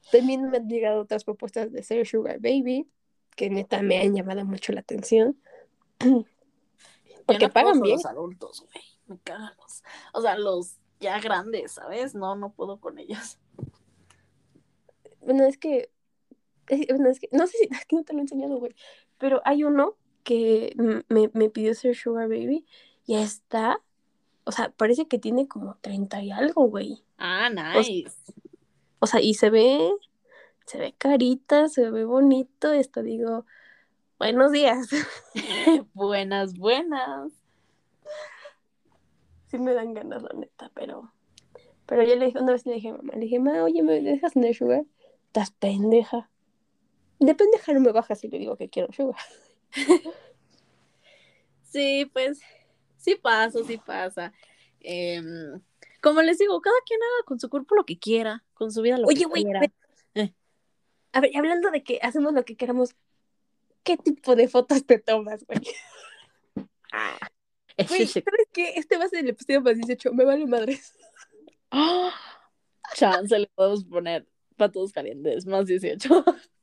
También 0.10 0.50
me 0.50 0.58
han 0.58 0.70
llegado 0.70 1.02
otras 1.02 1.26
propuestas 1.26 1.72
de 1.72 1.84
ser 1.84 2.08
Sugar 2.08 2.40
Baby, 2.40 2.88
que 3.36 3.50
neta 3.50 3.82
me 3.82 4.00
han 4.00 4.16
llamado 4.16 4.46
mucho 4.46 4.72
la 4.72 4.80
atención. 4.80 5.38
Porque 7.26 7.50
pagan 7.50 7.82
bien. 7.82 7.98
Los 7.98 8.06
adultos, 8.06 8.62
güey. 8.62 8.84
Me 9.08 9.18
cagan 9.20 9.52
los. 9.58 9.84
O 10.14 10.22
sea, 10.22 10.38
los 10.38 10.78
ya 11.04 11.20
grandes, 11.20 11.74
¿sabes? 11.74 12.16
No, 12.16 12.36
no 12.36 12.52
puedo 12.54 12.80
con 12.80 12.98
ellos. 12.98 13.38
Bueno, 15.22 15.46
es 15.46 15.58
que 15.58 15.92
no 17.32 17.48
sé 17.48 17.58
si 17.58 17.70
aquí 17.76 17.96
no 17.96 18.04
te 18.04 18.14
lo 18.14 18.20
he 18.20 18.22
enseñado, 18.24 18.58
güey, 18.58 18.74
pero 19.18 19.42
hay 19.46 19.64
uno 19.64 19.96
que 20.24 20.74
me, 21.10 21.30
me 21.34 21.50
pidió 21.50 21.74
ser 21.76 21.96
Sugar 21.96 22.30
Baby 22.30 22.66
y 23.06 23.16
está, 23.16 23.82
o 24.46 24.52
sea, 24.52 24.70
parece 24.72 25.08
que 25.08 25.20
tiene 25.20 25.48
como 25.48 25.76
30 25.82 26.24
y 26.24 26.32
algo, 26.32 26.70
güey. 26.70 27.04
Ah, 27.18 27.50
nice. 27.50 28.06
O, 29.00 29.08
sea, 29.08 29.20
y 29.20 29.34
se 29.34 29.50
ve, 29.50 29.92
se 30.66 30.78
ve 30.78 30.96
carita, 30.98 31.68
se 31.68 31.90
ve 31.90 32.06
bonito, 32.06 32.72
esto 32.72 33.04
digo, 33.04 33.46
buenos 34.18 34.54
días. 34.54 34.88
buenas, 35.94 36.54
buenas. 36.54 37.43
Sí 39.54 39.60
me 39.60 39.76
dan 39.76 39.94
ganas, 39.94 40.24
la 40.24 40.32
neta, 40.34 40.72
pero, 40.74 41.14
pero 41.86 42.02
yo 42.02 42.16
le 42.16 42.26
dije, 42.26 42.40
una 42.40 42.54
vez 42.54 42.66
le 42.66 42.74
dije 42.74 42.90
a 42.90 42.94
mamá, 42.94 43.14
le 43.14 43.20
dije, 43.20 43.38
mamá, 43.38 43.64
oye, 43.64 43.84
¿me 43.84 44.02
dejas 44.02 44.34
tener 44.34 44.56
sugar? 44.56 44.84
Estás 45.28 45.52
pendeja. 45.52 46.28
De 47.20 47.36
no 47.76 47.80
me 47.80 47.92
baja 47.92 48.16
si 48.16 48.30
le 48.30 48.40
digo 48.40 48.58
que 48.58 48.72
quiero 48.72 48.92
sugar. 48.92 49.22
sí, 51.62 52.10
pues 52.12 52.42
sí 52.98 53.14
pasa, 53.14 53.60
sí 53.64 53.78
pasa. 53.78 54.34
Em, 54.80 55.62
como 56.02 56.24
les 56.24 56.40
digo, 56.40 56.60
cada 56.60 56.78
quien 56.88 57.00
haga 57.04 57.26
con 57.28 57.40
su 57.40 57.48
cuerpo 57.48 57.76
lo 57.76 57.86
que 57.86 58.00
quiera, 58.00 58.44
con 58.56 58.72
su 58.72 58.82
vida 58.82 58.98
lo 58.98 59.08
que 59.08 59.14
quiera. 59.14 59.60
Oye, 59.60 59.72
eh. 60.16 60.34
A 61.12 61.22
ver, 61.22 61.30
hablando 61.38 61.70
de 61.70 61.84
que 61.84 62.00
hacemos 62.02 62.34
lo 62.34 62.44
que 62.44 62.58
queramos, 62.58 62.96
¿qué 63.84 63.98
tipo 63.98 64.36
de 64.36 64.48
fotos 64.48 64.84
te 64.84 64.98
tomas, 64.98 65.46
güey? 65.46 65.62
Ah, 66.92 67.30
güey, 67.88 68.08
¿sabes 68.08 68.48
qué? 68.54 68.74
Este 68.76 68.98
va 68.98 69.06
a 69.06 69.10
ser 69.10 69.20
el 69.20 69.30
episodio 69.30 69.62
más 69.62 69.76
18, 69.76 70.14
me 70.14 70.26
vale 70.26 70.46
madres. 70.46 70.94
chance 72.96 73.38
le 73.38 73.48
podemos 73.56 73.84
poner 73.86 74.28
patos 74.56 74.92
calientes, 74.92 75.46
más 75.46 75.66
18. 75.66 76.10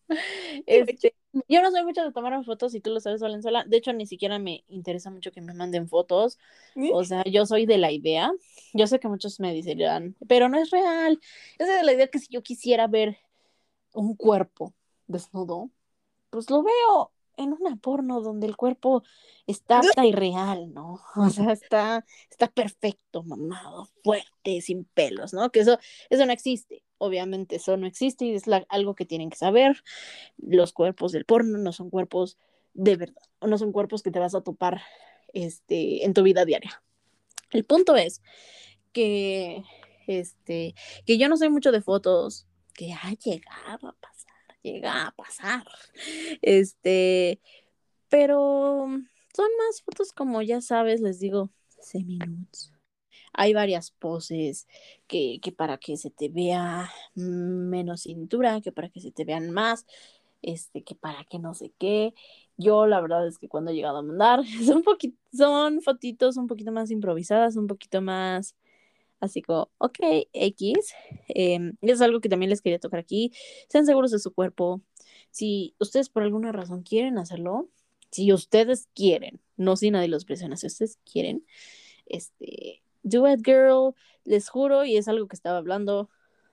Este, 0.66 1.14
yo 1.48 1.62
no 1.62 1.70
soy 1.70 1.84
mucho 1.84 2.02
de 2.02 2.10
tomar 2.10 2.44
fotos, 2.44 2.74
y 2.74 2.80
tú 2.80 2.90
lo 2.90 2.98
sabes, 2.98 3.20
Valenzuela. 3.20 3.64
De 3.64 3.76
hecho, 3.76 3.92
ni 3.92 4.06
siquiera 4.06 4.40
me 4.40 4.64
interesa 4.66 5.08
mucho 5.08 5.30
que 5.30 5.40
me 5.40 5.54
manden 5.54 5.88
fotos. 5.88 6.36
O 6.92 7.04
sea, 7.04 7.22
yo 7.24 7.46
soy 7.46 7.64
de 7.64 7.78
la 7.78 7.92
idea. 7.92 8.32
Yo 8.72 8.88
sé 8.88 8.98
que 8.98 9.06
muchos 9.06 9.38
me 9.38 9.52
dirían, 9.52 10.16
pero 10.26 10.48
no 10.48 10.58
es 10.58 10.70
real. 10.70 11.20
Es 11.58 11.68
de 11.68 11.84
la 11.84 11.92
idea 11.92 12.08
que 12.08 12.18
si 12.18 12.26
yo 12.28 12.42
quisiera 12.42 12.88
ver 12.88 13.18
un 13.92 14.16
cuerpo 14.16 14.74
desnudo, 15.06 15.70
pues 16.30 16.50
lo 16.50 16.64
veo 16.64 17.12
en 17.42 17.52
una 17.52 17.76
porno 17.76 18.20
donde 18.20 18.46
el 18.46 18.56
cuerpo 18.56 19.02
está, 19.46 19.80
está 19.96 20.06
irreal, 20.06 20.72
¿no? 20.72 21.00
O 21.16 21.30
sea, 21.30 21.52
está, 21.52 22.04
está 22.30 22.48
perfecto, 22.48 23.22
mamado, 23.22 23.88
fuerte, 24.02 24.60
sin 24.60 24.84
pelos, 24.84 25.32
¿no? 25.32 25.50
Que 25.50 25.60
eso, 25.60 25.78
eso 26.08 26.26
no 26.26 26.32
existe. 26.32 26.84
Obviamente 26.98 27.56
eso 27.56 27.76
no 27.76 27.86
existe 27.86 28.26
y 28.26 28.34
es 28.34 28.44
algo 28.68 28.94
que 28.94 29.06
tienen 29.06 29.30
que 29.30 29.36
saber. 29.36 29.82
Los 30.36 30.72
cuerpos 30.72 31.12
del 31.12 31.24
porno 31.24 31.56
no 31.58 31.72
son 31.72 31.88
cuerpos 31.88 32.36
de 32.74 32.96
verdad, 32.96 33.22
o 33.40 33.46
no 33.46 33.58
son 33.58 33.72
cuerpos 33.72 34.02
que 34.02 34.10
te 34.10 34.18
vas 34.18 34.34
a 34.34 34.42
topar 34.42 34.82
este, 35.32 36.04
en 36.04 36.14
tu 36.14 36.22
vida 36.22 36.44
diaria. 36.44 36.82
El 37.50 37.64
punto 37.64 37.96
es 37.96 38.22
que, 38.92 39.64
este, 40.06 40.74
que 41.06 41.18
yo 41.18 41.28
no 41.28 41.36
sé 41.36 41.48
mucho 41.48 41.72
de 41.72 41.80
fotos, 41.80 42.46
que 42.74 42.92
ha 42.92 43.12
llegado 43.12 43.88
a 43.88 43.92
pasar, 43.92 44.19
llega 44.62 45.06
a 45.06 45.10
pasar, 45.12 45.64
este, 46.42 47.40
pero 48.08 48.86
son 49.34 49.50
más 49.58 49.82
fotos 49.82 50.12
como 50.12 50.42
ya 50.42 50.60
sabes, 50.60 51.00
les 51.00 51.20
digo, 51.20 51.50
semi-nudes. 51.80 52.72
Hay 53.32 53.54
varias 53.54 53.92
poses 53.92 54.66
que, 55.06 55.38
que 55.40 55.52
para 55.52 55.78
que 55.78 55.96
se 55.96 56.10
te 56.10 56.28
vea 56.28 56.90
menos 57.14 58.02
cintura, 58.02 58.60
que 58.60 58.72
para 58.72 58.88
que 58.88 59.00
se 59.00 59.12
te 59.12 59.24
vean 59.24 59.50
más, 59.50 59.86
este, 60.42 60.82
que 60.82 60.94
para 60.94 61.24
que 61.24 61.38
no 61.38 61.54
sé 61.54 61.72
qué. 61.78 62.12
Yo 62.56 62.86
la 62.86 63.00
verdad 63.00 63.26
es 63.26 63.38
que 63.38 63.48
cuando 63.48 63.70
he 63.70 63.74
llegado 63.74 63.98
a 63.98 64.02
mandar, 64.02 64.42
son, 64.66 64.82
son 65.32 65.80
fotitos 65.82 66.36
un 66.36 66.46
poquito 66.48 66.72
más 66.72 66.90
improvisadas, 66.90 67.56
un 67.56 67.66
poquito 67.66 68.02
más 68.02 68.56
así 69.20 69.42
como, 69.42 69.70
ok, 69.78 69.98
X. 70.32 70.94
Eh, 71.28 71.72
es 71.82 72.00
algo 72.00 72.20
que 72.20 72.28
también 72.28 72.50
les 72.50 72.62
quería 72.62 72.78
tocar 72.78 73.00
aquí. 73.00 73.32
Sean 73.68 73.86
seguros 73.86 74.10
de 74.10 74.18
su 74.18 74.32
cuerpo. 74.32 74.80
Si 75.30 75.74
ustedes 75.78 76.08
por 76.08 76.22
alguna 76.22 76.52
razón 76.52 76.82
quieren 76.82 77.18
hacerlo, 77.18 77.68
si 78.10 78.32
ustedes 78.32 78.88
quieren, 78.94 79.40
no 79.56 79.76
si 79.76 79.90
nadie 79.90 80.08
los 80.08 80.24
presiona, 80.24 80.56
si 80.56 80.66
ustedes 80.66 80.98
quieren, 81.10 81.44
este, 82.06 82.82
do 83.02 83.28
it 83.28 83.40
girl, 83.44 83.94
les 84.24 84.48
juro, 84.48 84.84
y 84.84 84.96
es 84.96 85.06
algo 85.06 85.28
que 85.28 85.36
estaba 85.36 85.58
hablando 85.58 86.10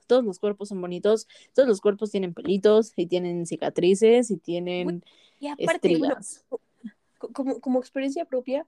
todos 0.08 0.24
los 0.24 0.40
cuerpos 0.40 0.70
son 0.70 0.80
bonitos, 0.80 1.28
todos 1.54 1.68
los 1.68 1.80
cuerpos 1.80 2.10
tienen 2.10 2.34
pelitos 2.34 2.92
y 2.96 3.06
tienen 3.06 3.46
cicatrices 3.46 4.30
y 4.32 4.38
tienen 4.38 5.04
y 5.38 5.48
aparte, 5.48 6.00
como, 7.18 7.60
como 7.60 7.78
experiencia 7.78 8.24
propia, 8.24 8.66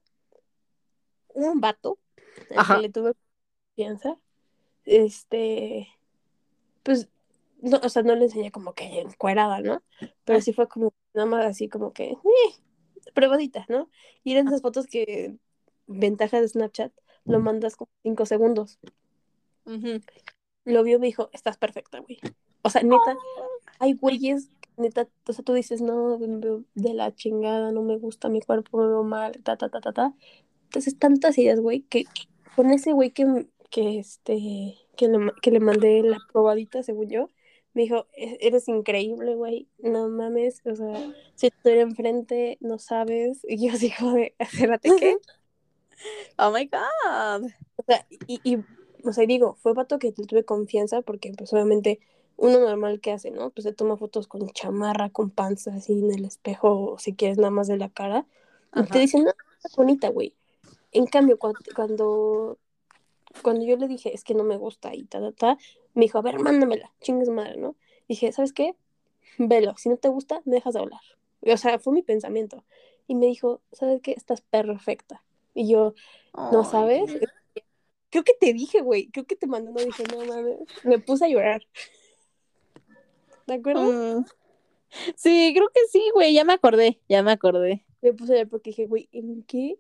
un 1.35 1.61
vato 1.61 1.99
al 2.57 2.67
que 2.67 2.83
le 2.83 2.91
tuve 2.91 3.15
confianza, 3.85 4.19
este, 4.85 5.89
pues, 6.83 7.09
no, 7.61 7.79
o 7.83 7.89
sea, 7.89 8.03
no 8.03 8.15
le 8.15 8.25
enseñé 8.25 8.51
como 8.51 8.75
que 8.75 9.01
encuerada, 9.01 9.61
¿no? 9.61 9.83
Pero 10.25 10.39
ah. 10.39 10.43
sí 10.43 10.53
fue 10.53 10.69
como 10.69 10.93
nada 11.15 11.27
más 11.27 11.45
así 11.47 11.69
como 11.69 11.93
que, 11.93 12.13
eh, 12.13 13.11
probadita, 13.15 13.67
¿no? 13.69 13.91
Y 14.25 14.33
eran 14.33 14.49
esas 14.49 14.63
fotos 14.63 14.87
que, 14.87 15.37
ventaja 15.87 16.41
de 16.41 16.49
Snapchat, 16.49 16.93
lo 17.25 17.41
mandas 17.41 17.77
como 17.77 17.91
cinco 18.03 18.27
segundos 18.27 18.79
lo 20.65 20.83
vio 20.83 20.97
y 20.97 21.01
me 21.01 21.07
dijo, 21.07 21.31
estás 21.33 21.57
perfecta, 21.57 22.01
güey. 22.01 22.19
O 22.63 22.71
sea, 22.71 22.83
neta, 22.83 23.17
hay 23.79 23.95
güeyes, 23.95 24.51
neta, 24.77 25.09
o 25.27 25.33
sea, 25.33 25.45
tú 25.45 25.55
dices, 25.55 25.81
no, 25.81 26.19
de 26.19 26.95
la 26.95 27.15
chingada, 27.15 27.73
no 27.73 27.83
me 27.83 27.97
gusta 27.99 28.29
mi 28.29 28.41
cuerpo, 28.41 28.79
me 28.79 28.87
veo 28.87 29.03
mal, 29.03 29.33
ta, 29.43 29.57
ta, 29.57 29.69
ta, 29.69 29.81
ta, 29.81 29.93
ta. 29.93 30.15
Entonces, 30.65 30.99
tantas 30.99 31.39
ideas, 31.39 31.61
güey, 31.61 31.83
que 31.83 32.05
con 32.57 32.71
ese 32.71 32.93
güey 32.93 33.11
que, 33.11 33.47
que, 33.71 33.99
este, 33.99 34.77
que 34.97 35.09
le, 35.09 35.33
que 35.43 35.51
le 35.51 35.61
mandé 35.61 36.03
la 36.03 36.19
probadita, 36.33 36.83
según 36.83 37.09
yo, 37.09 37.29
me 37.73 37.83
dijo, 37.83 38.07
e-, 38.17 38.39
eres 38.41 38.69
increíble, 38.69 39.35
güey, 39.35 39.69
no 39.79 40.09
mames, 40.09 40.61
o 40.67 40.75
sea, 40.75 41.13
si 41.35 41.49
estoy 41.49 41.79
enfrente, 41.79 42.59
no 42.61 42.79
sabes, 42.79 43.41
y 43.49 43.69
yo 43.69 43.77
digo, 43.79 44.13
de, 44.13 44.35
acérate, 44.39 44.91
¿qué? 44.99 45.17
Oh 46.39 46.51
my 46.51 46.65
God. 46.65 47.51
O 47.77 47.83
sea, 47.87 48.07
y, 48.27 48.41
y 48.43 48.65
o 49.05 49.13
sea, 49.13 49.27
digo, 49.27 49.57
fue 49.61 49.75
vato 49.75 49.99
que 49.99 50.13
tuve 50.13 50.45
confianza 50.45 51.03
porque 51.03 51.33
pues 51.37 51.53
obviamente 51.53 52.01
uno 52.37 52.59
normal 52.59 53.01
que 53.01 53.13
hace, 53.13 53.31
¿no? 53.31 53.51
Pues 53.51 53.65
se 53.65 53.73
toma 53.73 53.97
fotos 53.97 54.27
con 54.27 54.49
chamarra, 54.49 55.11
con 55.11 55.31
panza 55.31 55.75
así 55.75 55.93
en 55.93 56.11
el 56.13 56.25
espejo, 56.25 56.93
o 56.93 56.99
si 56.99 57.15
quieres 57.15 57.37
nada 57.37 57.51
más 57.51 57.69
de 57.69 57.77
la 57.77 57.91
cara. 57.91 58.27
Y 58.75 58.83
te 58.85 58.99
dicen, 58.99 59.25
no, 59.25 59.31
está 59.63 59.77
bonita, 59.77 60.09
güey. 60.09 60.35
En 60.93 61.07
cambio, 61.07 61.39
cuando, 61.39 61.61
cuando, 61.77 62.59
yo 63.45 63.77
le 63.77 63.89
dije, 63.89 64.15
es 64.15 64.25
que 64.25 64.35
no 64.35 64.45
me 64.45 64.57
gusta 64.57 64.95
y 64.95 65.05
ta, 65.05 65.21
ta, 65.21 65.33
ta, 65.33 65.59
me 65.95 66.03
dijo, 66.03 66.19
a 66.19 66.23
ver, 66.23 66.39
mándamela, 66.39 66.93
chingues 67.01 67.29
madre, 67.29 67.57
¿no? 67.57 67.77
dije, 68.11 68.33
¿sabes 68.33 68.53
qué? 68.53 68.75
Velo, 69.39 69.75
si 69.77 69.89
no 69.89 69.97
te 69.97 70.09
gusta, 70.09 70.43
me 70.45 70.57
dejas 70.57 70.75
de 70.75 70.81
hablar. 70.81 71.01
O 71.43 71.57
sea, 71.57 71.79
fue 71.79 71.93
mi 71.93 72.03
pensamiento. 72.03 72.65
Y 73.07 73.15
me 73.15 73.27
dijo, 73.27 73.61
¿sabes 73.73 74.01
qué? 74.03 74.13
Estás 74.13 74.41
perfecta. 74.41 75.23
Y 75.55 75.69
yo, 75.69 75.95
¿no 76.35 76.65
sabes? 76.65 77.11
Creo 78.11 78.25
que 78.25 78.35
te 78.39 78.53
dije, 78.53 78.83
güey. 78.83 79.09
Creo 79.09 79.25
que 79.27 79.37
te 79.37 79.47
mandó 79.47 79.71
no 79.71 79.81
dije, 79.81 80.05
no 80.13 80.25
mames. 80.25 80.59
Me 80.85 80.99
puse 80.99 81.25
a 81.25 81.29
llorar. 81.29 81.63
¿De 83.47 83.55
acuerdo? 83.55 83.83
Mm. 83.83 84.25
Sí, 85.15 85.53
creo 85.55 85.69
que 85.69 85.81
sí, 85.91 86.03
güey. 86.13 86.35
Ya 86.35 86.45
me 86.45 86.53
acordé. 86.53 87.01
Ya 87.09 87.23
me 87.23 87.33
acordé. 87.33 87.85
Me 88.03 88.13
puse 88.13 88.33
a 88.33 88.37
llorar 88.37 88.49
porque 88.49 88.71
dije, 88.71 88.87
güey, 88.87 89.09
¿en 89.13 89.43
qué 89.45 89.79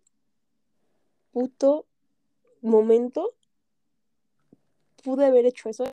puto 1.32 1.86
momento 2.61 3.30
pude 5.03 5.26
haber 5.26 5.46
hecho 5.46 5.68
eso? 5.68 5.84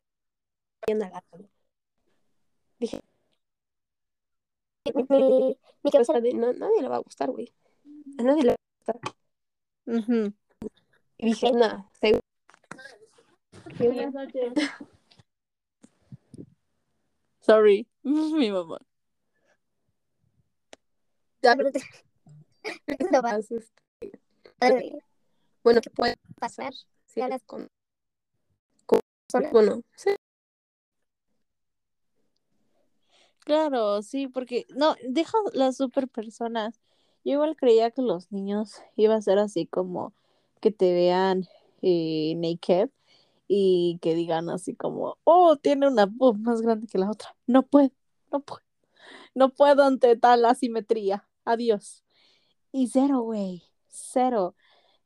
Dije, 2.78 3.00
mi, 4.94 5.90
cabeza 5.90 6.20
de 6.20 6.32
no, 6.32 6.52
nadie 6.52 6.82
le 6.82 6.88
va 6.88 6.96
a 6.96 7.00
gustar, 7.00 7.30
güey. 7.30 7.52
A 8.18 8.22
nadie 8.22 8.42
le 8.42 8.48
va 8.50 8.54
a 8.54 8.92
gustar. 8.92 9.00
Y 11.18 11.26
dije, 11.26 11.52
nada, 11.52 11.90
seguro 12.00 12.22
Buenas 13.78 14.14
noches. 14.14 14.52
Sorry, 17.40 17.86
mi 18.02 18.50
mamá. 18.50 18.78
Bueno, 25.62 25.80
¿qué 25.80 25.90
puede 25.90 26.16
pasar 26.38 26.72
si 27.06 27.20
hablas 27.20 27.42
con 27.44 27.68
bueno, 29.52 29.82
sí. 29.94 30.10
Claro, 33.40 34.02
sí, 34.02 34.28
porque 34.28 34.66
no, 34.76 34.94
deja 35.08 35.38
las 35.54 35.76
super 35.78 36.08
personas. 36.08 36.80
Yo 37.24 37.32
igual 37.34 37.56
creía 37.56 37.90
que 37.90 38.02
los 38.02 38.30
niños 38.30 38.82
iba 38.96 39.14
a 39.14 39.22
ser 39.22 39.38
así 39.38 39.66
como 39.66 40.12
que 40.60 40.70
te 40.70 40.92
vean 40.92 41.48
eh, 41.82 42.34
naked 42.36 42.90
y 43.48 43.98
que 44.02 44.14
digan 44.14 44.50
así 44.50 44.74
como, 44.74 45.16
oh, 45.24 45.56
tiene 45.56 45.88
una 45.88 46.06
voz 46.06 46.38
más 46.38 46.60
grande 46.60 46.86
que 46.86 46.98
la 46.98 47.10
otra. 47.10 47.34
No 47.46 47.62
puedo, 47.62 47.90
no 48.30 48.40
puedo. 48.40 48.62
No 49.34 49.50
puedo 49.50 49.84
ante 49.84 50.16
tal 50.16 50.44
asimetría. 50.44 51.26
Adiós. 51.44 52.04
Y 52.72 52.88
cero, 52.88 53.22
güey. 53.22 53.62
Cero. 53.88 54.54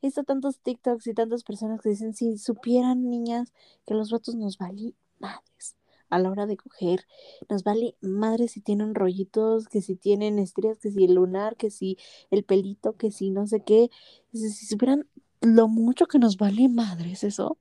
He 0.02 0.08
visto 0.08 0.24
tantos 0.24 0.58
TikToks 0.58 1.06
y 1.06 1.14
tantas 1.14 1.44
personas 1.44 1.80
que 1.80 1.88
dicen, 1.88 2.14
si 2.14 2.36
supieran 2.36 3.08
niñas 3.08 3.52
que 3.86 3.94
los 3.94 4.10
vatos 4.10 4.34
nos 4.34 4.58
valen 4.58 4.94
madres 5.18 5.76
a 6.10 6.18
la 6.18 6.30
hora 6.30 6.44
de 6.44 6.58
coger, 6.58 7.06
nos 7.48 7.64
vale 7.64 7.96
madres 8.02 8.52
si 8.52 8.60
tienen 8.60 8.94
rollitos, 8.94 9.68
que 9.68 9.80
si 9.80 9.96
tienen 9.96 10.38
estrías, 10.38 10.78
que 10.78 10.90
si 10.90 11.04
el 11.04 11.14
lunar, 11.14 11.56
que 11.56 11.70
si 11.70 11.96
el 12.30 12.44
pelito, 12.44 12.96
que 12.96 13.10
si 13.10 13.30
no 13.30 13.46
sé 13.46 13.62
qué. 13.64 13.90
Si, 14.34 14.50
si 14.50 14.66
supieran 14.66 15.08
lo 15.40 15.68
mucho 15.68 16.06
que 16.06 16.18
nos 16.18 16.36
vale 16.36 16.68
madres 16.68 17.24
eso, 17.24 17.56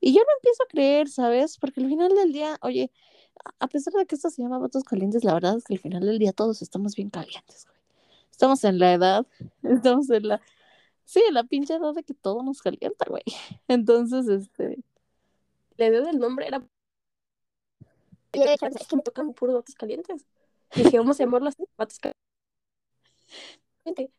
y 0.00 0.12
yo 0.12 0.20
no 0.20 0.28
empiezo 0.36 0.62
a 0.64 0.66
creer, 0.66 1.08
¿sabes? 1.08 1.56
Porque 1.56 1.80
al 1.80 1.88
final 1.88 2.14
del 2.14 2.30
día, 2.30 2.58
oye, 2.60 2.90
a 3.58 3.68
pesar 3.68 3.94
de 3.94 4.04
que 4.04 4.16
esto 4.16 4.28
se 4.28 4.42
llama 4.42 4.58
votos 4.58 4.84
calientes, 4.84 5.24
la 5.24 5.32
verdad 5.32 5.56
es 5.56 5.64
que 5.64 5.72
al 5.72 5.80
final 5.80 6.04
del 6.04 6.18
día 6.18 6.34
todos 6.34 6.60
estamos 6.60 6.94
bien 6.94 7.08
calientes, 7.08 7.64
güey. 7.64 7.78
Estamos 8.30 8.64
en 8.64 8.78
la 8.78 8.92
edad, 8.92 9.26
estamos 9.62 10.10
en 10.10 10.28
la... 10.28 10.42
Sí, 11.04 11.22
la 11.30 11.44
pinche 11.44 11.74
edad 11.74 11.94
de 11.94 12.02
que 12.02 12.14
todo 12.14 12.42
nos 12.42 12.62
calienta, 12.62 13.06
güey. 13.08 13.22
Entonces, 13.68 14.26
este... 14.28 14.78
La 15.76 15.86
idea 15.86 16.00
del 16.00 16.18
nombre 16.18 16.46
era... 16.46 16.66
Es 18.32 18.86
que 18.88 18.96
me 18.96 19.02
tocan 19.02 19.32
puros 19.32 19.54
votos 19.54 19.74
calientes. 19.74 20.26
Dije, 20.74 20.98
vamos 20.98 21.20
a 21.20 21.24
llamarlo 21.24 21.48
así, 21.48 21.64
votos 21.76 22.00
calientes. 23.84 24.10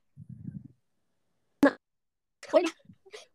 Una, 2.53 2.71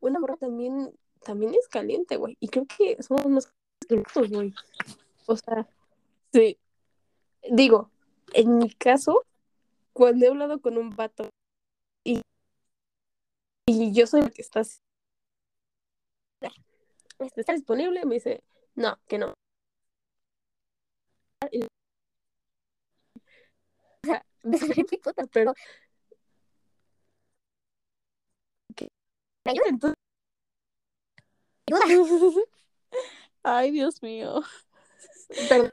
una 0.01 0.21
morra 0.21 0.37
también 0.37 0.95
también 1.21 1.55
es 1.55 1.69
caliente, 1.69 2.17
güey. 2.17 2.37
Y 2.41 2.49
creo 2.49 2.67
que 2.67 3.03
somos 3.03 3.27
más 3.27 3.53
calientes, 3.87 4.31
güey. 4.31 4.55
O 5.27 5.37
sea, 5.37 5.69
sí. 6.33 6.59
Digo, 7.51 7.91
en 8.33 8.59
mi 8.59 8.71
caso, 8.71 9.25
cuando 9.93 10.25
he 10.25 10.29
hablado 10.29 10.61
con 10.61 10.79
un 10.79 10.91
vato 10.91 11.29
y 13.71 13.93
yo 13.93 14.07
soy 14.07 14.21
el 14.23 14.33
que 14.33 14.43
está 14.43 14.63
¿Está 17.37 17.53
disponible? 17.53 18.05
Me 18.07 18.15
dice, 18.15 18.43
no, 18.75 18.99
que 19.07 19.19
no. 19.19 19.35
sea, 24.05 24.25
mi 24.43 24.99
puta, 24.99 25.27
pero. 25.33 25.55
Entonces. 29.45 29.97
Ay, 33.43 33.71
Dios 33.71 34.03
mío. 34.03 34.43
Perdón. 35.49 35.73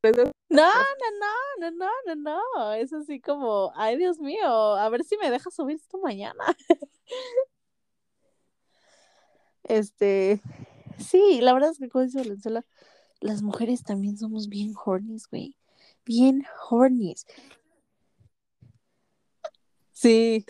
Perdón. 0.00 0.32
No, 0.52 0.66
no, 0.66 0.70
no, 1.60 1.70
no, 1.70 1.90
no, 2.06 2.14
no, 2.16 2.42
no. 2.56 2.72
Es 2.72 2.92
así 2.92 3.20
como, 3.20 3.72
ay, 3.76 3.96
Dios 3.96 4.18
mío, 4.18 4.44
a 4.48 4.88
ver 4.88 5.04
si 5.04 5.16
me 5.16 5.30
dejas 5.30 5.54
subir 5.54 5.76
esto 5.76 5.98
mañana. 5.98 6.44
Este, 9.62 10.42
sí, 10.98 11.40
la 11.40 11.52
verdad 11.52 11.70
es 11.70 11.78
que 11.78 11.88
como 11.88 12.04
dice 12.04 12.18
Valenzuela, 12.18 12.66
las 13.20 13.42
mujeres 13.42 13.84
también 13.84 14.18
somos 14.18 14.48
bien 14.48 14.74
hornies, 14.84 15.28
güey. 15.28 15.56
Bien 16.04 16.44
hornies. 16.68 17.24
Sí. 19.92 20.44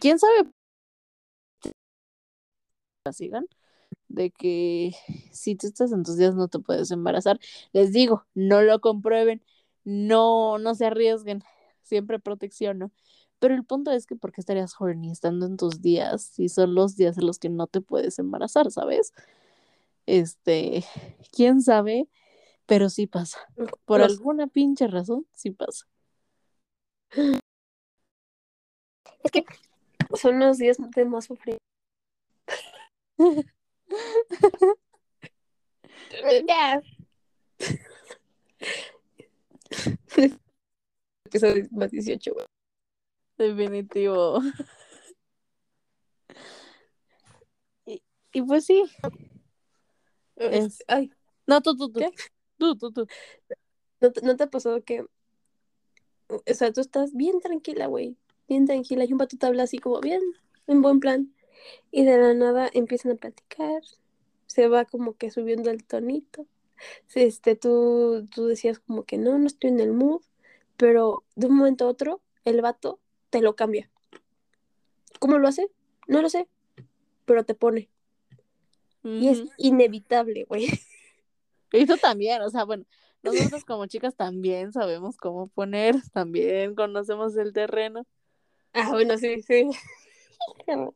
¿Quién 0.00 0.18
sabe? 0.18 0.50
La 3.04 3.12
sigan 3.12 3.46
de 4.14 4.30
que 4.30 4.92
si 5.32 5.56
tú 5.56 5.66
estás 5.66 5.92
en 5.92 6.02
tus 6.04 6.16
días 6.16 6.34
no 6.34 6.48
te 6.48 6.58
puedes 6.58 6.90
embarazar. 6.90 7.38
Les 7.72 7.92
digo, 7.92 8.24
no 8.34 8.62
lo 8.62 8.80
comprueben, 8.80 9.42
no, 9.84 10.58
no 10.58 10.74
se 10.74 10.86
arriesguen, 10.86 11.42
siempre 11.82 12.18
protección, 12.18 12.78
¿no? 12.78 12.90
Pero 13.40 13.54
el 13.54 13.64
punto 13.64 13.90
es 13.90 14.06
que 14.06 14.16
porque 14.16 14.40
estarías 14.40 14.74
horny 14.78 15.10
estando 15.10 15.44
en 15.46 15.56
tus 15.56 15.82
días 15.82 16.22
si 16.22 16.48
son 16.48 16.74
los 16.74 16.96
días 16.96 17.18
en 17.18 17.26
los 17.26 17.38
que 17.38 17.50
no 17.50 17.66
te 17.66 17.80
puedes 17.80 18.18
embarazar, 18.18 18.70
¿sabes? 18.70 19.12
Este, 20.06 20.84
quién 21.32 21.60
sabe, 21.60 22.08
pero 22.66 22.88
sí 22.88 23.06
pasa. 23.06 23.38
Por 23.84 24.00
Los- 24.00 24.12
alguna 24.12 24.46
pinche 24.46 24.86
razón, 24.86 25.26
sí 25.34 25.50
pasa. 25.50 25.86
Es 29.22 29.30
que 29.30 29.44
son 30.14 30.38
los 30.38 30.58
días 30.58 30.78
de 30.94 31.04
más 31.04 31.24
sufrir. 31.26 31.58
ya. 36.46 36.80
Episodio 41.26 41.66
más 41.72 41.90
18, 41.90 42.32
güey. 42.34 42.46
Definitivo. 43.38 44.40
Y, 47.86 48.02
y 48.32 48.42
pues 48.42 48.66
sí. 48.66 48.84
Es- 50.36 50.82
Ay, 50.88 51.10
No, 51.46 51.60
tú, 51.60 51.76
tú, 51.76 51.90
tú. 51.90 52.00
¿Qué? 52.00 52.10
Tú, 52.58 52.76
tú, 52.76 52.92
tú. 52.92 53.06
¿no 54.00 54.12
te, 54.12 54.22
no 54.22 54.36
te 54.36 54.44
ha 54.44 54.50
pasado 54.50 54.82
que, 54.84 55.04
o 56.28 56.42
sea, 56.54 56.72
tú 56.72 56.80
estás 56.80 57.14
bien 57.14 57.40
tranquila, 57.40 57.86
güey, 57.86 58.16
bien 58.48 58.66
tranquila, 58.66 59.04
y 59.04 59.12
un 59.12 59.18
vato 59.18 59.36
te 59.36 59.46
habla 59.46 59.64
así 59.64 59.78
como 59.78 60.00
bien, 60.00 60.20
en 60.66 60.82
buen 60.82 61.00
plan, 61.00 61.34
y 61.90 62.04
de 62.04 62.18
la 62.18 62.34
nada 62.34 62.70
empiezan 62.74 63.12
a 63.12 63.16
platicar, 63.16 63.82
se 64.54 64.68
va 64.68 64.84
como 64.84 65.16
que 65.16 65.30
subiendo 65.30 65.70
el 65.70 65.84
tonito, 65.84 66.46
este, 67.14 67.56
tú, 67.56 68.28
tú 68.32 68.46
decías 68.46 68.78
como 68.78 69.02
que 69.02 69.18
no, 69.18 69.36
no 69.38 69.46
estoy 69.46 69.70
en 69.70 69.80
el 69.80 69.92
mood, 69.92 70.22
pero 70.76 71.24
de 71.34 71.48
un 71.48 71.56
momento 71.56 71.86
a 71.86 71.88
otro, 71.88 72.20
el 72.44 72.60
vato 72.62 73.00
te 73.30 73.40
lo 73.40 73.56
cambia. 73.56 73.90
¿Cómo 75.18 75.38
lo 75.38 75.48
hace? 75.48 75.70
No 76.06 76.22
lo 76.22 76.28
sé, 76.28 76.48
pero 77.24 77.44
te 77.44 77.54
pone, 77.54 77.88
y 79.02 79.28
es 79.28 79.42
inevitable, 79.58 80.44
güey. 80.44 80.66
Y 81.72 81.86
tú 81.86 81.96
también, 81.96 82.40
o 82.42 82.50
sea, 82.50 82.62
bueno, 82.62 82.84
nosotros 83.24 83.64
como 83.64 83.86
chicas 83.86 84.14
también 84.14 84.72
sabemos 84.72 85.16
cómo 85.16 85.48
poner, 85.48 85.96
también 86.12 86.76
conocemos 86.76 87.36
el 87.36 87.52
terreno. 87.52 88.06
Ah, 88.72 88.90
bueno, 88.92 89.18
sí, 89.18 89.42
sí. 89.42 89.68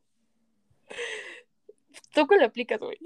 ¿Tú 2.13 2.27
qué 2.27 2.37
le 2.37 2.45
aplicas, 2.45 2.79
güey? 2.79 2.97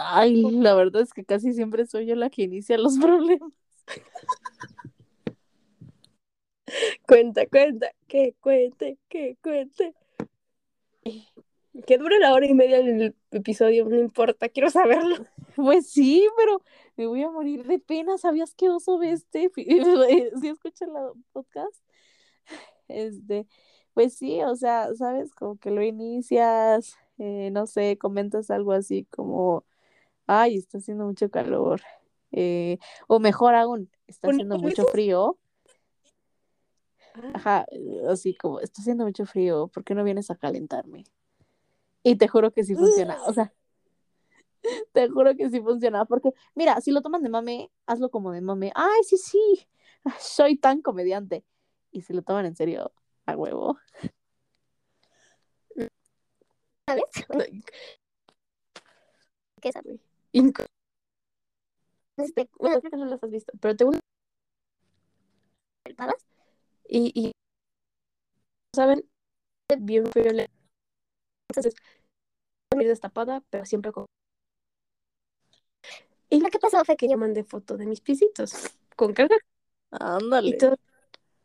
Ay, 0.00 0.42
la 0.42 0.74
verdad 0.74 1.02
es 1.02 1.12
que 1.12 1.24
casi 1.24 1.52
siempre 1.52 1.86
soy 1.86 2.06
yo 2.06 2.14
la 2.16 2.30
que 2.30 2.42
inicia 2.42 2.78
los 2.78 2.98
problemas. 2.98 3.52
Cuenta, 7.06 7.46
cuenta, 7.46 7.90
que 8.08 8.34
cuente, 8.40 8.98
que 9.08 9.36
cuente. 9.42 9.94
Que 11.86 11.98
dure 11.98 12.18
la 12.18 12.32
hora 12.32 12.46
y 12.46 12.54
media 12.54 12.82
del 12.82 13.14
episodio, 13.30 13.86
no 13.86 13.98
importa, 13.98 14.48
quiero 14.48 14.70
saberlo. 14.70 15.26
Pues 15.56 15.90
sí, 15.90 16.26
pero 16.36 16.62
me 16.96 17.06
voy 17.06 17.22
a 17.22 17.30
morir 17.30 17.66
de 17.66 17.78
pena. 17.78 18.18
¿Sabías 18.18 18.54
que 18.54 18.68
oso 18.70 19.02
este? 19.02 19.50
¿Sí 20.40 20.48
escuchan 20.48 20.90
el 20.90 21.22
podcast? 21.32 21.82
Este, 22.88 23.46
pues 23.94 24.14
sí, 24.14 24.42
o 24.42 24.56
sea, 24.56 24.94
¿sabes? 24.94 25.34
Como 25.34 25.56
que 25.58 25.70
lo 25.70 25.82
inicias, 25.82 26.96
eh, 27.18 27.50
no 27.52 27.66
sé, 27.66 27.98
comentas 27.98 28.50
algo 28.50 28.72
así 28.72 29.04
como, 29.06 29.64
ay, 30.26 30.56
está 30.56 30.78
haciendo 30.78 31.06
mucho 31.06 31.30
calor. 31.30 31.80
eh, 32.32 32.78
o 33.08 33.18
mejor 33.20 33.54
aún, 33.54 33.90
está 34.06 34.28
¿Con 34.28 34.34
haciendo 34.36 34.58
mucho 34.58 34.84
frío. 34.86 35.38
Ah, 37.14 37.30
Ajá, 37.34 37.66
así 38.08 38.34
como, 38.34 38.60
está 38.60 38.80
haciendo 38.80 39.04
mucho 39.04 39.26
frío, 39.26 39.68
¿por 39.68 39.84
qué 39.84 39.94
no 39.94 40.04
vienes 40.04 40.30
a 40.30 40.36
calentarme? 40.36 41.04
Y 42.02 42.16
te 42.16 42.28
juro 42.28 42.52
que 42.52 42.64
sí 42.64 42.74
funciona, 42.74 43.18
o 43.26 43.32
sea, 43.34 43.52
te 44.92 45.08
juro 45.08 45.34
que 45.36 45.50
sí 45.50 45.60
funciona, 45.60 46.04
porque 46.04 46.32
mira, 46.54 46.80
si 46.80 46.90
lo 46.90 47.02
toman 47.02 47.22
de 47.22 47.28
mame, 47.28 47.70
hazlo 47.86 48.10
como 48.10 48.32
de 48.32 48.40
mame, 48.40 48.72
ay, 48.74 49.02
sí, 49.04 49.16
sí, 49.18 49.66
soy 50.20 50.56
tan 50.56 50.82
comediante. 50.82 51.44
Y 51.90 52.00
si 52.02 52.14
lo 52.14 52.22
toman 52.22 52.46
en 52.46 52.56
serio, 52.56 52.92
a 53.32 53.36
huevo. 53.36 53.78
¿Sabes? 56.88 57.04
¿Qué 59.62 59.72
sabes? 59.72 60.00
Inco- 60.32 60.66
Este, 62.16 62.48
Bueno, 62.58 62.80
creo 62.80 62.90
que 62.90 62.96
no 62.96 63.04
las 63.06 63.22
has 63.22 63.30
visto, 63.30 63.52
pero 63.60 63.76
te 63.76 63.84
gustan 63.84 64.00
y, 66.88 67.12
y 67.14 67.32
saben 68.74 69.04
bien 69.80 70.04
le- 70.14 70.50
entonces 71.50 71.74
muy 72.74 72.84
destapada 72.84 73.42
pero 73.50 73.64
siempre 73.66 73.92
con 73.92 74.06
y 76.30 76.40
lo 76.40 76.48
que 76.50 76.58
pasó 76.58 76.84
fue 76.84 76.96
que 76.96 77.08
yo 77.08 77.18
mandé 77.18 77.44
foto 77.44 77.76
de 77.76 77.86
mis 77.86 78.00
pisitos 78.00 78.52
con 78.96 79.12
carga 79.12 79.36
y 79.36 79.98
Ándale. 80.00 80.56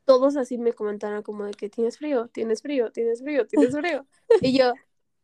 To- 0.08 0.20
todos 0.20 0.38
así 0.38 0.58
me 0.58 0.74
comentaron 0.74 1.22
como 1.24 1.46
de 1.46 1.52
que 1.54 1.70
tienes 1.70 1.98
frío 1.98 2.30
tienes 2.30 2.62
frío 2.62 2.92
tienes 2.92 3.22
frío 3.22 3.46
tienes 3.48 3.72
frío 3.78 4.06
y 4.42 4.58
yo 4.58 4.74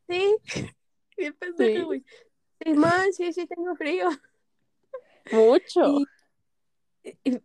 sí 0.10 0.36
bien 1.18 1.36
Sí. 1.58 1.82
güey 1.82 2.04
sí 2.64 2.74
man 2.74 3.14
sí 3.14 3.34
sí 3.34 3.46
tengo 3.48 3.76
frío 3.76 4.10
Mucho. 5.32 6.00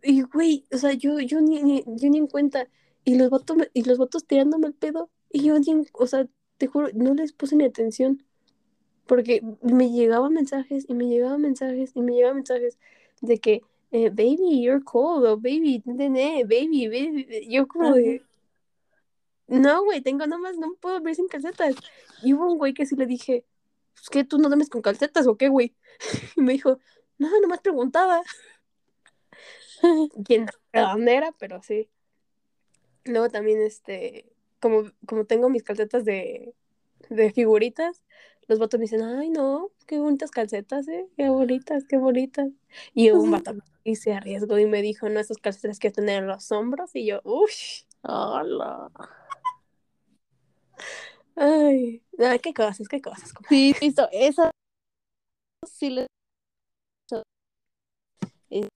y 0.03 0.21
güey 0.23 0.65
o 0.71 0.77
sea 0.77 0.93
yo 0.93 1.19
yo 1.19 1.41
ni, 1.41 1.61
ni 1.63 1.83
yo 1.85 2.09
ni 2.09 2.17
en 2.17 2.27
cuenta. 2.27 2.67
Y 3.05 3.15
los 3.15 3.29
vatos 3.29 3.57
y 3.73 3.83
los 3.83 3.97
vatos 3.97 4.25
tirándome 4.27 4.67
el 4.67 4.73
pedo. 4.73 5.09
Y 5.31 5.43
yo 5.43 5.57
ni 5.59 5.85
o 5.93 6.07
sea 6.07 6.27
te 6.57 6.67
juro 6.67 6.89
no 6.93 7.13
les 7.13 7.33
puse 7.33 7.55
ni 7.55 7.63
atención. 7.65 8.23
Porque 9.07 9.41
me 9.61 9.89
llegaban 9.89 10.33
mensajes 10.33 10.85
y 10.87 10.93
me 10.93 11.07
llegaban 11.07 11.41
mensajes 11.41 11.91
y 11.95 12.01
me 12.01 12.13
llegaban 12.13 12.37
mensajes 12.37 12.77
de 13.21 13.39
que 13.39 13.61
eh, 13.91 14.09
baby 14.09 14.61
you're 14.61 14.83
cold 14.83 15.25
o 15.25 15.37
baby 15.37 15.81
nene, 15.85 16.43
baby 16.43 16.87
baby 16.87 17.47
yo 17.49 17.67
como 17.67 17.93
de 17.95 18.23
no 19.47 19.83
güey 19.83 20.01
tengo 20.01 20.27
nomás 20.27 20.57
no 20.57 20.75
puedo 20.79 20.97
abrir 20.97 21.15
sin 21.15 21.27
calcetas. 21.27 21.75
Y 22.21 22.33
hubo 22.33 22.51
un 22.51 22.57
güey 22.57 22.73
que 22.73 22.85
sí 22.85 22.95
le 22.95 23.07
dije 23.07 23.45
pues 23.95 24.09
que 24.09 24.23
tú 24.23 24.37
no 24.37 24.47
duermes 24.47 24.69
con 24.69 24.81
calcetas 24.81 25.27
o 25.27 25.37
qué 25.37 25.49
güey 25.49 25.75
y 26.35 26.41
me 26.41 26.53
dijo 26.53 26.79
no 27.17 27.29
nomás 27.41 27.59
preguntaba 27.61 28.21
quién 30.25 30.45
de 30.73 30.81
dónde 30.81 31.15
era 31.15 31.31
pero 31.33 31.61
sí. 31.63 31.89
Luego 33.05 33.29
también 33.29 33.61
este 33.61 34.31
como 34.59 34.83
como 35.07 35.25
tengo 35.25 35.49
mis 35.49 35.63
calcetas 35.63 36.05
de 36.05 36.53
de 37.09 37.31
figuritas, 37.31 38.03
los 38.49 38.59
vatos 38.59 38.79
me 38.79 38.83
dicen, 38.83 39.01
ay 39.03 39.29
no, 39.29 39.69
qué 39.85 39.99
bonitas 39.99 40.31
calcetas, 40.31 40.87
eh, 40.87 41.07
qué 41.15 41.29
bonitas, 41.29 41.85
qué 41.87 41.97
bonitas. 41.97 42.49
Y 42.93 43.11
un 43.11 43.31
vato 43.31 43.53
y 43.83 43.95
se 43.95 44.13
arriesgó 44.13 44.57
y 44.59 44.65
me 44.65 44.81
dijo, 44.81 45.07
no, 45.07 45.19
esas 45.19 45.37
calcetas 45.37 45.79
que 45.79 45.91
tener 45.91 46.23
en 46.23 46.27
los 46.27 46.51
hombros, 46.51 46.91
y 46.95 47.05
yo, 47.05 47.21
uff, 47.23 47.51
Hola. 48.01 48.91
ay, 51.35 52.01
ay, 52.17 52.39
qué 52.39 52.53
cosas, 52.53 52.87
qué 52.87 53.01
cosas. 53.01 53.33
comadre. 53.33 53.55
Sí, 53.55 53.75
listo. 53.81 54.09
Esa 54.11 54.51
sí 55.65 55.89
le. 55.91 56.07
Es- 58.49 58.67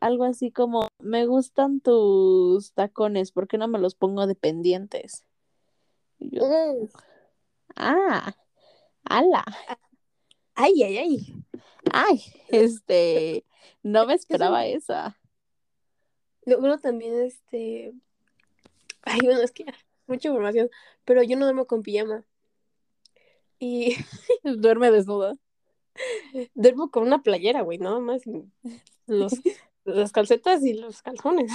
Algo 0.00 0.24
así 0.24 0.50
como, 0.50 0.88
me 0.98 1.26
gustan 1.26 1.80
tus 1.80 2.72
tacones, 2.72 3.30
¿por 3.30 3.46
qué 3.46 3.56
no 3.56 3.68
me 3.68 3.78
los 3.78 3.94
pongo 3.94 4.26
de 4.26 4.34
pendientes? 4.34 5.24
Yo, 6.18 6.42
Mm, 6.44 6.88
ah, 7.76 8.34
ala. 9.04 9.44
Ay, 10.54 10.82
ay, 10.82 10.98
ay. 10.98 11.34
Ay, 11.92 12.22
este, 12.48 13.44
no 13.82 14.06
me 14.06 14.14
esperaba 14.14 14.66
esa. 14.66 15.18
Luego 16.44 16.78
también, 16.78 17.14
este. 17.20 17.92
Ay, 19.02 19.20
bueno, 19.22 19.40
es 19.40 19.52
que 19.52 19.64
mucha 20.06 20.28
información. 20.28 20.70
Pero 21.04 21.22
yo 21.22 21.36
no 21.36 21.44
duermo 21.44 21.66
con 21.66 21.82
pijama. 21.82 22.24
Y 23.58 23.96
Duerme 24.44 24.90
desnuda. 24.90 25.36
duermo 26.54 26.90
con 26.90 27.04
una 27.04 27.22
playera, 27.22 27.62
güey, 27.62 27.78
nada 27.78 28.00
más. 28.00 28.22
Los, 29.06 29.32
las 29.84 30.12
calcetas 30.12 30.62
y 30.64 30.74
los 30.74 31.02
calzones. 31.02 31.52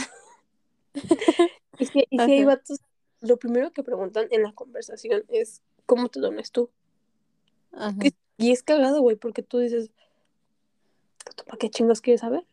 y 1.77 1.85
si, 1.85 2.05
y 2.09 2.17
si 2.17 2.31
hay 2.31 2.45
vatos, 2.45 2.79
lo 3.21 3.37
primero 3.37 3.71
que 3.71 3.83
preguntan 3.83 4.27
en 4.31 4.43
la 4.43 4.53
conversación 4.53 5.23
es: 5.29 5.61
¿Cómo 5.85 6.09
te 6.09 6.19
duermes 6.19 6.51
tú? 6.51 6.69
Ajá. 7.73 7.95
Y- 8.03 8.13
Y 8.37 8.51
es 8.51 8.63
cagado, 8.63 9.01
güey, 9.01 9.15
porque 9.17 9.43
tú 9.43 9.59
dices: 9.59 9.91
¿Tú 11.35 11.43
para 11.45 11.57
qué 11.57 11.69
chingos 11.69 12.01
quieres 12.01 12.21
saber? 12.21 12.43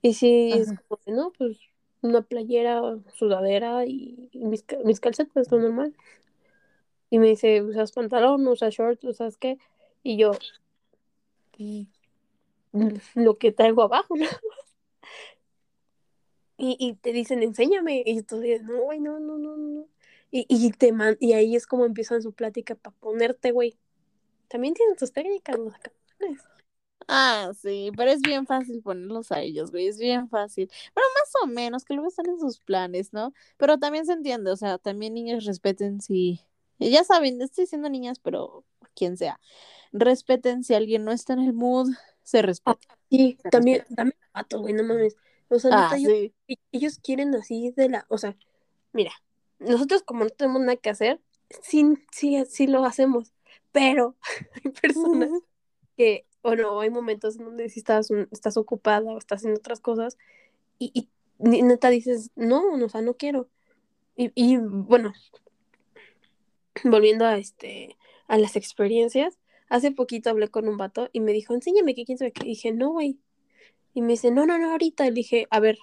Y 0.00 0.14
si 0.14 0.52
es 0.52 0.68
como 0.88 1.00
no, 1.06 1.32
pues 1.36 1.58
una 2.00 2.22
playera, 2.22 2.80
sudadera 3.14 3.84
y, 3.86 4.28
y 4.32 4.44
mis, 4.46 4.64
mis 4.84 5.00
calcetas, 5.00 5.50
lo 5.52 5.58
normal. 5.58 5.94
Y 7.10 7.18
me 7.18 7.28
dice, 7.28 7.62
¿usas 7.62 7.92
pantalón, 7.92 8.46
usas 8.48 8.72
short, 8.74 9.04
usas 9.04 9.36
qué? 9.36 9.58
Y 10.02 10.16
yo, 10.16 10.32
"Mm, 12.72 12.88
lo 13.16 13.36
que 13.38 13.52
traigo 13.52 13.82
abajo, 13.82 14.16
¿no? 14.16 14.24
Y, 16.58 16.76
y 16.78 16.94
te 16.94 17.12
dicen, 17.12 17.42
enséñame. 17.42 18.02
Y 18.06 18.22
tú 18.22 18.38
dices, 18.38 18.62
no, 18.62 18.82
güey, 18.82 19.00
no, 19.00 19.18
no, 19.18 19.36
no, 19.36 19.56
no. 19.56 19.86
Y, 20.32 20.46
y, 20.48 20.72
te 20.72 20.92
man- 20.92 21.16
y 21.20 21.34
ahí 21.34 21.54
es 21.56 21.66
como 21.68 21.84
empiezan 21.86 22.22
su 22.22 22.32
plática 22.32 22.74
para 22.74 22.96
ponerte, 22.96 23.52
güey. 23.52 23.78
También 24.48 24.74
tienen 24.74 24.98
sus 24.98 25.12
técnicas 25.12 25.58
los 25.58 25.74
cabrones. 25.78 26.42
Ah, 27.08 27.52
sí, 27.60 27.90
pero 27.96 28.10
es 28.10 28.22
bien 28.22 28.46
fácil 28.46 28.80
ponerlos 28.82 29.32
a 29.32 29.40
ellos, 29.40 29.70
güey, 29.70 29.88
es 29.88 29.98
bien 29.98 30.28
fácil. 30.28 30.70
Bueno, 30.94 31.08
más 31.14 31.32
o 31.44 31.46
menos, 31.48 31.84
que 31.84 31.94
luego 31.94 32.08
están 32.08 32.26
en 32.28 32.38
sus 32.40 32.60
planes, 32.60 33.12
¿no? 33.12 33.34
Pero 33.58 33.78
también 33.78 34.06
se 34.06 34.12
entiende, 34.14 34.50
o 34.50 34.56
sea, 34.56 34.78
también 34.78 35.14
niños 35.14 35.44
respeten 35.44 36.00
si, 36.00 36.40
ya 36.78 37.04
saben, 37.04 37.42
estoy 37.42 37.64
diciendo 37.64 37.90
niñas, 37.90 38.18
pero 38.20 38.64
quien 38.94 39.16
sea, 39.18 39.40
respeten 39.92 40.64
si 40.64 40.74
alguien 40.74 41.04
no 41.04 41.12
está 41.12 41.34
en 41.34 41.40
el 41.40 41.52
mood, 41.52 41.90
se 42.22 42.40
respeta. 42.42 42.96
Sí, 43.10 43.36
Se 43.42 43.50
también, 43.50 43.80
respeta. 43.80 43.96
también 43.96 44.18
vato, 44.32 44.60
güey, 44.60 44.72
no 44.74 44.84
mames. 44.84 45.16
O 45.48 45.58
sea, 45.58 45.72
Ah, 45.72 45.92
neta, 45.92 45.96
sí. 46.08 46.34
ellos 46.70 46.98
quieren 47.02 47.34
así 47.34 47.72
de 47.76 47.88
la, 47.90 48.06
o 48.08 48.16
sea, 48.16 48.36
mira, 48.92 49.12
nosotros 49.66 50.02
como 50.02 50.24
no 50.24 50.30
tenemos 50.30 50.60
nada 50.60 50.76
que 50.76 50.90
hacer, 50.90 51.20
sí, 51.62 51.94
sí, 52.10 52.42
sí 52.48 52.66
lo 52.66 52.84
hacemos, 52.84 53.32
pero 53.72 54.16
hay 54.64 54.70
personas 54.72 55.30
que, 55.96 56.26
o 56.42 56.54
no, 56.54 56.80
hay 56.80 56.90
momentos 56.90 57.38
en 57.38 57.46
donde 57.46 57.68
si 57.68 57.80
estás, 57.80 58.10
estás 58.30 58.56
ocupada 58.56 59.12
o 59.12 59.18
estás 59.18 59.40
haciendo 59.40 59.58
otras 59.58 59.80
cosas 59.80 60.18
y, 60.78 60.90
y 60.94 61.08
neta 61.38 61.90
dices, 61.90 62.30
no, 62.36 62.76
no, 62.76 62.86
o 62.86 62.88
sea, 62.88 63.02
no 63.02 63.16
quiero. 63.16 63.48
Y, 64.16 64.32
y 64.34 64.56
bueno, 64.58 65.12
volviendo 66.84 67.24
a 67.24 67.38
este, 67.38 67.96
a 68.28 68.38
las 68.38 68.56
experiencias, 68.56 69.38
hace 69.68 69.90
poquito 69.90 70.30
hablé 70.30 70.48
con 70.48 70.68
un 70.68 70.76
vato 70.76 71.08
y 71.12 71.20
me 71.20 71.32
dijo, 71.32 71.54
enséñame 71.54 71.94
qué 71.94 72.04
quién 72.04 72.18
sabe 72.18 72.32
qué. 72.32 72.46
Y 72.46 72.50
dije, 72.50 72.72
no, 72.72 72.90
güey. 72.90 73.18
Y 73.94 74.02
me 74.02 74.08
dice, 74.12 74.30
no, 74.30 74.46
no, 74.46 74.58
no, 74.58 74.70
ahorita. 74.72 75.06
Y 75.06 75.10
dije, 75.10 75.46
a 75.50 75.60
ver, 75.60 75.78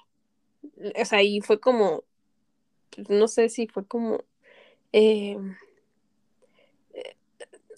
o 0.99 1.05
sea, 1.05 1.23
y 1.23 1.41
fue 1.41 1.59
como, 1.59 2.03
no 3.09 3.27
sé 3.27 3.49
si 3.49 3.67
fue 3.67 3.85
como, 3.85 4.23
eh, 4.93 5.37
eh, 6.93 7.15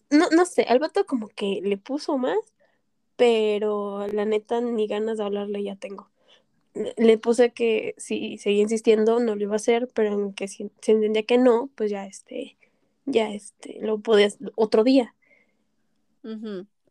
no, 0.10 0.30
no 0.30 0.46
sé, 0.46 0.64
al 0.64 0.80
vato 0.80 1.06
como 1.06 1.28
que 1.30 1.62
le 1.64 1.78
puso 1.78 2.18
más, 2.18 2.40
pero 3.16 4.08
la 4.08 4.26
neta 4.26 4.62
ni 4.62 4.88
ganas 4.88 5.18
de 5.18 5.24
hablarle 5.24 5.64
ya 5.64 5.76
tengo. 5.76 6.10
Le 6.74 7.18
puse 7.18 7.52
que 7.52 7.96
si 7.98 8.38
seguía 8.38 8.62
insistiendo 8.62 9.20
no 9.20 9.36
lo 9.36 9.42
iba 9.44 9.54
a 9.54 9.58
hacer, 9.58 9.90
pero 9.94 10.14
en 10.14 10.34
que 10.34 10.48
si 10.48 10.72
se 10.82 10.94
entendía 10.94 11.24
que 11.24 11.38
no, 11.38 11.70
pues 11.76 11.92
ya 11.92 12.06
este, 12.06 12.58
ya 13.06 13.32
este, 13.32 13.80
lo 13.82 14.00
podías 14.00 14.38
otro 14.56 14.84
día. 14.84 15.14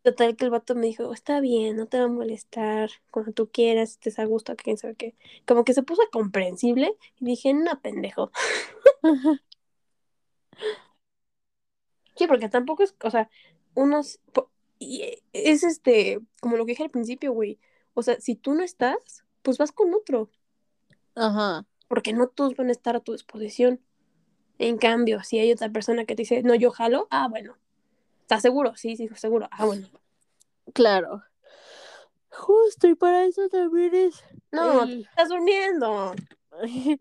Total 0.02 0.34
que 0.36 0.44
el 0.46 0.50
vato 0.50 0.74
me 0.74 0.86
dijo, 0.86 1.12
está 1.12 1.40
bien, 1.40 1.76
no 1.76 1.86
te 1.86 1.98
va 1.98 2.04
a 2.04 2.08
molestar, 2.08 2.90
cuando 3.10 3.32
tú 3.32 3.50
quieras, 3.50 3.90
estés 3.90 4.18
a 4.18 4.24
gusto, 4.24 4.56
que 4.56 4.64
quién 4.64 4.78
sabe 4.78 4.94
qué. 4.96 5.14
Como 5.46 5.62
que 5.64 5.74
se 5.74 5.82
puso 5.82 6.02
comprensible 6.10 6.96
y 7.18 7.24
dije, 7.26 7.52
no, 7.52 7.80
pendejo. 7.82 8.30
Sí, 12.16 12.26
porque 12.26 12.48
tampoco 12.48 12.82
es, 12.82 12.94
o 13.02 13.10
sea, 13.10 13.30
unos, 13.74 14.20
y 14.78 15.22
es 15.32 15.62
este, 15.64 16.20
como 16.40 16.56
lo 16.56 16.66
que 16.66 16.72
dije 16.72 16.84
al 16.84 16.90
principio, 16.90 17.32
güey. 17.32 17.58
O 17.94 18.02
sea, 18.02 18.20
si 18.20 18.34
tú 18.36 18.54
no 18.54 18.62
estás, 18.62 19.24
pues 19.42 19.58
vas 19.58 19.72
con 19.72 19.94
otro, 19.94 20.30
Ajá. 21.14 21.64
porque 21.88 22.12
no 22.14 22.28
todos 22.28 22.56
van 22.56 22.68
a 22.68 22.72
estar 22.72 22.96
a 22.96 23.00
tu 23.00 23.12
disposición. 23.12 23.80
En 24.58 24.78
cambio, 24.78 25.22
si 25.24 25.38
hay 25.40 25.52
otra 25.52 25.70
persona 25.70 26.04
que 26.06 26.16
te 26.16 26.22
dice, 26.22 26.42
no, 26.44 26.54
yo 26.56 26.70
jalo, 26.72 27.08
ah, 27.10 27.28
bueno. 27.30 27.56
¿Estás 28.30 28.42
seguro? 28.42 28.76
Sí, 28.76 28.94
sí, 28.94 29.08
seguro. 29.16 29.48
Ah, 29.50 29.64
bueno. 29.66 29.88
Claro. 30.72 31.24
Justo, 32.30 32.86
y 32.86 32.94
para 32.94 33.24
eso 33.24 33.48
también 33.48 33.92
es 33.92 34.22
No, 34.52 34.84
el- 34.84 35.02
te 35.02 35.10
estás 35.10 35.30
durmiendo. 35.30 36.14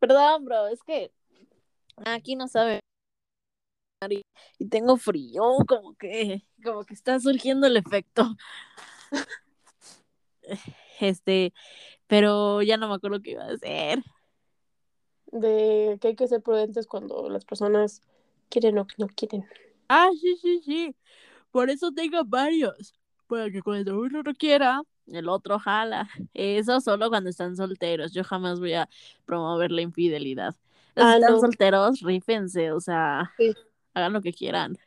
Perdón, 0.00 0.44
bro, 0.44 0.66
es 0.66 0.82
que 0.82 1.12
aquí 2.04 2.34
no 2.34 2.48
sabe 2.48 2.80
y, 4.08 4.22
y 4.58 4.68
tengo 4.68 4.96
frío, 4.96 5.54
como 5.68 5.94
que, 5.94 6.42
como 6.64 6.82
que 6.82 6.94
está 6.94 7.20
surgiendo 7.20 7.68
el 7.68 7.76
efecto. 7.76 8.34
Este, 10.98 11.54
pero 12.08 12.60
ya 12.60 12.76
no 12.76 12.88
me 12.88 12.94
acuerdo 12.96 13.22
qué 13.22 13.30
iba 13.30 13.44
a 13.44 13.56
decir. 13.56 14.04
De 15.26 15.96
que 16.00 16.08
hay 16.08 16.16
que 16.16 16.26
ser 16.26 16.42
prudentes 16.42 16.88
cuando 16.88 17.30
las 17.30 17.44
personas 17.44 18.02
quieren 18.48 18.76
o 18.78 18.86
no 18.98 19.06
quieren. 19.06 19.46
Ah, 19.92 20.08
sí, 20.20 20.36
sí, 20.40 20.60
sí. 20.64 20.96
Por 21.50 21.68
eso 21.68 21.90
tengo 21.90 22.24
varios. 22.24 22.94
Para 23.26 23.50
que 23.50 23.60
cuando 23.60 23.98
uno 23.98 24.22
no 24.22 24.34
quiera, 24.34 24.82
el 25.08 25.28
otro 25.28 25.58
jala. 25.58 26.08
Eso 26.32 26.80
solo 26.80 27.08
cuando 27.08 27.28
están 27.28 27.56
solteros. 27.56 28.12
Yo 28.12 28.22
jamás 28.22 28.60
voy 28.60 28.74
a 28.74 28.88
promover 29.26 29.72
la 29.72 29.82
infidelidad. 29.82 30.54
Los 30.94 31.04
Ah, 31.06 31.16
están 31.16 31.32
no. 31.32 31.40
solteros, 31.40 32.00
rífense, 32.02 32.70
o 32.70 32.80
sea, 32.80 33.32
Sí. 33.36 33.52
hagan 33.94 34.12
lo 34.12 34.20
que 34.22 34.32
quieran. 34.32 34.78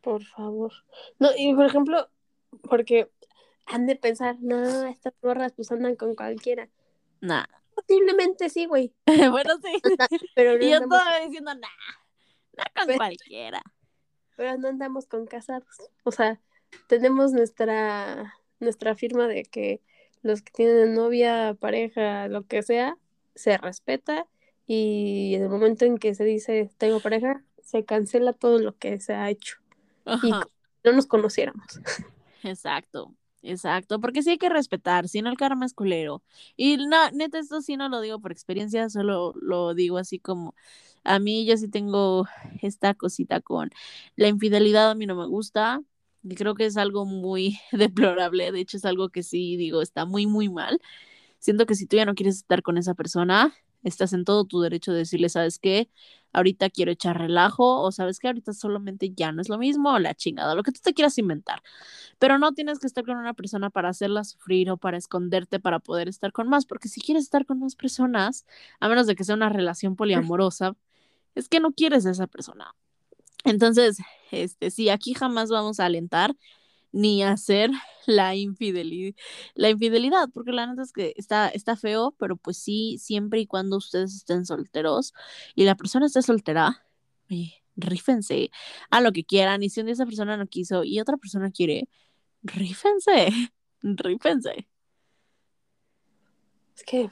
Por 0.00 0.24
favor. 0.24 0.72
No, 1.20 1.28
y 1.36 1.54
por 1.54 1.66
ejemplo, 1.66 2.08
porque 2.62 3.12
han 3.66 3.86
de 3.86 3.94
pensar, 3.94 4.36
no, 4.40 4.86
estas 4.86 5.14
morras 5.22 5.52
pues 5.52 5.70
andan 5.70 5.94
con 5.94 6.16
cualquiera. 6.16 6.68
Nah. 7.20 7.44
Posiblemente 7.76 8.48
sí, 8.48 8.66
güey. 8.66 8.92
bueno, 9.46 9.54
sí. 9.62 9.72
Pero 10.34 10.58
no 10.58 10.64
Y 10.64 10.70
yo 10.70 10.76
andamos, 10.78 10.98
estaba 10.98 11.20
diciendo, 11.24 11.54
nah, 11.54 11.68
nah 12.56 12.84
con 12.86 12.96
cualquiera. 12.96 13.62
Pero 14.38 14.56
no 14.56 14.68
andamos 14.68 15.06
con 15.06 15.26
casados. 15.26 15.66
O 16.04 16.12
sea, 16.12 16.40
tenemos 16.86 17.32
nuestra, 17.32 18.34
nuestra 18.60 18.94
firma 18.94 19.26
de 19.26 19.42
que 19.42 19.82
los 20.22 20.42
que 20.42 20.52
tienen 20.52 20.94
novia, 20.94 21.56
pareja, 21.58 22.28
lo 22.28 22.46
que 22.46 22.62
sea, 22.62 22.96
se 23.34 23.58
respeta. 23.58 24.28
Y 24.64 25.34
en 25.34 25.42
el 25.42 25.48
momento 25.48 25.86
en 25.86 25.98
que 25.98 26.14
se 26.14 26.22
dice 26.22 26.70
tengo 26.78 27.00
pareja, 27.00 27.42
se 27.64 27.84
cancela 27.84 28.32
todo 28.32 28.60
lo 28.60 28.76
que 28.76 29.00
se 29.00 29.12
ha 29.12 29.28
hecho. 29.28 29.56
Y 30.22 30.30
no 30.30 30.92
nos 30.92 31.06
conociéramos. 31.06 31.80
Exacto, 32.44 33.12
exacto, 33.42 34.00
porque 34.00 34.22
sí 34.22 34.30
hay 34.30 34.38
que 34.38 34.48
respetar, 34.48 35.08
si 35.08 35.22
no 35.22 35.30
el 35.30 35.36
karma 35.36 35.66
es 35.66 35.74
culero. 35.74 36.22
Y 36.56 36.76
no, 36.76 37.10
neta, 37.12 37.38
esto 37.38 37.60
sí 37.62 37.76
no 37.76 37.88
lo 37.88 38.00
digo 38.00 38.20
por 38.20 38.32
experiencia, 38.32 38.88
solo 38.90 39.34
lo 39.40 39.74
digo 39.74 39.98
así 39.98 40.18
como 40.18 40.54
a 41.04 41.18
mí 41.18 41.46
yo 41.46 41.56
sí 41.56 41.68
tengo 41.68 42.26
esta 42.62 42.94
cosita 42.94 43.40
con 43.40 43.70
la 44.16 44.28
infidelidad, 44.28 44.90
a 44.90 44.94
mí 44.94 45.06
no 45.06 45.16
me 45.16 45.26
gusta, 45.26 45.82
y 46.22 46.34
creo 46.34 46.54
que 46.54 46.66
es 46.66 46.76
algo 46.76 47.04
muy 47.04 47.58
deplorable, 47.72 48.52
de 48.52 48.60
hecho 48.60 48.76
es 48.76 48.84
algo 48.84 49.08
que 49.08 49.22
sí 49.22 49.56
digo, 49.56 49.82
está 49.82 50.04
muy, 50.04 50.26
muy 50.26 50.48
mal. 50.48 50.80
Siento 51.38 51.66
que 51.66 51.74
si 51.76 51.86
tú 51.86 51.96
ya 51.96 52.04
no 52.04 52.14
quieres 52.14 52.36
estar 52.36 52.62
con 52.62 52.78
esa 52.78 52.94
persona, 52.94 53.54
estás 53.88 54.12
en 54.12 54.24
todo 54.24 54.44
tu 54.44 54.60
derecho 54.60 54.92
de 54.92 54.98
decirle, 54.98 55.28
¿sabes 55.28 55.58
qué? 55.58 55.90
Ahorita 56.32 56.70
quiero 56.70 56.92
echar 56.92 57.18
relajo, 57.18 57.82
o 57.82 57.90
sabes 57.92 58.18
que 58.18 58.28
ahorita 58.28 58.52
solamente 58.52 59.10
ya 59.14 59.32
no 59.32 59.40
es 59.40 59.48
lo 59.48 59.58
mismo, 59.58 59.92
o 59.94 59.98
la 59.98 60.14
chingada, 60.14 60.54
lo 60.54 60.62
que 60.62 60.72
tú 60.72 60.80
te 60.82 60.94
quieras 60.94 61.18
inventar 61.18 61.62
pero 62.18 62.38
no 62.38 62.52
tienes 62.52 62.78
que 62.78 62.86
estar 62.86 63.04
con 63.04 63.16
una 63.16 63.34
persona 63.34 63.70
para 63.70 63.88
hacerla 63.90 64.24
sufrir 64.24 64.70
o 64.70 64.76
para 64.76 64.96
esconderte 64.96 65.60
para 65.60 65.78
poder 65.78 66.08
estar 66.08 66.32
con 66.32 66.48
más, 66.48 66.66
porque 66.66 66.88
si 66.88 67.00
quieres 67.00 67.24
estar 67.24 67.46
con 67.46 67.60
más 67.60 67.76
personas, 67.76 68.46
a 68.80 68.88
menos 68.88 69.06
de 69.06 69.14
que 69.14 69.24
sea 69.24 69.34
una 69.36 69.48
relación 69.48 69.96
poliamorosa, 69.96 70.76
es 71.34 71.48
que 71.48 71.60
no 71.60 71.72
quieres 71.72 72.06
a 72.06 72.10
esa 72.10 72.26
persona. 72.26 72.74
Entonces, 73.44 73.98
este, 74.32 74.70
sí, 74.70 74.88
aquí 74.88 75.14
jamás 75.14 75.50
vamos 75.50 75.80
a 75.80 75.86
alentar 75.86 76.36
ni 76.92 77.22
hacer 77.22 77.70
la 78.06 78.34
infidelidad, 78.34 79.14
la 79.54 79.70
infidelidad, 79.70 80.28
porque 80.32 80.52
la 80.52 80.66
neta 80.66 80.82
es 80.82 80.92
que 80.92 81.14
está, 81.16 81.48
está 81.48 81.76
feo, 81.76 82.14
pero 82.18 82.36
pues 82.36 82.58
sí, 82.58 82.98
siempre 82.98 83.40
y 83.40 83.46
cuando 83.46 83.76
ustedes 83.76 84.14
estén 84.14 84.46
solteros 84.46 85.14
y 85.54 85.64
la 85.64 85.76
persona 85.76 86.06
esté 86.06 86.22
soltera, 86.22 86.84
oye, 87.30 87.62
rífense 87.76 88.50
a 88.90 89.00
lo 89.00 89.12
que 89.12 89.24
quieran. 89.24 89.62
Y 89.62 89.70
si 89.70 89.80
un 89.80 89.86
día 89.86 89.94
esa 89.94 90.06
persona 90.06 90.36
no 90.36 90.46
quiso 90.46 90.84
y 90.84 91.00
otra 91.00 91.16
persona 91.16 91.50
quiere, 91.50 91.88
rífense, 92.42 93.30
rífense. 93.82 94.68
Es 96.76 96.84
que 96.84 97.10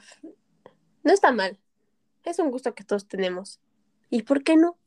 no 1.03 1.13
está 1.13 1.31
mal. 1.31 1.59
Es 2.23 2.39
un 2.39 2.51
gusto 2.51 2.73
que 2.73 2.83
todos 2.83 3.07
tenemos. 3.07 3.59
¿Y 4.09 4.23
por 4.23 4.43
qué 4.43 4.55
no? 4.55 4.77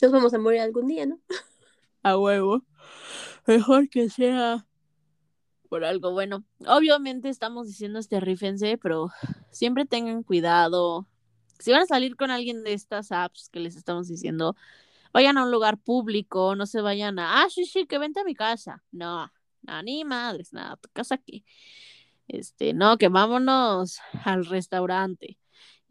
Nos 0.00 0.12
vamos 0.12 0.32
a 0.34 0.38
morir 0.38 0.60
algún 0.60 0.86
día, 0.86 1.06
¿no? 1.06 1.18
A 2.02 2.16
huevo. 2.16 2.62
Mejor 3.48 3.88
que 3.88 4.10
sea 4.10 4.66
por 5.70 5.82
algo 5.82 6.12
bueno. 6.12 6.44
Obviamente 6.66 7.30
estamos 7.30 7.66
diciendo 7.66 7.98
este 7.98 8.20
rífense, 8.20 8.76
pero 8.76 9.08
siempre 9.50 9.86
tengan 9.86 10.22
cuidado. 10.22 11.08
Si 11.58 11.70
van 11.70 11.80
a 11.80 11.86
salir 11.86 12.14
con 12.14 12.30
alguien 12.30 12.62
de 12.62 12.74
estas 12.74 13.10
apps 13.10 13.48
que 13.48 13.60
les 13.60 13.74
estamos 13.74 14.06
diciendo, 14.06 14.54
vayan 15.14 15.38
a 15.38 15.44
un 15.44 15.50
lugar 15.50 15.78
público, 15.78 16.56
no 16.56 16.66
se 16.66 16.82
vayan 16.82 17.18
a, 17.18 17.40
ah, 17.42 17.46
sí, 17.48 17.64
sí, 17.64 17.86
que 17.86 17.96
vente 17.96 18.20
a 18.20 18.24
mi 18.24 18.34
casa. 18.34 18.84
No, 18.92 19.32
no, 19.62 19.82
ni 19.82 20.04
madres, 20.04 20.52
nada, 20.52 20.76
tu 20.76 20.90
casa 20.92 21.14
aquí. 21.14 21.42
Este, 22.28 22.74
no, 22.74 22.98
que 22.98 23.08
vámonos 23.08 23.98
al 24.24 24.44
restaurante, 24.44 25.38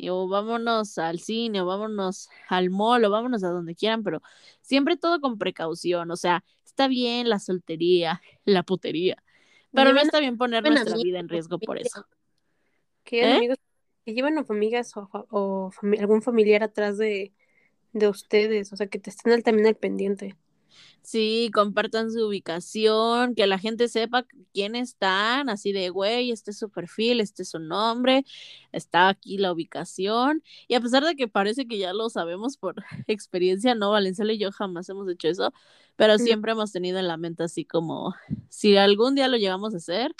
o 0.07 0.27
vámonos 0.29 0.99
al 0.99 1.19
cine, 1.19 1.61
o 1.61 1.65
vámonos 1.65 2.29
al 2.49 2.69
mall, 2.69 3.03
o 3.05 3.09
vámonos 3.09 3.43
a 3.43 3.49
donde 3.49 3.73
quieran, 3.73 4.03
pero 4.03 4.21
siempre 4.61 4.95
todo 4.95 5.19
con 5.19 5.39
precaución, 5.39 6.11
o 6.11 6.15
sea, 6.15 6.43
está 6.78 6.88
bien 6.88 7.28
la 7.28 7.39
soltería, 7.39 8.21
la 8.45 8.61
putería, 8.61 9.23
pero 9.73 9.93
no 9.93 9.99
está 9.99 10.19
bien 10.19 10.38
poner 10.38 10.63
nuestra 10.63 10.95
vida 10.95 11.19
en 11.19 11.28
riesgo 11.28 11.57
por 11.57 11.80
eso. 11.80 12.05
Que 13.03 13.21
¿Eh? 13.21 13.36
amigos 13.36 13.57
que 14.05 14.13
llevan 14.13 14.38
a 14.38 14.45
amigas 14.47 14.93
o, 14.95 15.71
algún 15.99 16.21
familiar 16.21 16.61
atrás 16.61 16.99
de, 16.99 17.34
de 17.93 18.07
ustedes, 18.07 18.71
o 18.71 18.78
sea, 18.78 18.86
que 18.88 18.99
te 18.99 19.09
estén 19.09 19.41
también 19.41 19.67
al 19.67 19.75
pendiente. 19.75 20.36
Sí, 21.01 21.49
compartan 21.53 22.11
su 22.11 22.28
ubicación, 22.28 23.34
que 23.34 23.47
la 23.47 23.57
gente 23.57 23.88
sepa 23.88 24.26
quién 24.53 24.76
están, 24.76 25.49
así 25.49 25.72
de, 25.72 25.89
güey, 25.89 26.32
este 26.32 26.51
es 26.51 26.57
su 26.57 26.70
perfil, 26.70 27.22
este 27.22 27.43
es 27.43 27.49
su 27.49 27.59
nombre, 27.59 28.26
está 28.72 29.07
aquí 29.07 29.38
la 29.38 29.53
ubicación. 29.53 30.43
Y 30.68 30.76
a 30.76 30.82
pesar 30.82 31.05
de 31.05 31.15
que 31.15 31.28
parece 31.28 31.68
que 31.68 31.78
ya 31.78 31.93
lo 31.93 32.09
sabemos 32.09 32.57
por 32.57 32.76
experiencia, 33.07 33.74
no, 33.74 33.91
Valenciana 33.91 34.34
y 34.34 34.38
yo 34.38 34.51
jamás 34.51 34.89
hemos 34.89 35.09
hecho 35.09 35.30
eso, 35.30 35.53
pero 35.95 36.15
mm. 36.15 36.20
siempre 36.20 36.51
hemos 36.51 36.72
tenido 36.72 36.99
en 36.99 37.07
la 37.07 37.18
mente 37.18 37.43
así 37.43 37.63
como, 37.63 38.13
si 38.49 38.76
algún 38.78 39.15
día 39.15 39.28
lo 39.28 39.38
llegamos 39.38 39.74
a 39.74 39.78
hacer, 39.78 40.13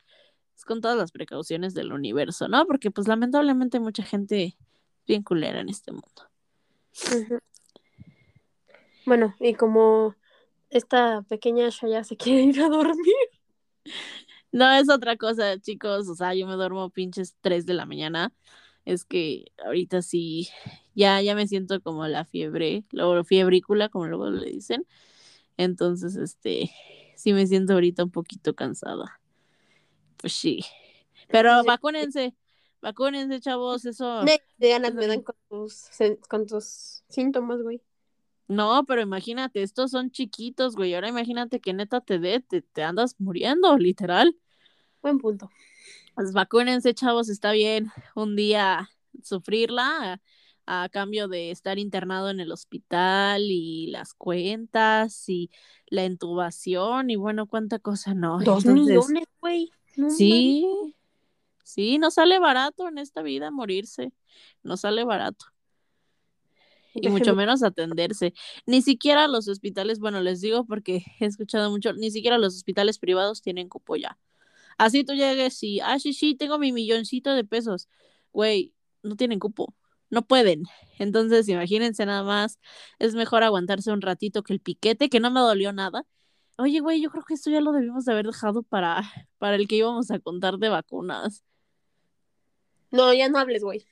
es 0.56 0.66
con 0.66 0.82
todas 0.82 0.98
las 0.98 1.12
precauciones 1.12 1.74
del 1.74 1.92
universo, 1.92 2.48
¿no? 2.48 2.66
Porque 2.66 2.92
pues 2.92 3.08
lamentablemente 3.08 3.78
hay 3.78 3.84
mucha 3.84 4.04
gente 4.04 4.58
bien 5.06 5.24
culera 5.24 5.60
en 5.60 5.70
este 5.70 5.92
mundo. 5.92 6.30
Bueno, 9.06 9.36
y 9.40 9.54
como 9.54 10.16
esta 10.78 11.24
pequeña 11.24 11.70
Shaya 11.70 12.04
se 12.04 12.18
quiere 12.18 12.44
ir 12.44 12.62
a 12.62 12.70
dormir. 12.70 13.16
No 14.52 14.72
es 14.72 14.90
otra 14.90 15.18
cosa, 15.18 15.60
chicos. 15.60 16.08
O 16.08 16.16
sea, 16.16 16.34
yo 16.34 16.48
me 16.48 16.54
duermo 16.54 16.90
pinches 16.90 17.36
3 17.42 17.66
de 17.66 17.74
la 17.74 17.86
mañana. 17.86 18.34
Es 18.86 19.04
que 19.04 19.46
ahorita 19.66 20.02
sí, 20.02 20.50
ya, 20.96 21.22
ya 21.22 21.36
me 21.36 21.48
siento 21.48 21.82
como 21.82 22.08
la 22.08 22.24
fiebre, 22.26 22.86
la 22.92 23.24
fiebrícula, 23.24 23.90
como 23.90 24.08
luego 24.08 24.30
le 24.30 24.50
dicen. 24.50 24.88
Entonces, 25.58 26.16
este, 26.16 26.72
sí 27.16 27.34
me 27.34 27.46
siento 27.48 27.74
ahorita 27.74 28.04
un 28.04 28.12
poquito 28.12 28.56
cansada. 28.56 29.20
Pues 30.16 30.34
sí. 30.34 30.64
Pero 31.28 31.64
vacúnense, 31.66 32.34
vacúnense, 32.82 33.42
chavos, 33.42 33.86
eso. 33.86 34.24
De 34.24 34.70
ganas 34.70 34.94
me 34.94 35.08
dan 35.08 35.22
con 35.22 35.36
tus, 35.50 35.90
con 36.30 36.46
tus 36.46 37.04
síntomas, 37.10 37.62
güey. 37.62 37.82
No, 38.48 38.86
pero 38.86 39.02
imagínate, 39.02 39.62
estos 39.62 39.92
son 39.92 40.10
chiquitos, 40.10 40.76
güey. 40.76 40.94
Ahora 40.96 41.10
imagínate 41.10 41.60
que 41.60 41.74
neta 41.74 42.00
te 42.00 42.18
dé, 42.18 42.40
te, 42.40 42.84
andas 42.84 43.16
muriendo, 43.20 43.78
literal. 43.78 44.36
Buen 45.02 45.18
punto. 45.18 45.50
Pues 46.16 46.34
vacúnense, 46.34 46.94
chavos, 46.94 47.30
está 47.30 47.52
bien 47.52 47.92
un 48.16 48.36
día 48.36 48.90
sufrirla 49.22 50.22
a, 50.66 50.90
cambio 50.90 51.28
de 51.28 51.52
estar 51.52 51.78
internado 51.78 52.30
en 52.30 52.40
el 52.40 52.52
hospital 52.52 53.44
y 53.44 53.88
las 53.88 54.14
cuentas 54.14 55.30
y 55.30 55.50
la 55.88 56.06
intubación 56.06 57.10
y 57.10 57.16
bueno, 57.16 57.48
cuánta 57.48 57.80
cosa 57.80 58.14
no. 58.14 58.40
Dos 58.40 58.66
millones, 58.66 59.28
güey. 59.40 59.72
sí, 60.10 60.66
sí, 61.64 62.00
no 62.00 62.12
sale 62.12 62.40
barato 62.40 62.88
en 62.88 62.98
esta 62.98 63.22
vida 63.22 63.52
morirse. 63.52 64.14
No 64.64 64.78
sale 64.78 65.04
barato 65.04 65.46
y 67.02 67.10
mucho 67.10 67.36
menos 67.36 67.64
atenderse. 67.64 68.34
Ni 68.66 68.82
siquiera 68.82 69.28
los 69.28 69.48
hospitales, 69.48 70.00
bueno, 70.00 70.22
les 70.22 70.42
digo 70.42 70.66
porque 70.66 71.04
he 71.20 71.26
escuchado 71.26 71.70
mucho, 71.72 71.94
ni 71.94 72.12
siquiera 72.12 72.38
los 72.38 72.56
hospitales 72.56 73.00
privados 73.00 73.42
tienen 73.42 73.70
cupo 73.70 73.96
ya. 73.96 74.18
Así 74.78 75.04
tú 75.04 75.14
llegues 75.14 75.62
y, 75.64 75.80
ah, 75.80 76.00
sí, 76.00 76.14
sí, 76.14 76.36
tengo 76.36 76.60
mi 76.60 76.72
milloncito 76.72 77.34
de 77.34 77.44
pesos. 77.44 77.90
Güey, 78.32 78.74
no 79.02 79.16
tienen 79.16 79.40
cupo, 79.40 79.74
no 80.10 80.22
pueden. 80.22 80.64
Entonces, 81.00 81.50
imagínense 81.50 82.06
nada 82.06 82.24
más, 82.24 82.60
es 83.00 83.16
mejor 83.16 83.44
aguantarse 83.44 83.92
un 83.92 84.02
ratito 84.02 84.44
que 84.44 84.54
el 84.54 84.60
piquete, 84.60 85.10
que 85.10 85.20
no 85.20 85.32
me 85.32 85.40
dolió 85.40 85.74
nada. 85.74 86.06
Oye, 86.60 86.80
güey, 86.80 87.02
yo 87.02 87.12
creo 87.12 87.24
que 87.24 87.36
esto 87.36 87.50
ya 87.52 87.62
lo 87.62 87.72
debimos 87.72 88.06
de 88.06 88.14
haber 88.14 88.26
dejado 88.26 88.64
para, 88.64 89.04
para 89.38 89.56
el 89.56 89.68
que 89.68 89.76
íbamos 89.76 90.10
a 90.12 90.20
contar 90.20 90.58
de 90.58 90.70
vacunas. 90.70 91.44
No, 92.92 93.14
ya 93.14 93.30
no 93.30 93.38
hables, 93.38 93.64
güey. 93.64 93.86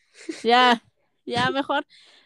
Ya, 0.43 0.83
ya 1.25 1.51
mejor, 1.51 1.85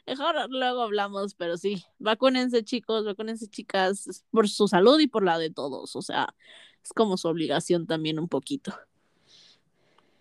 mejor 0.09 0.49
luego 0.49 0.81
hablamos, 0.81 1.35
pero 1.35 1.57
sí, 1.57 1.83
vacúnense 1.99 2.63
chicos, 2.63 3.05
vacúnense 3.05 3.47
chicas, 3.47 4.25
por 4.31 4.49
su 4.49 4.67
salud 4.67 4.99
y 4.99 5.07
por 5.07 5.23
la 5.23 5.37
de 5.37 5.51
todos, 5.51 5.95
o 5.95 6.01
sea, 6.01 6.35
es 6.83 6.91
como 6.93 7.17
su 7.17 7.27
obligación 7.27 7.85
también 7.85 8.19
un 8.19 8.27
poquito. 8.27 8.73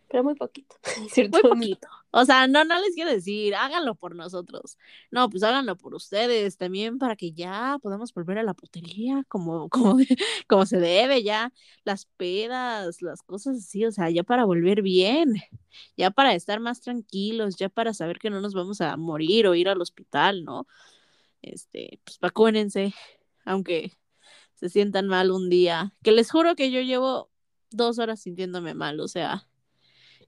Pero 0.09 0.25
muy 0.25 0.35
poquito. 0.35 0.77
Muy 1.17 1.43
poquito. 1.43 1.89
O 2.11 2.25
sea, 2.25 2.47
no, 2.47 2.65
no 2.65 2.81
les 2.81 2.95
quiero 2.95 3.11
decir, 3.11 3.55
háganlo 3.55 3.95
por 3.95 4.15
nosotros. 4.17 4.79
No, 5.11 5.29
pues 5.29 5.43
háganlo 5.43 5.77
por 5.77 5.95
ustedes 5.95 6.57
también 6.57 6.99
para 6.99 7.17
que 7.17 7.33
ya 7.33 7.79
podamos 7.83 8.15
volver 8.15 8.39
a 8.39 8.43
la 8.43 8.55
putería 8.55 9.25
como, 9.29 9.69
como, 9.71 9.97
como 10.47 10.67
se 10.67 10.79
debe, 10.79 11.23
ya 11.23 11.53
las 11.85 12.07
pedas, 12.17 13.03
las 13.03 13.23
cosas 13.23 13.59
así, 13.59 13.85
o 13.85 13.93
sea, 13.93 14.11
ya 14.11 14.23
para 14.25 14.45
volver 14.45 14.83
bien, 14.83 15.35
ya 15.97 16.11
para 16.11 16.35
estar 16.35 16.61
más 16.61 16.81
tranquilos, 16.81 17.57
ya 17.57 17.69
para 17.69 17.93
saber 17.95 18.19
que 18.19 18.31
no 18.31 18.41
nos 18.41 18.55
vamos 18.55 18.81
a 18.81 18.97
morir 18.97 19.47
o 19.47 19.55
ir 19.55 19.69
al 19.69 19.81
hospital, 19.81 20.45
¿no? 20.45 20.67
Este, 21.43 22.01
pues 22.05 22.19
vacúnense, 22.21 22.95
aunque 23.45 23.93
se 24.55 24.69
sientan 24.69 25.09
mal 25.09 25.31
un 25.31 25.51
día, 25.51 25.95
que 26.03 26.13
les 26.13 26.31
juro 26.31 26.57
que 26.57 26.71
yo 26.71 26.81
llevo 26.81 27.31
dos 27.71 27.99
horas 27.99 28.21
sintiéndome 28.21 28.75
mal, 28.75 29.01
o 29.01 29.09
sea, 29.09 29.49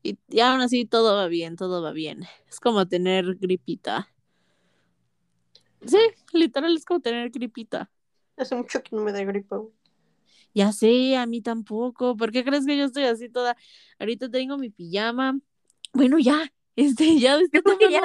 y, 0.02 0.18
aún 0.40 0.60
así 0.60 0.84
todo 0.86 1.16
va 1.16 1.26
bien, 1.28 1.56
todo 1.56 1.82
va 1.82 1.92
bien. 1.92 2.24
Es 2.48 2.60
como 2.60 2.86
tener 2.86 3.36
gripita. 3.36 4.08
Sí, 5.84 5.98
literal 6.32 6.76
es 6.76 6.84
como 6.84 7.00
tener 7.00 7.30
gripita. 7.30 7.90
Hace 8.36 8.54
mucho 8.54 8.82
que 8.82 8.96
no 8.96 9.02
me 9.02 9.12
da 9.12 9.22
gripa. 9.24 9.60
Ya 10.54 10.72
sé, 10.72 11.16
a 11.16 11.26
mí 11.26 11.42
tampoco. 11.42 12.16
¿Por 12.16 12.32
qué 12.32 12.44
crees 12.44 12.66
que 12.66 12.76
yo 12.76 12.84
estoy 12.84 13.04
así 13.04 13.28
toda? 13.28 13.56
Ahorita 13.98 14.30
tengo 14.30 14.56
mi 14.58 14.70
pijama. 14.70 15.38
Bueno, 15.92 16.18
ya, 16.18 16.52
este, 16.76 17.18
ya 17.18 17.38
este 17.38 17.62
ya 17.90 18.02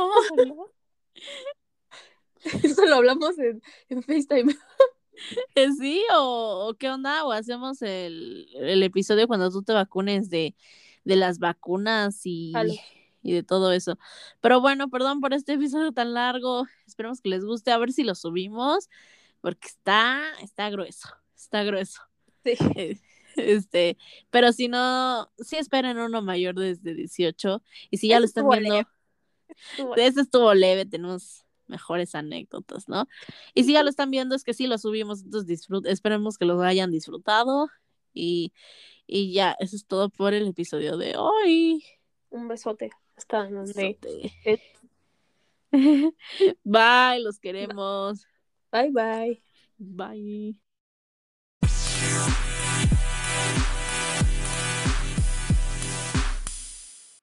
Eso 2.63 2.85
lo 2.85 2.95
hablamos 2.95 3.37
en, 3.39 3.61
en 3.89 4.03
FaceTime. 4.03 4.55
sí, 5.79 6.03
o, 6.13 6.67
o, 6.69 6.73
qué 6.75 6.89
onda, 6.89 7.25
o 7.25 7.31
hacemos 7.31 7.81
el, 7.81 8.47
el 8.53 8.83
episodio 8.83 9.27
cuando 9.27 9.49
tú 9.49 9.63
te 9.63 9.73
vacunes 9.73 10.29
de 10.29 10.55
de 11.05 11.15
las 11.15 11.39
vacunas 11.39 12.21
y, 12.25 12.53
y 13.21 13.33
de 13.33 13.43
todo 13.43 13.71
eso. 13.71 13.97
Pero 14.41 14.59
bueno, 14.59 14.89
perdón 14.89 15.21
por 15.21 15.33
este 15.33 15.53
episodio 15.53 15.93
tan 15.93 16.13
largo. 16.13 16.65
Esperemos 16.85 17.21
que 17.21 17.29
les 17.29 17.45
guste. 17.45 17.71
A 17.71 17.77
ver 17.77 17.93
si 17.93 18.03
lo 18.03 18.15
subimos. 18.15 18.89
Porque 19.39 19.67
está, 19.67 20.21
está 20.41 20.69
grueso. 20.69 21.07
Está 21.35 21.63
grueso. 21.63 22.01
Sí. 22.43 22.55
Este, 23.37 23.97
pero 24.29 24.53
si 24.53 24.69
no, 24.69 25.29
si 25.39 25.57
esperen 25.57 25.97
uno 25.97 26.21
mayor 26.21 26.55
desde 26.55 26.93
18. 26.93 27.61
Y 27.91 27.97
si 27.97 28.07
ya 28.07 28.19
lo 28.19 28.25
están 28.25 28.47
viendo, 28.47 28.87
ese 29.97 30.21
estuvo 30.21 30.53
leve, 30.53 30.85
tenemos 30.85 31.45
mejores 31.67 32.15
anécdotas, 32.15 32.87
¿no? 32.87 33.07
Y 33.53 33.63
si 33.63 33.73
ya 33.73 33.83
lo 33.83 33.89
están 33.89 34.11
viendo, 34.11 34.35
es 34.35 34.43
que 34.43 34.53
sí 34.53 34.67
lo 34.67 34.77
subimos, 34.77 35.23
entonces 35.23 35.47
disfrut 35.47 35.85
esperemos 35.87 36.37
que 36.37 36.45
lo 36.45 36.61
hayan 36.61 36.91
disfrutado 36.91 37.67
y, 38.13 38.53
y 39.07 39.33
ya, 39.33 39.55
eso 39.59 39.75
es 39.75 39.85
todo 39.85 40.09
por 40.09 40.33
el 40.33 40.47
episodio 40.47 40.97
de 40.97 41.15
hoy. 41.17 41.83
Un 42.29 42.47
besote. 42.47 42.89
Hasta 43.15 43.49
donde. 43.49 43.97
Bye, 46.63 47.19
los 47.19 47.39
queremos. 47.39 48.25
Bye, 48.71 48.91
bye. 48.91 49.41
Bye. 49.77 50.55